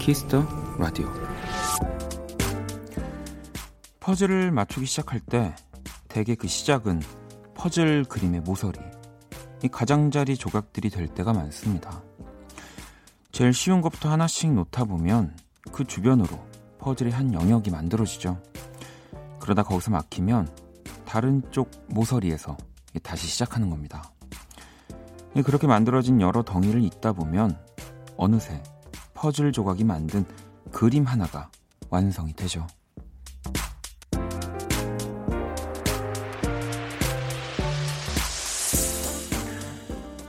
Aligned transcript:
Kiss 0.00 0.26
the 0.26 0.46
Radio 0.78 1.06
퍼즐을 4.00 4.50
맞추기 4.50 4.86
시작할 4.86 5.20
때 5.20 5.54
대개 6.08 6.34
그 6.34 6.48
시작은 6.48 7.02
퍼즐 7.54 8.04
그림의 8.04 8.40
모서리 8.40 8.80
이 9.62 9.68
가장자리 9.68 10.38
조각들이 10.38 10.88
될 10.88 11.06
때가 11.06 11.34
많습니다. 11.34 12.02
제일 13.30 13.52
쉬운 13.52 13.82
것부터 13.82 14.10
하나씩 14.10 14.54
놓다 14.54 14.84
보면 14.84 15.36
그 15.70 15.84
주변으로 15.84 16.30
퍼즐의 16.78 17.12
한 17.12 17.34
영역이 17.34 17.70
만들어지죠. 17.70 18.40
그러다 19.38 19.62
거기서 19.62 19.90
막히면 19.90 20.48
다른 21.04 21.42
쪽 21.50 21.70
모서리에서 21.90 22.56
다시 23.02 23.26
시작하는 23.26 23.68
겁니다. 23.68 24.10
그렇게 25.44 25.66
만들어진 25.66 26.22
여러 26.22 26.42
덩이를 26.42 26.82
잇다 26.84 27.12
보면 27.12 27.58
어느새 28.16 28.62
퍼즐 29.20 29.52
조각이 29.52 29.84
만든 29.84 30.24
그림 30.72 31.04
하나가 31.04 31.50
완성이 31.90 32.32
되죠. 32.32 32.66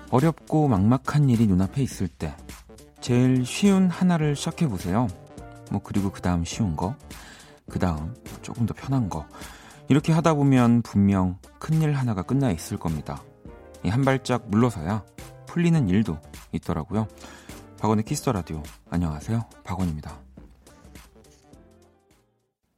어렵고 0.10 0.68
막막한 0.68 1.30
일이 1.30 1.48
눈앞에 1.48 1.82
있을 1.82 2.10
때 2.10 2.36
제일 3.00 3.46
쉬운 3.46 3.90
하나를 3.90 4.36
시작해 4.36 4.68
보세요. 4.68 5.08
뭐 5.72 5.80
그리고 5.82 6.12
그 6.12 6.22
다음 6.22 6.44
쉬운 6.44 6.76
거, 6.76 6.94
그 7.70 7.80
다음 7.80 8.14
조금 8.42 8.66
더 8.66 8.74
편한 8.74 9.08
거 9.08 9.26
이렇게 9.88 10.12
하다 10.12 10.34
보면 10.34 10.82
분명 10.82 11.38
큰일 11.60 11.94
하나가 11.94 12.24
끝나 12.24 12.52
있을 12.52 12.76
겁니다. 12.76 13.24
한 13.86 14.02
발짝 14.02 14.50
물러서야 14.50 15.06
풀리는 15.48 15.88
일도 15.88 16.20
있더라고요. 16.52 17.08
박원의 17.82 18.06
Kiss 18.06 18.21
the 18.21 18.32
Radio. 18.32 18.62
안녕하세요. 18.92 19.44
박원입니다. 19.64 20.20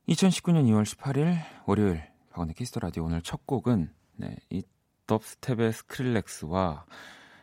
2019년 0.07 0.63
2월 0.69 0.85
18일 0.85 1.39
월요일 1.65 2.01
박원의 2.29 2.55
Kiss 2.55 2.69
the 2.69 2.80
Radio 2.80 3.03
오늘 3.03 3.21
첫 3.21 3.45
곡은 3.45 3.93
네, 4.15 4.37
이 4.49 4.63
dubstep의 5.08 5.73
Skrillex와 5.73 6.86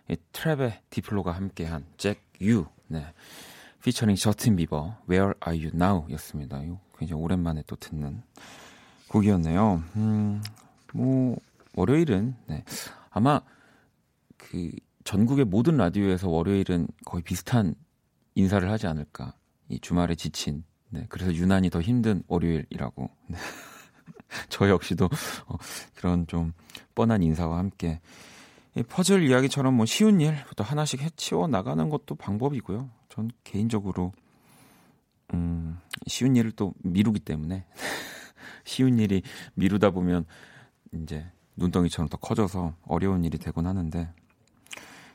이 0.08 0.16
trap의 0.32 0.78
Diplo가 0.88 1.32
함께한 1.32 1.84
Jack 1.98 2.24
Ü, 2.40 2.64
네, 2.86 3.04
featuring 3.84 4.16
Justin 4.16 4.56
Bieber 4.56 4.96
Where 5.10 5.34
Are 5.46 5.62
You 5.62 5.70
Now 5.74 6.10
였습니다. 6.12 6.62
이거 6.62 6.80
굉장히 6.98 7.22
오랜만에 7.22 7.62
또 7.66 7.76
듣는 7.76 8.22
곡이었네요. 9.08 9.82
음, 9.96 10.42
뭐 10.94 11.36
월요일은 11.74 12.36
네, 12.46 12.64
아마 13.10 13.42
그 14.38 14.70
전국의 15.04 15.46
모든 15.46 15.76
라디오에서 15.76 16.28
월요일은 16.28 16.88
거의 17.04 17.22
비슷한 17.22 17.74
인사를 18.34 18.68
하지 18.70 18.86
않을까. 18.86 19.34
이 19.68 19.78
주말에 19.80 20.14
지친. 20.14 20.64
네, 20.88 21.06
그래서 21.08 21.34
유난히 21.34 21.70
더 21.70 21.80
힘든 21.80 22.22
월요일이라고. 22.26 23.10
네. 23.28 23.38
저 24.48 24.68
역시도 24.68 25.06
어, 25.46 25.56
그런 25.94 26.26
좀 26.26 26.52
뻔한 26.94 27.22
인사와 27.22 27.58
함께 27.58 28.00
이 28.76 28.82
퍼즐 28.82 29.28
이야기처럼 29.28 29.74
뭐 29.74 29.86
쉬운 29.86 30.20
일부터 30.20 30.62
하나씩 30.62 31.00
해치워 31.00 31.48
나가는 31.48 31.88
것도 31.88 32.14
방법이고요. 32.14 32.88
전 33.08 33.30
개인적으로 33.42 34.12
음, 35.34 35.78
쉬운 36.06 36.36
일을 36.36 36.52
또 36.52 36.74
미루기 36.82 37.20
때문에 37.20 37.64
쉬운 38.64 38.98
일이 38.98 39.22
미루다 39.54 39.90
보면 39.90 40.24
이제 40.92 41.26
눈덩이처럼 41.56 42.08
더 42.08 42.16
커져서 42.16 42.74
어려운 42.82 43.24
일이 43.24 43.38
되곤 43.38 43.66
하는데 43.66 44.12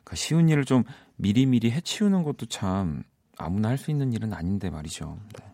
그 0.05 0.15
쉬운 0.15 0.47
일을 0.47 0.63
좀 0.63 0.85
미리미리 1.17 1.71
해치우는 1.71 2.23
것도 2.23 2.45
참 2.45 3.03
아무나 3.37 3.67
할 3.69 3.77
수 3.77 3.91
있는 3.91 4.13
일은 4.13 4.33
아닌데 4.33 4.69
말이죠. 4.69 5.19
네. 5.37 5.45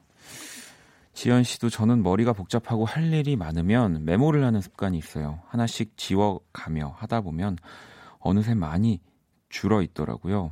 지연 1.14 1.44
씨도 1.44 1.70
저는 1.70 2.04
머리가 2.04 2.34
복잡하고 2.34 2.86
할 2.86 3.12
일이 3.12 3.36
많으면 3.36 4.06
메모를 4.06 4.44
하는 4.44 4.62
습관이 4.62 4.98
있어요. 4.98 5.42
하나씩 5.48 5.98
지워가며 5.98 6.96
하다 6.98 7.22
보면 7.22 7.58
어느새 8.20 8.54
많이 8.54 9.02
줄어 9.50 9.82
있더라고요. 9.82 10.52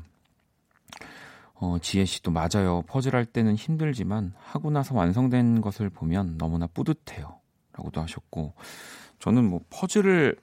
어, 1.53 1.77
지혜 1.81 2.05
씨도 2.05 2.31
맞아요. 2.31 2.83
퍼즐 2.87 3.15
할 3.15 3.25
때는 3.25 3.55
힘들지만 3.55 4.33
하고 4.37 4.71
나서 4.71 4.95
완성된 4.95 5.61
것을 5.61 5.89
보면 5.89 6.37
너무나 6.37 6.67
뿌듯해요. 6.67 7.39
라고도 7.73 8.01
하셨고 8.01 8.53
저는 9.19 9.45
뭐 9.45 9.61
퍼즐을 9.69 10.37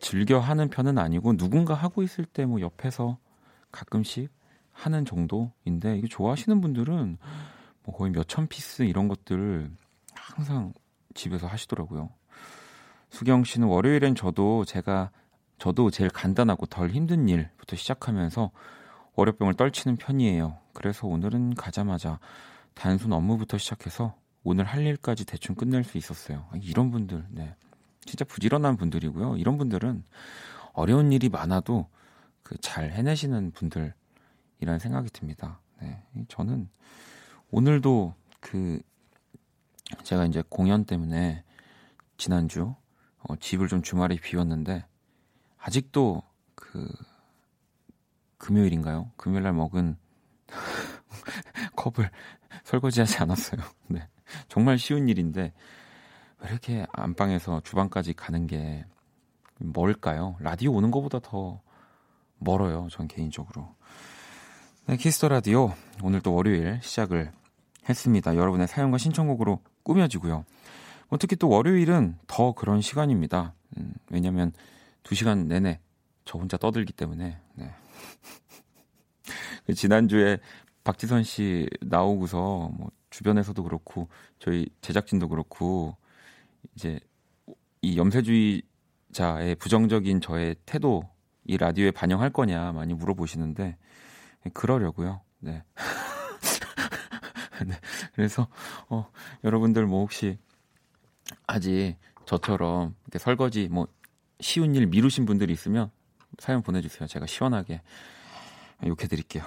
즐겨 0.00 0.38
하는 0.38 0.68
편은 0.70 0.98
아니고 0.98 1.36
누군가 1.36 1.74
하고 1.74 2.02
있을 2.02 2.24
때 2.24 2.44
뭐 2.46 2.60
옆에서 2.60 3.18
가끔씩 3.72 4.30
하는 4.72 5.04
정도인데 5.04 5.98
이게 5.98 6.06
좋아하시는 6.08 6.60
분들은 6.60 7.18
뭐 7.84 7.94
거의 7.96 8.12
몇 8.12 8.26
천 8.28 8.46
piece 8.46 8.82
이런 8.84 9.08
것들을 9.08 9.70
항상 10.14 10.72
집에서 11.14 11.46
하시더라고요. 11.46 12.10
수경 13.10 13.44
씨는 13.44 13.66
월요일엔 13.68 14.14
저도 14.14 14.64
제가 14.64 15.10
저도 15.58 15.90
제일 15.90 16.10
간단하고 16.10 16.66
덜 16.66 16.90
힘든 16.90 17.28
일부터 17.28 17.74
시작하면서 17.76 18.50
월요병을 19.16 19.54
떨치는 19.54 19.96
편이에요. 19.96 20.58
그래서 20.72 21.08
오늘은 21.08 21.54
가자마자 21.54 22.20
단순 22.74 23.12
업무부터 23.12 23.58
시작해서 23.58 24.14
오늘 24.44 24.64
할 24.64 24.86
일까지 24.86 25.24
대충 25.26 25.56
끝낼 25.56 25.82
수 25.82 25.98
있었어요. 25.98 26.46
이런 26.62 26.92
분들, 26.92 27.26
네. 27.30 27.56
진짜 28.08 28.24
부지런한 28.24 28.76
분들이고요. 28.76 29.36
이런 29.36 29.58
분들은 29.58 30.02
어려운 30.72 31.12
일이 31.12 31.28
많아도 31.28 31.88
그 32.42 32.56
잘 32.62 32.92
해내시는 32.92 33.50
분들이라는 33.52 34.78
생각이 34.80 35.10
듭니다. 35.10 35.60
네. 35.82 36.02
저는 36.28 36.70
오늘도 37.50 38.14
그 38.40 38.80
제가 40.02 40.24
이제 40.24 40.42
공연 40.48 40.84
때문에 40.86 41.44
지난주 42.16 42.74
어, 43.18 43.36
집을 43.36 43.68
좀 43.68 43.82
주말에 43.82 44.16
비웠는데 44.16 44.86
아직도 45.58 46.22
그 46.54 46.88
금요일인가요? 48.38 49.10
금요일 49.16 49.42
날 49.42 49.52
먹은 49.52 49.98
컵을 51.76 52.10
설거지하지 52.64 53.18
않았어요. 53.18 53.60
네. 53.88 54.08
정말 54.48 54.78
쉬운 54.78 55.08
일인데 55.08 55.52
왜 56.40 56.50
이렇게 56.50 56.86
안방에서 56.92 57.60
주방까지 57.64 58.14
가는 58.14 58.46
게 58.46 58.84
멀까요? 59.58 60.36
라디오 60.40 60.72
오는 60.72 60.90
것보다 60.90 61.18
더 61.20 61.60
멀어요. 62.38 62.88
전 62.90 63.08
개인적으로. 63.08 63.74
네, 64.86 64.96
Kiss 64.96 65.14
the 65.14 65.28
Radio 65.28 65.74
오늘 66.02 66.20
또 66.20 66.32
월요일 66.32 66.80
시작을 66.82 67.32
했습니다. 67.88 68.36
여러분의 68.36 68.68
사연과 68.68 68.98
신청곡으로 68.98 69.60
꾸며지고요. 69.82 70.44
뭐 71.08 71.18
특히 71.18 71.36
또 71.36 71.48
월요일은 71.48 72.16
더 72.26 72.52
그런 72.52 72.80
시간입니다. 72.80 73.54
음, 73.76 73.92
왜냐면 74.10 74.52
두 75.02 75.14
시간 75.14 75.48
내내 75.48 75.80
저 76.24 76.38
혼자 76.38 76.56
떠들기 76.56 76.92
때문에. 76.92 77.38
네. 77.54 77.74
그 79.66 79.74
지난주에 79.74 80.38
박지선 80.84 81.22
씨 81.24 81.68
나오고서 81.82 82.70
뭐 82.72 82.90
주변에서도 83.10 83.62
그렇고 83.62 84.08
저희 84.38 84.68
제작진도 84.80 85.28
그렇고 85.28 85.97
이제 86.78 87.00
이 87.82 87.98
염세주의자의 87.98 89.56
부정적인 89.58 90.20
저의 90.20 90.54
태도 90.64 91.02
이 91.44 91.56
라디오에 91.56 91.90
반영할 91.90 92.30
거냐 92.30 92.70
많이 92.70 92.94
물어보시는데 92.94 93.76
그러려고요. 94.54 95.20
네. 95.40 95.64
네. 97.66 97.74
그래서 98.14 98.46
어 98.88 99.10
여러분들 99.42 99.86
뭐 99.86 100.02
혹시 100.02 100.38
아직 101.48 101.96
저처럼 102.26 102.94
이렇게 103.06 103.18
설거지 103.18 103.66
뭐 103.68 103.88
쉬운 104.38 104.76
일 104.76 104.86
미루신 104.86 105.26
분들이 105.26 105.52
있으면 105.52 105.90
사연 106.38 106.62
보내주세요. 106.62 107.08
제가 107.08 107.26
시원하게 107.26 107.82
욕해드릴게요. 108.86 109.42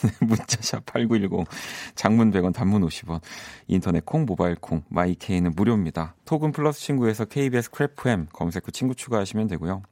문자샵 0.20 0.86
8910 0.86 1.46
장문 1.94 2.30
100원 2.30 2.54
단문 2.54 2.82
50원 2.82 3.20
인터넷 3.66 4.04
콩 4.04 4.24
모바일 4.24 4.56
콩 4.56 4.82
마이케이는 4.88 5.52
무료입니다. 5.54 6.14
톡은 6.24 6.52
플러스 6.52 6.80
친구에서 6.80 7.24
KBS 7.24 7.70
Cool 7.70 8.09
FM 8.09 8.28
검색 8.32 8.66
후 8.66 8.72
친구 8.72 8.94
추가하시면 8.94 9.48
되고요. 9.48 9.82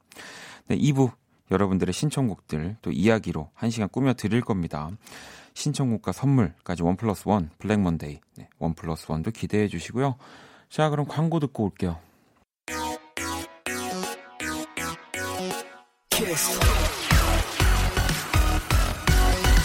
네, 0.67 0.77
2부 0.77 1.11
여러분들의 1.51 1.93
신청곡들 1.93 2.77
또 2.81 2.91
이야기로 2.91 3.49
1시간 3.57 3.91
꾸며 3.91 4.13
드릴 4.13 4.41
겁니다. 4.41 4.91
신청곡과 5.53 6.11
선물까지 6.11 6.83
one 6.83 6.95
plus 6.95 7.27
one 7.27 7.49
Black 7.57 7.79
Monday 7.79 8.19
네, 8.37 8.49
one 8.59 8.75
plus 8.75 9.05
one도 9.09 9.31
기대해 9.31 9.67
주시고요. 9.67 10.15
자 10.69 10.89
그럼 10.89 11.07
광고 11.07 11.39
듣고 11.39 11.65
올게요. 11.65 11.97
키스. 16.09 16.59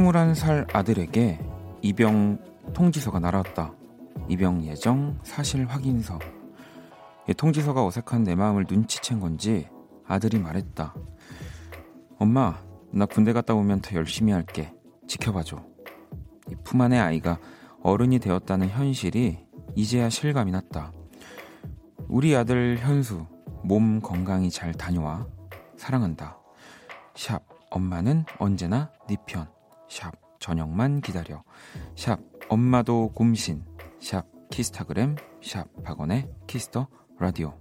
21살 0.00 0.74
아들에게 0.74 1.38
입영 1.82 2.38
통지서가 2.72 3.18
날아왔다. 3.20 3.72
입영 4.28 4.64
예정 4.64 5.18
사실 5.22 5.66
확인서. 5.66 6.18
통지서가 7.36 7.84
어색한 7.84 8.24
내 8.24 8.34
마음을 8.34 8.64
눈치챈 8.64 9.20
건지 9.20 9.68
아들이 10.06 10.38
말했다. 10.38 10.94
엄마, 12.18 12.56
나 12.90 13.06
군대 13.06 13.32
갔다 13.32 13.54
오면 13.54 13.82
더 13.82 13.94
열심히 13.94 14.32
할게. 14.32 14.72
지켜봐줘. 15.06 15.62
품 16.64 16.80
안의 16.80 16.98
아이가 16.98 17.38
어른이 17.82 18.18
되었다는 18.20 18.68
현실이 18.68 19.38
이제야 19.76 20.08
실감이 20.08 20.50
났다. 20.50 20.92
우리 22.08 22.34
아들 22.34 22.78
현수, 22.78 23.26
몸 23.62 24.00
건강히 24.00 24.50
잘 24.50 24.72
다녀와. 24.72 25.26
사랑한다. 25.76 26.38
샵, 27.14 27.42
엄마는 27.70 28.24
언제나 28.38 28.90
네 29.06 29.16
편. 29.26 29.46
샵, 29.90 30.12
저녁만 30.38 31.00
기다려. 31.00 31.42
샵, 31.96 32.20
엄마도 32.48 33.10
곰신. 33.12 33.64
샵, 34.00 34.24
키스타그램. 34.50 35.16
샵, 35.42 35.66
박원의 35.82 36.30
Kiss 36.46 36.69
the 36.69 36.86
Radio. 37.18 37.58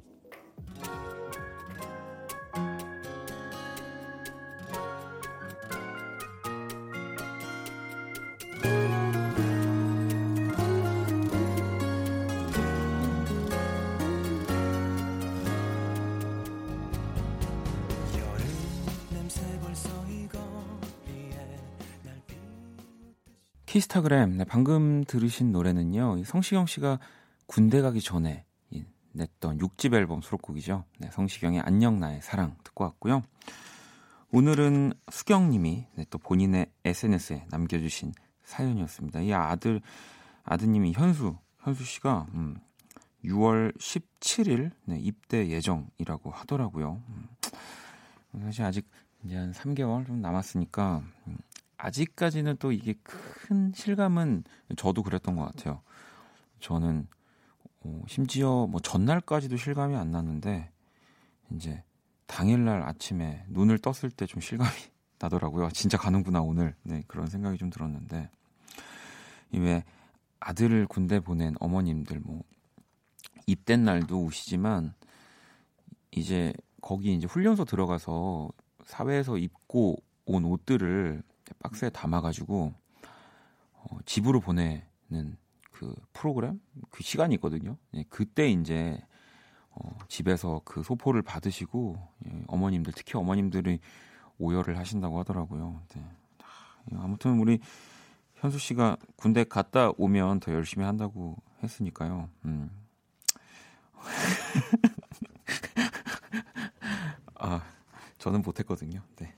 키스타그램 24.00 24.38
네, 24.38 24.44
방금 24.46 25.04
들으신 25.04 25.52
노래는요 25.52 26.24
성시경 26.24 26.66
씨가 26.66 27.00
군대 27.48 27.82
가기 27.82 28.02
전에 28.02 28.46
냈던 29.12 29.58
6집 29.58 29.94
앨범 29.94 30.22
수록곡이죠. 30.22 30.86
네, 31.00 31.10
성시경의 31.12 31.62
안녕 31.62 32.00
나의 32.00 32.22
사랑 32.22 32.56
듣고 32.64 32.84
왔고요. 32.86 33.24
오늘은 34.32 34.94
수경 35.12 35.50
님이 35.50 35.88
네, 35.96 36.06
또 36.10 36.18
본인의 36.18 36.68
SNS에 36.86 37.46
남겨 37.50 37.80
주신 37.80 38.14
사연이었습니다. 38.44 39.22
이 39.22 39.34
아들 39.34 39.82
아드님이 40.44 40.94
현수 40.94 41.36
현수 41.60 41.84
씨가 41.84 42.28
음, 42.34 42.58
6월 43.26 43.76
17일 43.78 44.72
네, 44.86 45.00
입대 45.00 45.50
예정이라고 45.50 46.32
하더라고요. 46.32 47.02
음, 47.10 47.28
사실 48.42 48.64
아직 48.64 48.88
이제 49.24 49.36
한 49.36 49.52
3개월 49.52 50.06
좀 50.06 50.22
남았으니까 50.22 51.04
음, 51.28 51.38
아직까지는 51.80 52.58
또 52.58 52.72
이게 52.74 52.94
큰 53.04 53.72
실감은 53.74 54.44
저도 54.76 55.02
그랬던 55.02 55.36
것 55.38 55.46
같아요. 55.46 55.82
저는 56.60 57.08
어, 57.82 58.02
심지어 58.08 58.68
뭐 58.68 58.82
전날까지도 58.82 59.56
실감이 59.56 59.96
안 59.96 60.12
났는데 60.12 60.70
이제 61.52 61.82
당일날 62.28 62.84
아침에 62.84 63.46
눈을 63.48 63.80
떴을 63.80 64.12
때 64.12 64.26
좀 64.26 64.42
실감이 64.42 64.70
나더라고요. 65.20 65.70
진짜 65.72 65.98
가는구나 65.98 66.42
오늘. 66.42 66.76
네 66.84 67.04
그런 67.08 67.28
생각이 67.28 67.58
좀 67.58 67.70
들었는데 67.70 68.30
이왜 69.52 69.84
아들을 70.42 70.86
군대 70.88 71.22
보낸 71.22 71.56
어머님들 71.62 72.20
뭐 72.20 72.44
입된 73.48 73.84
날도 73.86 74.26
우시지만 74.26 74.94
이제 76.12 76.54
거기 76.82 77.14
이제 77.14 77.26
훈련소 77.26 77.64
들어가서 77.66 78.50
사회에서 78.86 79.38
입고 79.38 79.96
온 80.26 80.44
옷들을 80.46 81.24
박스에 81.60 81.90
담아가지고 81.90 82.74
어, 83.74 83.98
집으로 84.06 84.40
보내는 84.40 85.38
그 85.72 85.94
프로그램 86.14 86.60
그 86.90 87.04
시간이 87.04 87.36
있거든요. 87.36 87.78
예, 87.94 88.04
그때 88.10 88.50
이제 88.50 89.02
어, 89.72 89.98
집에서 90.08 90.62
그 90.66 90.84
소포를 90.84 91.22
받으시고 91.22 91.96
예, 92.28 92.44
어머님들 92.48 92.94
특히 92.96 93.18
어머님들이 93.18 93.80
오열을 94.38 94.78
하신다고 94.78 95.20
하더라고요. 95.20 95.82
네. 95.96 96.04
아무튼 96.96 97.40
우리 97.40 97.60
현수 98.36 98.58
씨가 98.58 98.98
군대 99.16 99.44
갔다 99.44 99.92
오면 99.98 100.40
더 100.40 100.54
열심히 100.54 100.86
한다고 100.86 101.36
했으니까요. 101.62 102.30
음. 102.46 102.72
아, 107.36 107.62
저는 108.18 108.42
못했거든요. 108.42 109.02
네. 109.18 109.36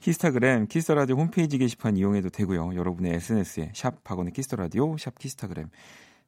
키스타그램 0.00 0.66
키스터라디오 0.68 1.16
홈페이지 1.16 1.58
게시판 1.58 1.96
이용해도 1.96 2.30
되고요. 2.30 2.74
여러분의 2.74 3.14
SNS에 3.14 3.72
샵 3.74 4.04
박원의 4.04 4.32
키스터라디오 4.32 4.96
샵 4.96 5.18
키스타그램 5.18 5.70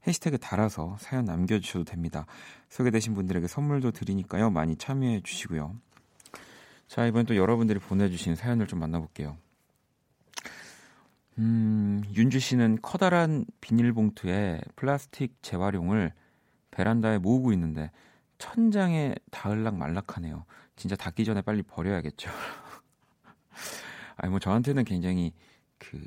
해시태그 0.06 0.38
달아서 0.38 0.96
사연 0.98 1.24
남겨주셔도 1.24 1.84
됩니다. 1.84 2.26
소개되신 2.68 3.14
분들에게 3.14 3.46
선물도 3.46 3.92
드리니까요. 3.92 4.50
많이 4.50 4.76
참여해 4.76 5.20
주시고요. 5.22 5.76
자 6.88 7.06
이번 7.06 7.26
또 7.26 7.36
여러분들이 7.36 7.78
보내주신 7.78 8.34
사연을 8.34 8.66
좀 8.66 8.80
만나볼게요. 8.80 9.36
음, 11.38 12.02
윤주 12.14 12.40
씨는 12.40 12.78
커다란 12.82 13.44
비닐봉투에 13.60 14.60
플라스틱 14.74 15.36
재활용을 15.42 16.12
베란다에 16.70 17.18
모으고 17.18 17.52
있는데 17.52 17.90
천장에 18.38 19.14
닿을락 19.30 19.76
말락하네요. 19.76 20.44
진짜 20.76 20.96
닿기 20.96 21.24
전에 21.24 21.42
빨리 21.42 21.62
버려야겠죠. 21.62 22.30
아니 24.16 24.30
뭐 24.30 24.38
저한테는 24.38 24.84
굉장히 24.84 25.32
그 25.78 25.98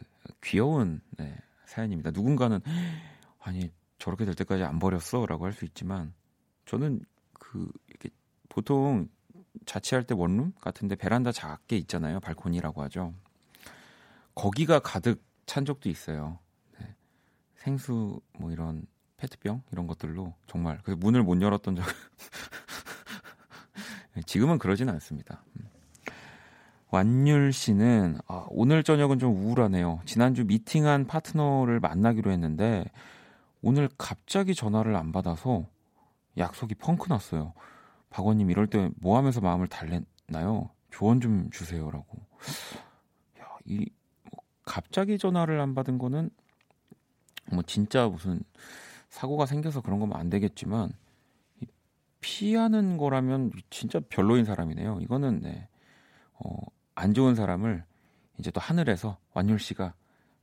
귀여운 0.43 1.01
네, 1.17 1.36
사연입니다. 1.65 2.12
누군가는 2.12 2.60
아니 3.39 3.72
저렇게 4.00 4.25
될 4.25 4.36
때까지 4.36 4.63
안 4.63 4.79
버렸어라고 4.79 5.45
할 5.45 5.53
수 5.53 5.65
있지만 5.65 6.13
저는 6.65 7.01
그 7.33 7.69
이렇게 7.88 8.10
보통 8.50 9.07
자취할 9.65 10.05
때 10.05 10.13
원룸 10.15 10.53
같은데 10.62 10.95
베란다 10.95 11.31
작게 11.31 11.77
있잖아요. 11.77 12.19
발코니라고 12.19 12.81
하죠. 12.83 13.13
거기가 14.36 14.79
가득 14.79 15.24
찬 15.45 15.65
적도 15.65 15.89
있어요. 15.89 16.39
네. 16.79 16.95
생수 17.55 18.19
뭐 18.39 18.51
이런 18.51 18.86
페트병 19.17 19.63
이런 19.72 19.88
것들로 19.88 20.33
정말 20.48 20.79
그 20.83 20.91
문을 20.91 21.24
못 21.24 21.41
열었던 21.41 21.75
적 21.75 21.86
지금은 24.25 24.57
그러지는 24.60 24.93
않습니다. 24.93 25.43
음. 25.60 25.67
완율 26.93 27.51
씨는 27.51 28.19
아, 28.27 28.45
오늘 28.51 28.83
저녁은 28.83 29.17
좀 29.17 29.35
우울하네요. 29.35 30.01
지난주 30.05 30.45
미팅한 30.45 31.07
파트너를 31.07 31.79
만나기로 31.79 32.29
했는데 32.29 32.85
오늘 33.63 33.89
갑자기 33.97 34.53
전화를 34.53 34.95
안 34.95 35.12
받아서 35.12 35.65
약속이 36.38 36.75
펑크 36.75 37.07
났어요. 37.09 37.53
박원님 38.12 38.51
이럴 38.51 38.67
때 38.67 38.91
뭐 39.01 39.17
하면서 39.17 39.41
마음을 39.41 39.67
달랬나요? 39.67 40.69
조언 40.91 41.19
좀 41.19 41.50
주세요라고. 41.50 42.15
야, 43.39 43.45
이 43.65 43.89
뭐, 44.29 44.43
갑자기 44.63 45.17
전화를 45.17 45.59
안 45.62 45.73
받은 45.73 45.97
거는 45.97 46.29
뭐 47.51 47.63
진짜 47.63 48.07
무슨 48.07 48.39
사고가 49.09 49.47
생겨서 49.47 49.81
그런 49.81 50.00
거면 50.00 50.15
안 50.15 50.29
되겠지만 50.29 50.91
피하는 52.21 52.97
거라면 52.97 53.51
진짜 53.71 54.00
별로인 54.09 54.45
사람이네요. 54.45 55.00
이거는 55.01 55.41
네. 55.41 55.67
어, 56.35 56.55
안 56.95 57.13
좋은 57.13 57.35
사람을 57.35 57.83
이제 58.38 58.51
또 58.51 58.59
하늘에서 58.59 59.17
완율 59.33 59.59
씨가 59.59 59.93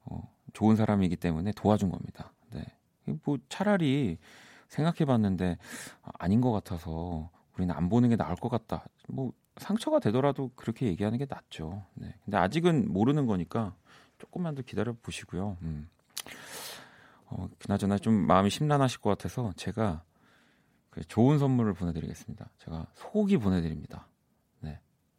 어, 0.05 0.35
좋은 0.53 0.77
사람이기 0.77 1.17
때문에 1.17 1.53
도와준 1.53 1.91
겁니다. 1.91 2.33
네. 2.51 2.65
뭐 3.25 3.39
차라리 3.49 4.19
생각해 4.69 5.05
봤는데 5.05 5.59
아, 6.03 6.11
아닌 6.19 6.41
것 6.41 6.53
같아서 6.53 7.31
우리는 7.57 7.75
안 7.75 7.89
보는 7.89 8.09
게 8.09 8.17
나을 8.17 8.37
것 8.37 8.49
같다. 8.49 8.85
뭐 9.09 9.33
상처가 9.57 9.99
되더라도 9.99 10.51
그렇게 10.55 10.87
얘기하는 10.87 11.19
게 11.19 11.27
낫죠. 11.29 11.85
네. 11.95 12.15
근데 12.25 12.37
아직은 12.37 12.93
모르는 12.93 13.27
거니까 13.27 13.75
조금만 14.19 14.55
더 14.55 14.63
기다려 14.63 14.95
보시고요. 15.03 15.57
음. 15.63 15.89
어, 17.27 17.49
그나저나 17.59 17.99
좀 17.99 18.15
마음이 18.15 18.51
심란하실 18.51 19.01
것 19.01 19.11
같아서 19.11 19.53
제가 19.57 20.03
그 20.91 21.05
좋은 21.05 21.39
선물을 21.39 21.75
보내드리겠습니다. 21.75 22.51
제가 22.59 22.87
소고기 22.95 23.37
보내드립니다. 23.37 24.07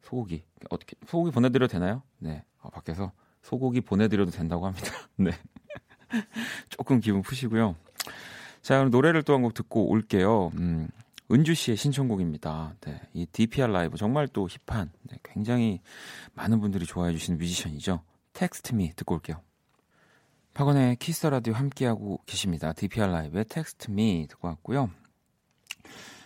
소고기 0.02 0.44
어떻게 0.70 0.96
소고기 1.06 1.32
보내드려도 1.32 1.72
되나요? 1.72 2.02
네, 2.20 2.44
어, 2.62 2.70
밖에서 2.70 3.12
소고기 3.42 3.82
보내드려도 3.82 4.32
된다고 4.32 4.66
합니다. 4.66 4.88
네, 5.18 5.32
조금 6.70 7.00
기분 7.00 7.22
푸시고요. 7.22 7.76
자, 8.62 8.78
그럼 8.78 8.92
노래를 8.92 9.24
또 9.24 9.34
한 9.34 9.42
곡 9.42 9.54
듣고 9.54 9.90
올게요. 9.90 10.52
음, 10.56 10.88
은주 11.32 11.54
씨의 11.56 11.78
신청곡입니다. 11.78 12.76
네, 12.82 13.02
이 13.14 13.26
DPR 13.26 13.68
라이브 13.72 13.98
정말 13.98 14.28
또 14.28 14.48
힙한, 14.68 14.92
네, 15.04 15.18
굉장히 15.24 15.80
많은 16.34 16.60
분들이 16.60 16.86
좋아해 16.86 17.12
주시는 17.14 17.40
뮤지션이죠. 17.40 18.02
Text 18.34 18.76
Me 18.76 18.94
듣고 18.96 19.16
올게요. 19.16 19.42
박원의 20.54 20.98
키스 20.98 21.26
라디오 21.28 21.54
함께하고 21.54 22.20
계십니다. 22.26 22.74
DPR 22.74 23.08
Live의 23.08 23.46
Text 23.46 23.90
Me 23.90 24.28
듣고 24.30 24.50
왔고요. 24.50 24.90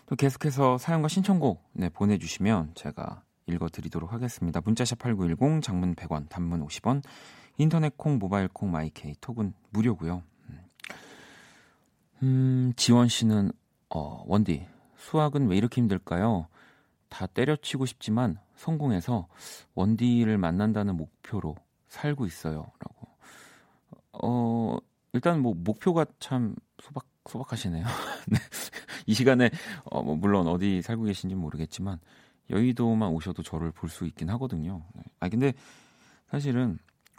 또 0.07 0.15
계속해서 0.15 0.77
사연과 0.77 1.07
신청곡 1.07 1.63
네, 1.73 1.89
보내주시면 1.89 2.71
제가 2.75 3.23
읽어드리도록 3.47 4.13
하겠습니다. 4.13 4.61
문자샵 4.63 4.99
8910, 4.99 5.61
장문 5.61 5.95
100원, 5.95 6.29
단문 6.29 6.65
50원, 6.65 7.03
인터넷 7.57 7.97
콩, 7.97 8.17
모바일 8.17 8.47
콩, 8.47 8.71
마이케이, 8.71 9.15
톡은 9.21 9.53
무료고요. 9.69 10.23
음, 10.49 10.59
음 12.23 12.73
지원 12.75 13.07
씨는 13.07 13.51
어, 13.89 14.23
원디 14.25 14.67
수학은 14.97 15.47
왜 15.47 15.57
이렇게 15.57 15.81
힘들까요? 15.81 16.47
다 17.09 17.27
때려치고 17.27 17.85
싶지만 17.85 18.39
성공해서 18.55 19.27
원디를 19.75 20.37
만난다는 20.37 20.97
목표로 20.97 21.55
살고 21.87 22.25
있어요. 22.25 22.71
라고. 22.79 23.07
어, 24.13 24.77
일단 25.13 25.41
뭐 25.41 25.53
목표가 25.55 26.05
참 26.19 26.55
소박, 26.81 27.05
소박하시네요. 27.29 27.85
네. 28.27 28.37
이 29.05 29.13
시간에, 29.13 29.49
어, 29.85 30.01
뭐 30.01 30.15
물론 30.15 30.47
어디 30.47 30.81
살고 30.81 31.03
계신지 31.03 31.35
모르겠지만 31.35 31.99
여의도만 32.49 33.09
오셔도 33.09 33.43
저를 33.43 33.71
볼 33.71 33.89
수 33.89 34.05
있긴 34.05 34.29
하거든요. 34.31 34.83
네. 34.95 35.03
아, 35.19 35.29
근데 35.29 35.53
사실은 36.29 36.77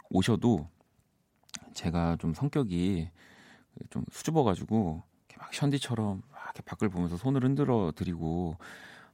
오셔도 0.09 0.69
제가 1.73 2.17
좀 2.17 2.33
성격이 2.33 3.09
좀 3.89 4.03
수줍어가지고 4.11 5.03
막 5.37 5.53
션디처럼 5.53 6.21
막 6.31 6.41
이렇게 6.45 6.61
밖을 6.63 6.89
보면서 6.89 7.17
손을 7.17 7.43
흔들어 7.43 7.91
드리고 7.95 8.57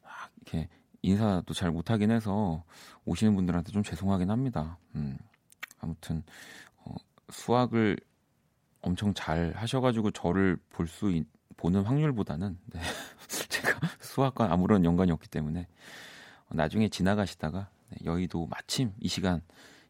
막 0.03 0.31
이렇게 0.41 0.69
인사도 1.01 1.53
잘 1.53 1.71
못하긴 1.71 2.11
해서 2.11 2.63
오시는 3.05 3.35
분들한테 3.35 3.71
좀 3.71 3.83
죄송하긴 3.83 4.29
합니다. 4.29 4.77
음, 4.95 5.17
아무튼 5.79 6.23
어, 6.77 6.95
수학을 7.29 7.97
엄청 8.81 9.13
잘 9.13 9.53
하셔가지고 9.55 10.11
저를 10.11 10.57
볼 10.69 10.87
수 10.87 11.23
보는 11.57 11.83
확률보다는 11.83 12.57
네, 12.67 12.81
제가 13.49 13.79
수학과 14.13 14.51
아무런 14.53 14.85
연관이 14.85 15.11
없기 15.11 15.27
때문에 15.27 15.67
나중에 16.49 16.87
지나가시다가 16.87 17.69
네, 17.89 17.97
여의도 18.05 18.45
마침 18.45 18.93
이 18.99 19.07
시간 19.07 19.41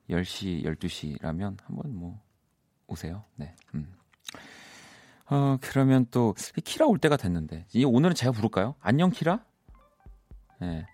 10시, 0.10 0.64
12시라면 0.64 1.58
한번 1.64 1.94
뭐 1.94 2.22
오세요. 2.88 3.26
네. 3.36 3.54
음. 3.76 3.94
어, 5.30 5.58
그러면 5.60 6.06
또 6.10 6.34
키라 6.64 6.86
올 6.86 7.00
때가 7.00 7.18
됐는데 7.18 7.66
이 7.74 7.84
오늘은 7.84 8.16
제가 8.16 8.32
부를까요? 8.32 8.76
안녕 8.80 9.10
키라? 9.10 9.44
네. 10.62 10.86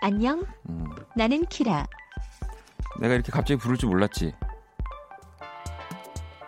안녕. 0.00 0.46
음. 0.68 0.84
나는 1.16 1.44
키라. 1.46 1.84
내가 3.00 3.14
이렇게 3.14 3.32
갑자기 3.32 3.58
부를 3.58 3.76
줄 3.76 3.88
몰랐지. 3.88 4.32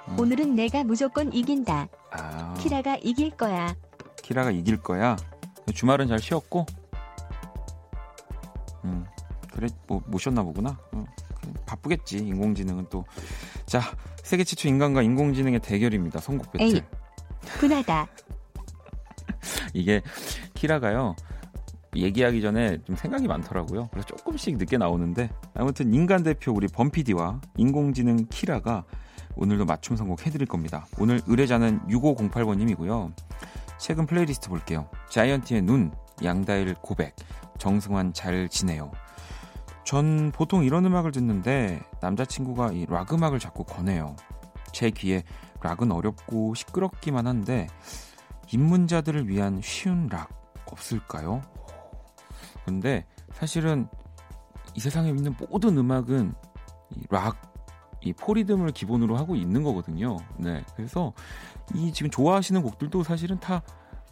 어. 0.07 0.17
오늘은 0.17 0.55
내가 0.55 0.85
무조건 0.85 1.33
이긴다. 1.33 1.89
아. 2.13 2.55
키라가 2.55 2.99
이길 3.03 3.31
거야. 3.31 3.75
키라가 4.27 4.51
이길 4.51 4.77
거야. 4.79 5.17
주말은 5.73 6.09
잘 6.09 6.19
쉬었고. 6.19 6.67
음. 8.85 9.07
그래 9.53 9.69
뭐 9.87 10.03
모셨나 10.07 10.43
보구나. 10.43 10.77
어. 10.93 11.05
바쁘겠지 11.65 12.19
인공지능은 12.19 12.87
또. 12.91 13.05
자 13.67 13.81
세계 14.25 14.43
최초 14.43 14.67
인간과 14.69 15.03
인공지능의 15.03 15.61
대결입니다. 15.61 16.19
선곡 16.19 16.51
배틀. 16.51 16.67
에이, 16.67 16.83
분하다. 17.59 18.09
이게 19.75 20.03
키라가요. 20.55 21.15
얘기하기 21.95 22.43
전에 22.43 22.83
좀 22.83 22.97
생각이 22.97 23.29
많더라고요. 23.29 23.89
그래서 23.93 24.09
조금씩 24.09 24.57
늦게 24.57 24.77
나오는데 24.77 25.31
아무튼 25.55 25.95
인간 25.95 26.25
대표 26.25 26.53
우리 26.53 26.67
범피디와 26.67 27.41
인공지능 27.57 28.27
키라가 28.29 28.85
오늘도 29.37 29.67
맞춤 29.67 29.97
선곡 29.97 30.27
해드릴 30.27 30.49
겁니다. 30.49 30.87
오늘 30.99 31.21
의뢰자는 31.29 31.87
6508번님이고요. 31.87 33.13
최근 33.79 34.07
플레이리스트 34.07 34.49
볼게요. 34.49 34.89
자이언티의 35.11 35.63
눈, 35.63 35.93
양다일 36.25 36.75
고백, 36.81 37.15
정승환 37.59 38.13
잘 38.13 38.49
지내요. 38.49 38.91
전 39.85 40.33
보통 40.33 40.65
이런 40.65 40.85
음악을 40.85 41.13
듣는데 41.13 41.81
남자친구가 42.01 42.73
이 42.73 42.87
락 42.89 43.13
음악을 43.13 43.39
자꾸 43.39 43.65
권해요. 43.65 44.17
제 44.73 44.91
귀에 44.91 45.23
락은 45.61 45.93
어렵고 45.93 46.55
시끄럽기만 46.55 47.27
한데 47.27 47.67
입문자들을 48.53 49.29
위한 49.29 49.61
쉬운 49.63 50.09
락 50.09 50.29
없을까요? 50.67 51.43
근데 52.65 53.07
사실은 53.33 53.89
이 54.75 54.81
세상에 54.81 55.09
있는 55.11 55.35
모든 55.51 55.79
음악은 55.79 56.35
이 56.91 57.03
락, 57.09 57.37
이 58.01 58.13
포리듬을 58.13 58.73
기본으로 58.73 59.17
하고 59.17 59.37
있는 59.37 59.63
거거든요. 59.63 60.17
네. 60.37 60.65
그래서 60.75 61.13
이 61.75 61.93
지금 61.93 62.11
좋아하시는 62.11 62.63
곡들도 62.63 63.03
사실은 63.03 63.39
다 63.41 63.63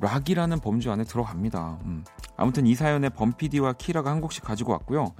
락이라는 0.00 0.61
범주 0.61 0.90
안에 0.90 1.04
들어갑니다. 1.04 1.78
음. 1.84 2.04
아무튼 2.37 2.66
이 2.66 2.75
사연에 2.75 3.08
범피디와 3.08 3.75
키라가 3.75 4.11
한 4.11 4.20
곡씩 4.20 4.42
가지고 4.44 4.73
왔고요. 4.73 5.14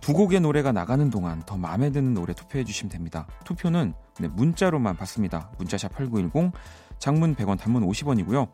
두 0.00 0.12
곡의 0.12 0.40
노래가 0.40 0.70
나가는 0.70 1.08
동안 1.08 1.42
더 1.46 1.56
마음에 1.56 1.90
드는 1.90 2.12
노래 2.12 2.34
투표해 2.34 2.64
주시면 2.64 2.90
됩니다. 2.90 3.26
투표는 3.44 3.94
네, 4.20 4.28
문자로만 4.28 4.96
받습니다. 4.96 5.50
문자샵 5.58 5.94
8910, 5.94 6.52
장문 6.98 7.34
100원, 7.34 7.58
단문 7.58 7.86
50원이고요. 7.86 8.48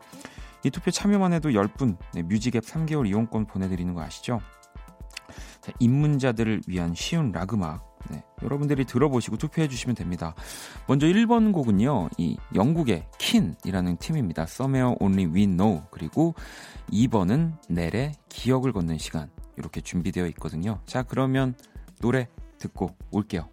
이 0.63 0.69
투표 0.69 0.91
참여만 0.91 1.33
해도 1.33 1.49
10분 1.49 1.97
네, 2.13 2.21
뮤직앱 2.23 2.63
3개월 2.63 3.07
이용권 3.07 3.47
보내드리는 3.47 3.93
거 3.93 4.01
아시죠? 4.01 4.39
자, 5.59 5.71
입문자들을 5.79 6.61
위한 6.67 6.93
쉬운 6.95 7.31
락 7.33 7.53
음악 7.53 7.90
네, 8.09 8.23
여러분들이 8.41 8.85
들어보시고 8.85 9.37
투표해 9.37 9.67
주시면 9.67 9.95
됩니다. 9.95 10.35
먼저 10.87 11.07
1번 11.07 11.53
곡은요. 11.53 12.09
이 12.17 12.37
영국의 12.55 13.05
킨이라는 13.17 13.97
팀입니다. 13.97 14.43
Somewhere 14.43 14.95
Only 14.99 15.31
We 15.31 15.47
Know 15.47 15.83
그리고 15.91 16.35
2번은 16.91 17.53
넬의 17.69 18.13
기억을 18.29 18.73
걷는 18.73 18.97
시간 18.97 19.29
이렇게 19.57 19.81
준비되어 19.81 20.27
있거든요. 20.27 20.79
자, 20.85 21.03
그러면 21.03 21.55
노래 21.99 22.27
듣고 22.57 22.95
올게요. 23.11 23.49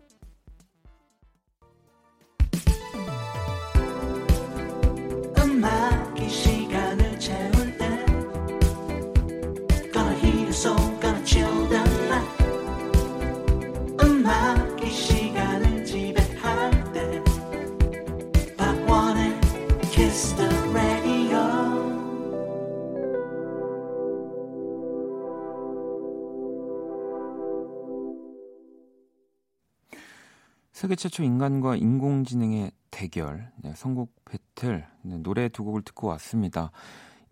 세계 30.78 30.94
최초 30.94 31.24
인간과 31.24 31.74
인공지능의 31.74 32.70
대결, 32.92 33.50
네, 33.56 33.72
선곡 33.74 34.14
배틀, 34.24 34.86
네, 35.02 35.18
노래 35.18 35.48
두 35.48 35.64
곡을 35.64 35.82
듣고 35.82 36.06
왔습니다. 36.06 36.70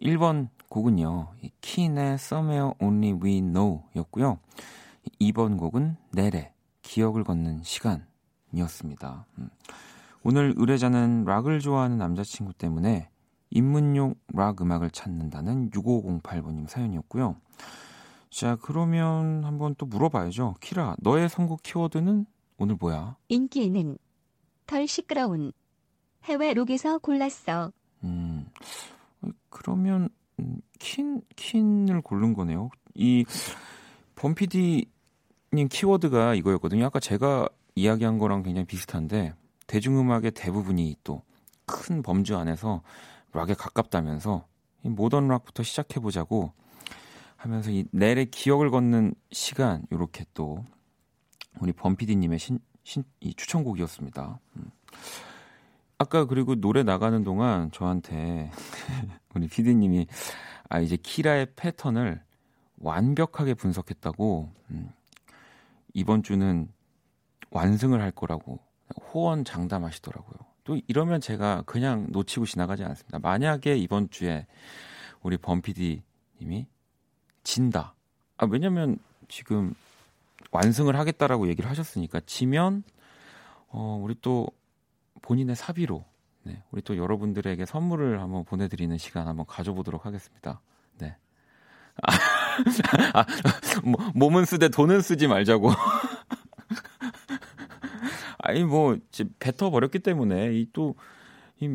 1번 0.02 0.48
곡은요, 0.68 1.28
킨의 1.60 2.14
Somewhere 2.14 2.72
Only 2.80 3.12
We 3.12 3.42
Know 3.42 3.84
였고요. 3.94 4.40
2번 5.20 5.58
곡은 5.58 5.96
넬의 6.10 6.50
기억을 6.82 7.22
걷는 7.22 7.62
시간이었습니다. 7.62 9.26
음. 9.38 9.48
오늘 10.24 10.52
의뢰자는 10.56 11.22
락을 11.24 11.60
좋아하는 11.60 11.98
남자친구 11.98 12.52
때문에 12.54 13.10
입문용 13.50 14.16
락 14.34 14.60
음악을 14.60 14.90
찾는다는 14.90 15.70
6508번님 15.70 16.66
사연이었고요. 16.66 17.36
자, 18.28 18.56
그러면 18.60 19.44
한번 19.44 19.76
또 19.78 19.86
물어봐야죠. 19.86 20.56
키라, 20.60 20.96
너의 20.98 21.28
선곡 21.28 21.62
키워드는 21.62 22.26
오늘 22.58 22.76
뭐야? 22.78 23.16
인기 23.28 23.64
있는 23.64 23.98
덜 24.66 24.86
시끄러운 24.86 25.52
해외 26.24 26.54
룩에서 26.54 26.98
골랐어. 26.98 27.72
음, 28.04 28.46
그러면 29.48 30.08
음, 30.40 30.60
킨 30.78 31.22
킨을 31.36 32.02
고른 32.02 32.34
거네요. 32.34 32.70
이 32.94 33.24
범피디님 34.16 35.68
키워드가 35.70 36.34
이거였거든요. 36.34 36.86
아까 36.86 37.00
제가 37.00 37.48
이야기한 37.74 38.18
거랑 38.18 38.42
굉장히 38.42 38.66
비슷한데 38.66 39.34
대중음악의 39.66 40.32
대부분이 40.32 40.96
또 41.04 41.22
큰 41.66 42.02
범주 42.02 42.36
안에서 42.36 42.82
락에 43.32 43.54
가깝다면서 43.54 44.46
이 44.84 44.88
모던 44.88 45.28
락부터 45.28 45.62
시작해 45.62 46.00
보자고 46.00 46.52
하면서 47.36 47.70
이 47.70 47.84
넬의 47.90 48.30
기억을 48.30 48.70
걷는 48.70 49.14
시간 49.32 49.84
이렇게 49.90 50.24
또 50.32 50.64
우리 51.60 51.72
범피디님의 51.72 52.38
신, 52.38 52.58
신, 52.84 53.04
이 53.20 53.34
추천곡이었습니다. 53.34 54.38
음. 54.56 54.70
아까 55.98 56.26
그리고 56.26 56.54
노래 56.54 56.82
나가는 56.82 57.22
동안 57.24 57.70
저한테 57.72 58.50
우리 59.34 59.48
피디님이 59.48 60.06
아 60.68 60.80
이제 60.80 60.96
키라의 60.96 61.48
패턴을 61.56 62.22
완벽하게 62.78 63.54
분석했다고 63.54 64.52
음. 64.70 64.90
이번 65.94 66.22
주는 66.22 66.68
완승을 67.50 68.00
할 68.02 68.10
거라고 68.10 68.60
호언 69.12 69.44
장담하시더라고요. 69.44 70.36
또 70.64 70.78
이러면 70.88 71.20
제가 71.20 71.62
그냥 71.62 72.08
놓치고 72.10 72.44
지나가지 72.44 72.84
않습니다. 72.84 73.18
만약에 73.18 73.76
이번 73.76 74.10
주에 74.10 74.46
우리 75.22 75.38
범피디 75.38 76.02
님이 76.40 76.66
진다. 77.44 77.94
아, 78.36 78.46
왜냐면 78.50 78.98
지금 79.28 79.74
완승을 80.56 80.98
하겠다라고 80.98 81.48
얘기를 81.48 81.68
하셨으니까 81.68 82.20
지면 82.26 82.82
어, 83.68 84.00
우리 84.02 84.14
또 84.20 84.48
본인의 85.22 85.56
사비로 85.56 86.04
네, 86.44 86.62
우리 86.70 86.82
또 86.82 86.96
여러분들에게 86.96 87.66
선물을 87.66 88.20
한번 88.20 88.44
보내드리는 88.44 88.96
시간 88.98 89.26
한번 89.26 89.46
가져보도록 89.46 90.06
하겠습니다. 90.06 90.60
네. 90.98 91.16
아, 92.02 92.12
아, 93.20 93.26
뭐, 93.84 93.96
몸은 94.14 94.44
쓰되 94.44 94.68
돈은 94.68 95.00
쓰지 95.00 95.26
말자고. 95.26 95.70
아니 98.38 98.62
뭐 98.62 98.96
뱉어 99.40 99.70
버렸기 99.70 99.98
때문에 99.98 100.54
이또이 100.54 100.94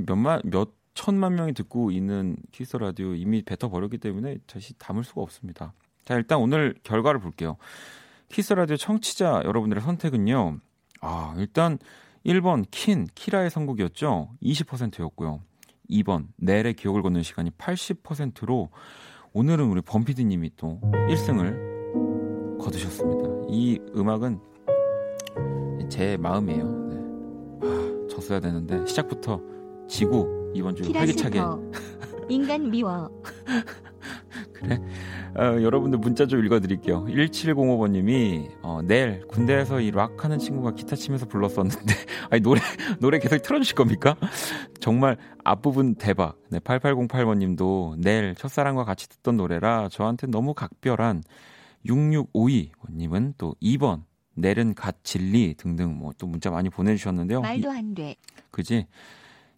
몇만 0.05 0.41
몇 0.45 0.69
천만 0.93 1.35
명이 1.35 1.53
듣고 1.53 1.91
있는 1.91 2.37
키스 2.53 2.77
라디오 2.77 3.13
이미 3.13 3.41
뱉어 3.41 3.69
버렸기 3.69 3.97
때문에 3.97 4.37
다시 4.47 4.73
담을 4.77 5.03
수가 5.03 5.21
없습니다. 5.21 5.73
자 6.05 6.15
일단 6.15 6.39
오늘 6.39 6.75
결과를 6.83 7.19
볼게요. 7.19 7.57
키스 8.31 8.53
라디오 8.53 8.77
청취자 8.77 9.41
여러분들의 9.43 9.83
선택은요. 9.83 10.59
아 11.01 11.35
일단 11.37 11.77
1번 12.25 12.65
킨 12.71 13.07
키라의 13.13 13.49
선곡이었죠. 13.49 14.29
20%였고요. 14.41 15.41
2번 15.89 16.27
넬의 16.37 16.75
기억을 16.75 17.01
걷는 17.01 17.23
시간이 17.23 17.51
80%로 17.51 18.69
오늘은 19.33 19.65
우리 19.65 19.81
범피디 19.81 20.23
님이 20.23 20.51
또 20.55 20.79
1승을 20.81 22.57
거두셨습니다. 22.59 23.47
이 23.49 23.79
음악은 23.95 24.39
제 25.89 26.15
마음이에요. 26.17 26.63
네. 26.89 27.67
아, 27.67 28.07
졌어야 28.09 28.39
되는데 28.39 28.85
시작부터 28.85 29.41
지고 29.89 30.51
이번 30.53 30.75
주 30.75 30.89
활기차게 30.89 31.41
인간 32.29 32.69
미워 32.69 33.09
그래 34.61 34.79
어, 35.35 35.61
여러분들 35.61 35.99
문자 35.99 36.25
좀 36.27 36.45
읽어드릴게요 36.45 37.05
1705번님이 37.05 38.51
어, 38.61 38.81
내일 38.83 39.25
군대에서 39.27 39.81
이 39.81 39.91
락하는 39.91 40.39
친구가 40.39 40.71
기타 40.75 40.95
치면서 40.95 41.25
불렀었는데 41.27 41.93
아니 42.29 42.41
노래 42.41 42.61
노래 42.99 43.19
계속 43.19 43.41
틀어주실 43.41 43.75
겁니까? 43.75 44.15
정말 44.79 45.17
앞부분 45.43 45.95
대박 45.95 46.37
네, 46.49 46.59
8808번님도 46.59 47.95
내일 47.99 48.35
첫사랑과 48.35 48.83
같이 48.85 49.09
듣던 49.09 49.37
노래라 49.37 49.89
저한테 49.89 50.27
너무 50.27 50.53
각별한 50.53 51.23
6652번님은 51.85 53.33
또 53.37 53.55
2번 53.61 54.03
내른 54.33 54.73
갓 54.73 55.03
진리 55.03 55.55
등등 55.55 55.97
뭐 55.97 56.13
또 56.17 56.27
문자 56.27 56.51
많이 56.51 56.69
보내주셨는데요. 56.69 57.41
말도 57.41 57.71
안 57.71 57.95
돼. 57.95 58.15
그지? 58.51 58.85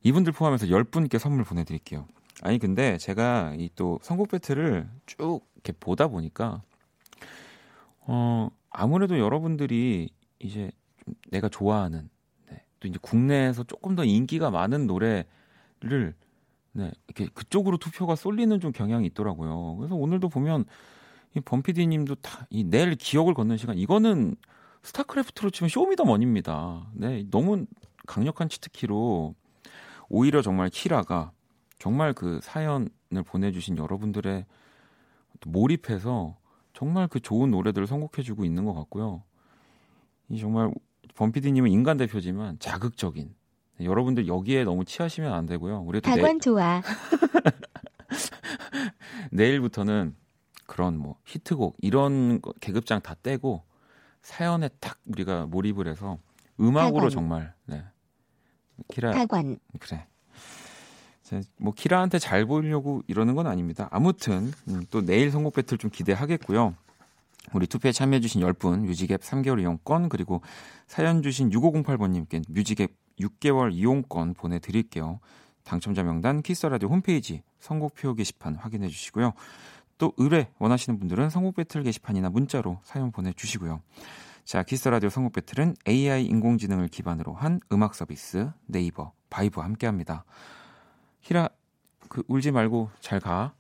이분들 0.04 0.32
포함해서 0.34 0.66
10분께 0.68 1.20
선물 1.20 1.44
보내드릴게요. 1.44 2.08
아니 2.46 2.60
근데 2.60 2.98
제가 2.98 3.56
이 3.58 3.70
또 3.76 4.00
선곡 4.02 4.30
배틀을 4.30 4.90
쭉 5.06 5.42
이렇게 5.56 5.72
보다 5.80 6.08
보니까 6.08 6.62
어 8.02 8.50
아무래도 8.70 9.18
여러분들이 9.18 10.10
이제 10.40 10.72
내가 11.32 11.48
좋아하는 11.50 12.10
네, 12.50 12.64
또 12.80 12.88
이제 12.88 13.00
국내에서 13.02 13.64
조금 13.64 13.96
더 13.96 14.04
인기가 14.04 14.52
많은 14.52 14.88
노래를 14.88 16.16
네, 16.74 16.92
이렇게 17.08 17.28
그쪽으로 17.34 17.78
투표가 17.78 18.16
쏠리는 18.16 18.60
좀 18.60 18.72
경향이 18.72 19.06
있더라고요. 19.08 19.78
그래서 19.78 19.96
오늘도 19.96 20.30
보면 20.30 20.66
이 21.36 21.40
범피디님도 21.40 22.16
다 22.16 22.46
이 22.50 22.64
내일 22.64 22.96
기억을 22.96 23.34
걷는 23.34 23.58
시간 23.58 23.78
이거는 23.78 24.36
스타크래프트로 24.84 25.50
치면 25.50 25.70
쇼미더머니입니다. 25.70 26.88
네, 26.94 27.26
너무 27.32 27.66
강력한 28.06 28.50
치트키로 28.50 29.34
오히려 30.10 30.42
정말 30.42 30.70
키라가 30.70 31.32
정말 31.84 32.14
그 32.14 32.40
사연을 32.42 33.24
보내주신 33.28 33.78
여러분들의 33.78 34.46
몰입해서 35.46 36.38
정말 36.72 37.10
그 37.10 37.20
좋은 37.20 37.52
노래들을 37.52 37.88
선곡해주고 37.88 38.46
있는 38.46 38.64
것 38.64 38.74
같고요. 38.74 39.22
이 40.30 40.40
정말 40.40 40.72
범피디님은 41.16 41.70
인간 41.70 41.98
대표지만 41.98 42.58
자극적인 42.60 43.36
네, 43.80 43.86
여러분들 43.86 44.28
여기에 44.28 44.64
너무 44.64 44.86
취하시면 44.86 45.34
안 45.34 45.46
되고요. 45.46 45.82
우리도 45.82 46.10
박원 46.10 46.36
내... 46.36 46.40
좋아. 46.40 46.82
내일부터는 49.32 50.16
그런 50.66 50.98
뭐 50.98 51.18
히트곡 51.26 51.76
이런 51.82 52.40
계급장 52.62 53.02
다 53.02 53.14
떼고 53.22 53.62
사연에 54.22 54.70
딱 54.80 55.00
우리가 55.04 55.48
몰입을 55.48 55.90
해서 55.90 56.18
음악으로 56.62 56.94
타관. 56.94 57.10
정말 57.10 57.54
네. 57.66 57.84
키라 58.88 59.12
타관. 59.12 59.60
그래. 59.82 60.08
뭐 61.58 61.74
키라한테 61.74 62.20
잘 62.20 62.46
보이려고 62.46 63.02
이러는 63.08 63.36
건 63.36 63.48
아닙니다. 63.48 63.88
아무튼 63.92 64.52
음, 64.68 64.86
또 64.90 65.02
내일 65.02 65.32
선곡 65.32 65.54
배틀 65.54 65.78
좀 65.78 65.90
기대하겠고요. 65.90 66.76
우리 67.54 67.68
투표에 67.68 67.92
참여해주신 67.92 68.42
10분 68.42 68.86
뮤직앱 68.86 69.22
3개월 69.22 69.60
이용권 69.60 70.10
그리고 70.10 70.42
사연 70.88 71.22
주신 71.22 71.50
6508번님께 71.50 72.44
뮤직앱 72.50 72.92
6개월 73.20 73.74
이용권 73.74 74.34
보내드릴게요. 74.34 75.20
당첨자 75.64 76.04
명단 76.04 76.42
키스라디오 76.42 76.90
홈페이지 76.90 77.44
선곡표 77.60 78.16
게시판 78.16 78.56
확인해 78.56 78.88
주시고요. 78.88 79.34
또 79.98 80.14
의뢰 80.18 80.50
원하시는 80.60 81.00
분들은 81.00 81.30
선곡 81.30 81.56
배틀 81.56 81.84
게시판이나 81.84 82.30
문자로 82.30 82.80
사연 82.84 83.12
보내주시고요. 83.12 83.82
자, 84.44 84.64
키스 84.64 84.90
라디오 84.90 85.10
선곡 85.10 85.34
배틀은 85.34 85.76
AI 85.88 86.26
인공지능을 86.26 86.90
기반으로 86.90 87.34
한 87.34 87.62
음악 87.72 87.96
서비스 87.96 88.52
네이버 88.66 89.14
VIBE와 89.30 89.66
함께합니다. 89.66 90.26
키라, 91.24 91.50
그 92.10 92.24
울지 92.28 92.52
말고 92.52 92.92
잘 93.00 93.20
가. 93.20 93.54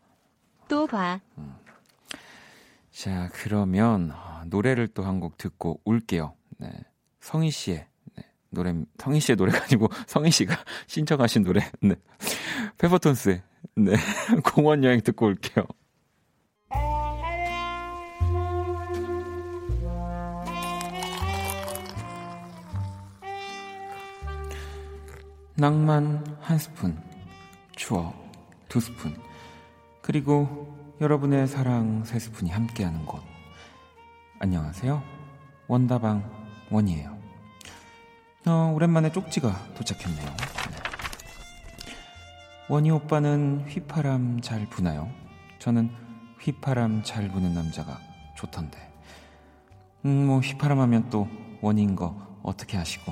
또 0.67 0.85
봐. 0.87 1.19
음. 1.37 1.55
자, 2.91 3.29
그러면 3.33 4.13
노래를 4.47 4.87
또 4.89 5.03
한 5.03 5.19
곡 5.19 5.37
듣고 5.37 5.79
올게요. 5.83 6.35
네, 6.57 6.69
성희 7.21 7.49
씨의 7.51 7.87
네, 8.15 8.23
노래, 8.49 8.73
성희 8.97 9.19
씨의 9.19 9.35
노래가 9.37 9.63
아니고 9.63 9.87
성희 10.07 10.29
씨가 10.31 10.55
신청하신 10.87 11.43
노래. 11.43 11.61
네, 11.81 11.95
페퍼톤스의 12.77 13.41
네, 13.77 13.95
공원 14.53 14.83
여행 14.83 15.01
듣고 15.01 15.25
올게요. 15.27 15.65
낭만 25.55 26.23
한 26.41 26.57
스푼, 26.57 26.97
추억 27.83 28.15
두 28.69 28.79
스푼, 28.79 29.13
그리고 30.01 30.73
여러분의 31.01 31.49
사랑 31.49 32.05
세 32.05 32.17
스푼이 32.17 32.49
함께하는 32.49 33.05
곳. 33.05 33.21
안녕하세요. 34.39 35.03
원다방 35.67 36.23
원이에요. 36.71 37.17
어, 38.47 38.71
오랜만에 38.73 39.11
쪽지가 39.11 39.73
도착했네요. 39.73 40.25
네. 40.25 40.77
원희 42.69 42.89
오빠는 42.89 43.65
휘파람 43.67 44.39
잘 44.39 44.65
부나요? 44.69 45.11
저는 45.59 45.91
휘파람 46.39 47.03
잘 47.03 47.27
부는 47.27 47.53
남자가 47.53 47.99
좋던데. 48.37 48.79
음, 50.05 50.27
뭐 50.27 50.39
휘파람 50.39 50.79
하면 50.79 51.09
또 51.09 51.27
원인 51.59 51.97
거 51.97 52.15
어떻게 52.43 52.77
하시고 52.77 53.11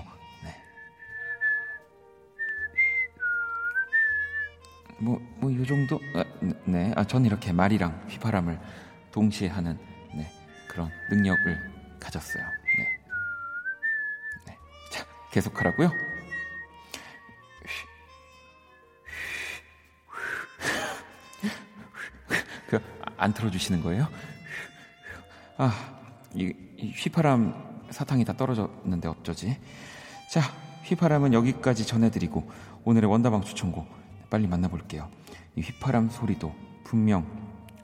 뭐, 5.02 5.20
뭐, 5.38 5.54
요 5.54 5.66
정도? 5.66 6.00
아, 6.14 6.24
네. 6.66 6.94
아, 6.96 7.04
전 7.04 7.26
이렇게 7.26 7.52
말이랑 7.52 8.06
휘파람을 8.08 8.60
동시에 9.12 9.48
하는, 9.48 9.80
네. 10.16 10.32
그런 10.70 10.92
능력을 11.10 11.72
가졌어요. 12.00 12.44
네. 12.78 12.88
네. 14.46 14.56
자, 14.92 15.04
계속하라고요? 15.32 15.90
그, 22.70 22.80
안 23.18 23.34
틀어주시는 23.34 23.82
거예요? 23.82 24.08
아, 25.58 26.00
이, 26.36 26.54
이 26.78 26.92
휘파람 26.92 27.88
사탕이 27.90 28.24
다 28.24 28.34
떨어졌는데 28.34 29.08
어쩌지? 29.08 29.58
자, 30.30 30.42
휘파람은 30.84 31.34
여기까지 31.34 31.88
전해드리고, 31.88 32.48
오늘의 32.84 33.10
원다방 33.10 33.42
추천곡. 33.42 34.01
빨리 34.32 34.48
만나볼게요. 34.48 35.12
이 35.56 35.62
휘파람 35.62 36.10
소리도 36.10 36.56
분명 36.86 37.28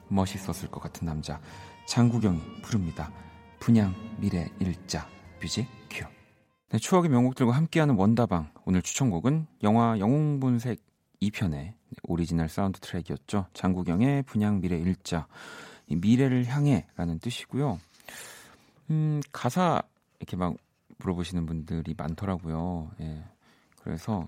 멋있었을 0.07 0.71
것 0.71 0.81
같은 0.81 1.05
남자 1.05 1.39
장국영이 1.85 2.61
부릅니다. 2.63 3.11
분향미래일자 3.59 5.07
music 5.41 5.67
cue. 5.89 6.05
네, 6.69 6.79
추억의 6.79 7.11
명곡들과 7.11 7.51
함께하는 7.51 7.95
원다방 7.95 8.49
오늘 8.65 8.81
추천곡은 8.81 9.45
영화 9.63 9.99
영웅본색 9.99 10.81
2편의 11.21 11.73
오리지널 12.03 12.47
사운드 12.47 12.79
트랙이었죠. 12.79 13.47
장국영의 13.53 14.23
분향미래일자 14.23 15.27
미래를 15.87 16.45
향해라는 16.45 17.19
뜻이고요. 17.19 17.77
음, 18.89 19.21
가사 19.33 19.81
이렇게 20.19 20.37
막 20.37 20.55
물어보시는 20.99 21.45
분들이 21.45 21.93
많더라고요. 21.97 22.91
예. 23.01 23.23
그래서 23.81 24.27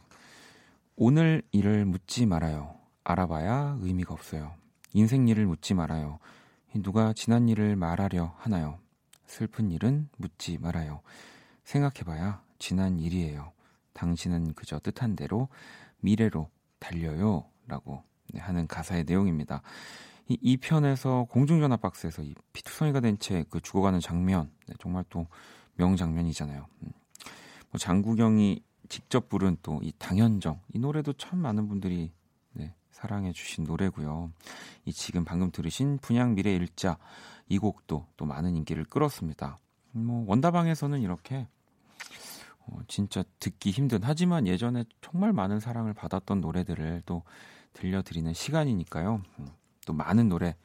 오늘 1.02 1.42
일을 1.54 1.86
묻지 1.86 2.26
말아요. 2.26 2.76
알아봐야 3.06 3.78
의미가 3.80 4.14
없어요. 4.14 4.54
인생 4.92 5.30
일을 5.30 5.46
묻지 5.46 5.74
말아요. 5.74 6.20
누가 6.76 7.14
지난 7.14 7.48
일을 7.48 7.78
말하려 7.78 8.36
하나요? 8.38 8.80
슬픈 9.26 9.72
일은 9.72 10.10
묻지 10.18 10.58
말아요. 10.58 11.02
생각해봐야 11.64 12.42
지난 12.58 13.00
일이에요. 13.00 13.54
당신은 13.94 14.56
그저 14.56 14.78
뜻한 14.80 15.16
대로 15.16 15.48
미래로 16.02 16.50
달려요. 16.80 17.46
라고 17.66 18.04
네, 18.34 18.42
하는 18.42 18.68
가사의 18.68 19.06
내용입니다. 19.06 19.62
이, 20.28 20.38
이 20.42 20.58
편에서 20.58 21.28
공중전화 21.30 21.78
박스에서 21.78 22.24
이 22.24 22.36
피투성이가 22.52 23.00
된 23.00 23.18
채 23.20 23.46
그 23.50 23.62
죽어가는 23.62 24.02
장면 24.02 24.52
네, 24.68 24.76
정말 24.80 25.06
또 25.10 25.28
명장면이잖아요. 25.76 26.66
음. 26.84 26.92
뭐 27.72 27.80
장국영이 27.80 28.62
직접 28.90 29.30
부른 29.30 29.58
또 29.62 29.80
이 29.82 29.94
당현정 29.98 30.60
이 30.74 30.80
노래도 30.80 31.14
참 31.14 31.40
많은 31.40 31.68
분들이 31.68 32.12
네, 32.54 32.74
사랑해 32.92 33.32
주신 33.32 33.64
노래고요. 33.64 34.32
이 34.86 34.92
지금 34.94 35.24
방금 35.24 35.52
들으신 35.52 36.00
분양 36.00 36.36
미래 36.36 36.54
일자 36.54 36.98
이 37.48 37.58
곡도 37.58 38.08
또 38.18 38.26
많은 38.26 38.56
인기를 38.56 38.84
끌었습니다. 38.86 39.58
뭐 39.92 40.26
원다방에서는 40.28 41.02
이렇게 41.02 41.48
어, 42.68 42.80
진짜 42.88 43.24
듣기 43.40 43.72
힘든 43.72 44.00
하지만 44.04 44.48
예전에 44.48 44.86
정말 45.02 45.34
많은 45.34 45.60
사랑을 45.60 45.94
받았던 45.94 46.42
노래들을 46.42 47.04
또 47.06 47.24
들려드리는 47.74 48.34
시간이니까요. 48.34 49.22
음, 49.40 49.48
또 49.86 49.94
많은 49.94 50.30
노래 50.30 50.56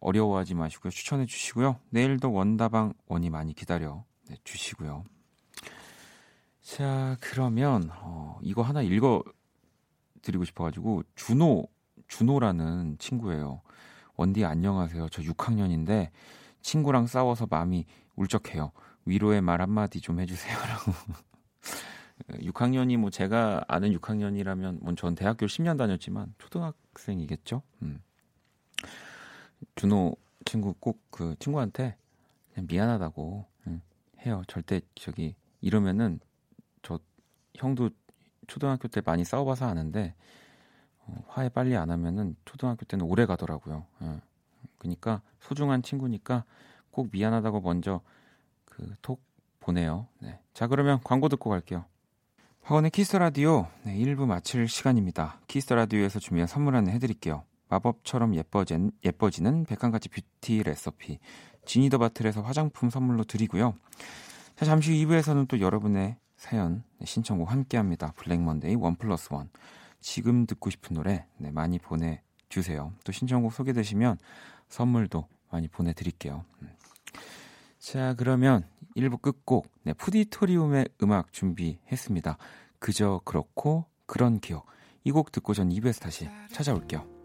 어려워하지 0.00 0.54
마시고요. 0.54 0.90
추천해 0.90 1.26
주시고요. 1.26 1.78
내일도 1.90 2.32
원다방 2.32 2.94
원이 3.06 3.30
많이 3.30 3.54
기다려 3.54 4.04
네, 4.28 4.36
주시고요. 4.44 5.04
자, 6.66 7.16
그러면 7.20 7.90
어, 7.92 8.40
이거 8.42 8.60
하나 8.60 8.82
읽어 8.82 9.22
드리고 10.20 10.44
싶어가지고 10.44 11.04
준호 11.14 11.68
준호라는 12.08 12.96
친구예요. 12.98 13.62
원디 14.16 14.44
안녕하세요. 14.44 15.08
저 15.10 15.22
6학년인데 15.22 16.10
친구랑 16.62 17.06
싸워서 17.06 17.46
마음이 17.48 17.86
울적해요. 18.16 18.72
위로의 19.04 19.42
말 19.42 19.62
한마디 19.62 20.00
좀 20.00 20.18
해주세요라고. 20.18 20.92
6학년이 22.30 22.96
뭐 22.98 23.10
제가 23.10 23.64
아는 23.68 23.96
6학년이라면 23.96 24.82
뭐전 24.82 25.14
대학교 25.14 25.46
10년 25.46 25.78
다녔지만 25.78 26.34
초등학생이겠죠. 26.38 27.62
음. 27.82 28.02
준호 29.76 30.16
친구 30.44 30.74
꼭 30.74 31.00
그 31.10 31.36
친구한테 31.38 31.96
그냥 32.52 32.66
미안하다고 32.68 33.46
음, 33.68 33.82
해요. 34.26 34.42
절대 34.48 34.80
저기 34.96 35.36
이러면은 35.60 36.18
저 36.20 36.25
형도 37.56 37.90
초등학교 38.46 38.88
때 38.88 39.00
많이 39.04 39.24
싸워봐서 39.24 39.66
아는데 39.66 40.14
어, 41.00 41.24
화해 41.28 41.48
빨리 41.48 41.76
안 41.76 41.90
하면은 41.90 42.36
초등학교 42.44 42.84
때는 42.84 43.04
오래 43.06 43.26
가더라고요. 43.26 43.86
예. 44.02 44.20
그러니까 44.78 45.22
소중한 45.40 45.82
친구니까 45.82 46.44
꼭 46.90 47.08
미안하다고 47.12 47.60
먼저 47.60 48.00
그 48.64 48.94
톡 49.02 49.22
보내요. 49.60 50.06
네. 50.20 50.38
자 50.54 50.66
그러면 50.68 51.00
광고 51.02 51.28
듣고 51.28 51.50
갈게요. 51.50 51.84
박원의 52.62 52.90
키스 52.90 53.16
라디오 53.16 53.66
네, 53.84 53.96
1부 53.96 54.26
마칠 54.26 54.68
시간입니다. 54.68 55.40
키스 55.48 55.72
라디오에서 55.72 56.18
준비한 56.18 56.46
선물 56.46 56.76
하나 56.76 56.90
해드릴게요. 56.90 57.44
마법처럼 57.68 58.34
예뻐진, 58.36 58.92
예뻐지는 59.04 59.64
백한가지 59.64 60.08
뷰티 60.08 60.62
레시피 60.62 61.18
Genie 61.64 61.85
the 61.85 61.98
Bottle에서 61.98 62.42
화장품 62.42 62.90
선물로 62.90 63.24
드리고요. 63.24 63.74
자, 64.56 64.64
잠시 64.64 64.90
후 65.04 65.08
2부에서는 65.08 65.48
또 65.48 65.60
여러분의 65.60 66.16
사연 66.48 66.84
네, 66.98 67.06
신청곡 67.06 67.50
함께합니다. 67.50 68.12
Black 68.12 68.40
Monday 68.40 68.76
one 68.76 68.94
plus 68.94 69.32
one 69.32 69.48
지금 70.00 70.46
듣고 70.46 70.70
싶은 70.70 70.94
노래 70.94 71.26
네, 71.38 71.50
많이 71.50 71.78
보내주세요. 71.80 72.92
또 73.02 73.10
신청곡 73.12 73.52
소개되시면 73.52 74.18
선물도 74.68 75.26
많이 75.50 75.66
보내드릴게요. 75.66 76.44
음. 76.62 76.70
자 77.80 78.14
그러면 78.14 78.64
1부 78.96 79.20
끝곡 79.20 79.68
네, 79.82 79.92
푸디토리움의 79.94 80.88
음악 81.02 81.32
준비했습니다. 81.32 82.38
그저 82.78 83.20
그렇고 83.24 83.86
그런 84.06 84.38
기억 84.38 84.66
이 85.04 85.10
곡 85.10 85.32
듣고 85.32 85.52
전 85.54 85.68
2부에서 85.70 86.00
다시 86.00 86.28
찾아올게요. 86.52 87.15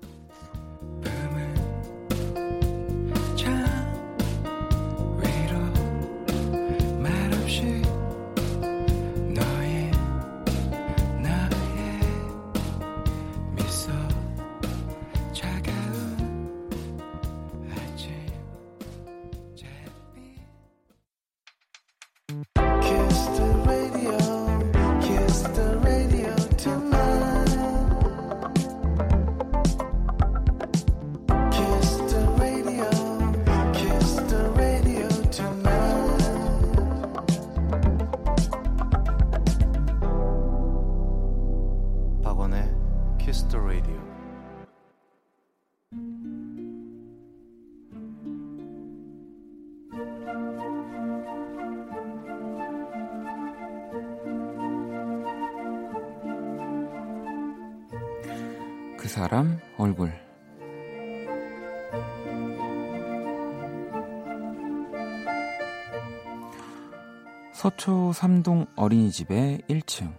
서초 67.61 68.11
삼동 68.11 68.65
어린이집의 68.75 69.59
1층 69.69 70.11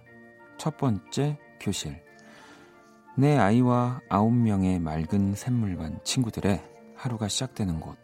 첫 0.59 0.77
번째 0.77 1.41
교실 1.59 2.01
내 3.19 3.37
아이와 3.37 4.01
아홉 4.09 4.33
명의 4.33 4.79
맑은 4.79 5.35
샘물반 5.35 5.99
친구들의 6.05 6.63
하루가 6.95 7.27
시작되는 7.27 7.81
곳 7.81 7.99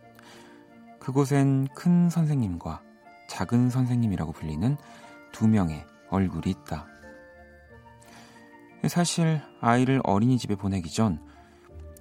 그곳엔 0.98 1.68
큰 1.68 2.10
선생님과 2.10 2.82
작은 3.28 3.70
선생님이라고 3.70 4.32
불리는 4.32 4.76
두 5.30 5.46
명의 5.46 5.84
얼굴이 6.10 6.50
있다. 6.50 6.88
사실 8.88 9.40
아이를 9.60 10.00
어린이집에 10.02 10.56
보내기 10.56 10.90
전 10.90 11.24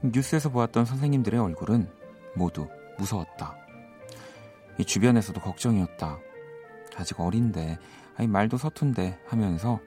뉴스에서 0.01 0.49
보았던 0.49 0.85
선생님들의 0.85 1.39
얼굴은 1.39 1.87
모두 2.35 2.67
무서웠다. 2.97 3.55
이 4.79 4.85
주변에서도 4.85 5.39
걱정이었다. 5.39 6.26
아직 6.97 7.19
어린데, 7.19 7.77
아이 8.17 8.27
말도 8.27 8.57
서툰데 8.57 9.21
하면서 9.27 9.79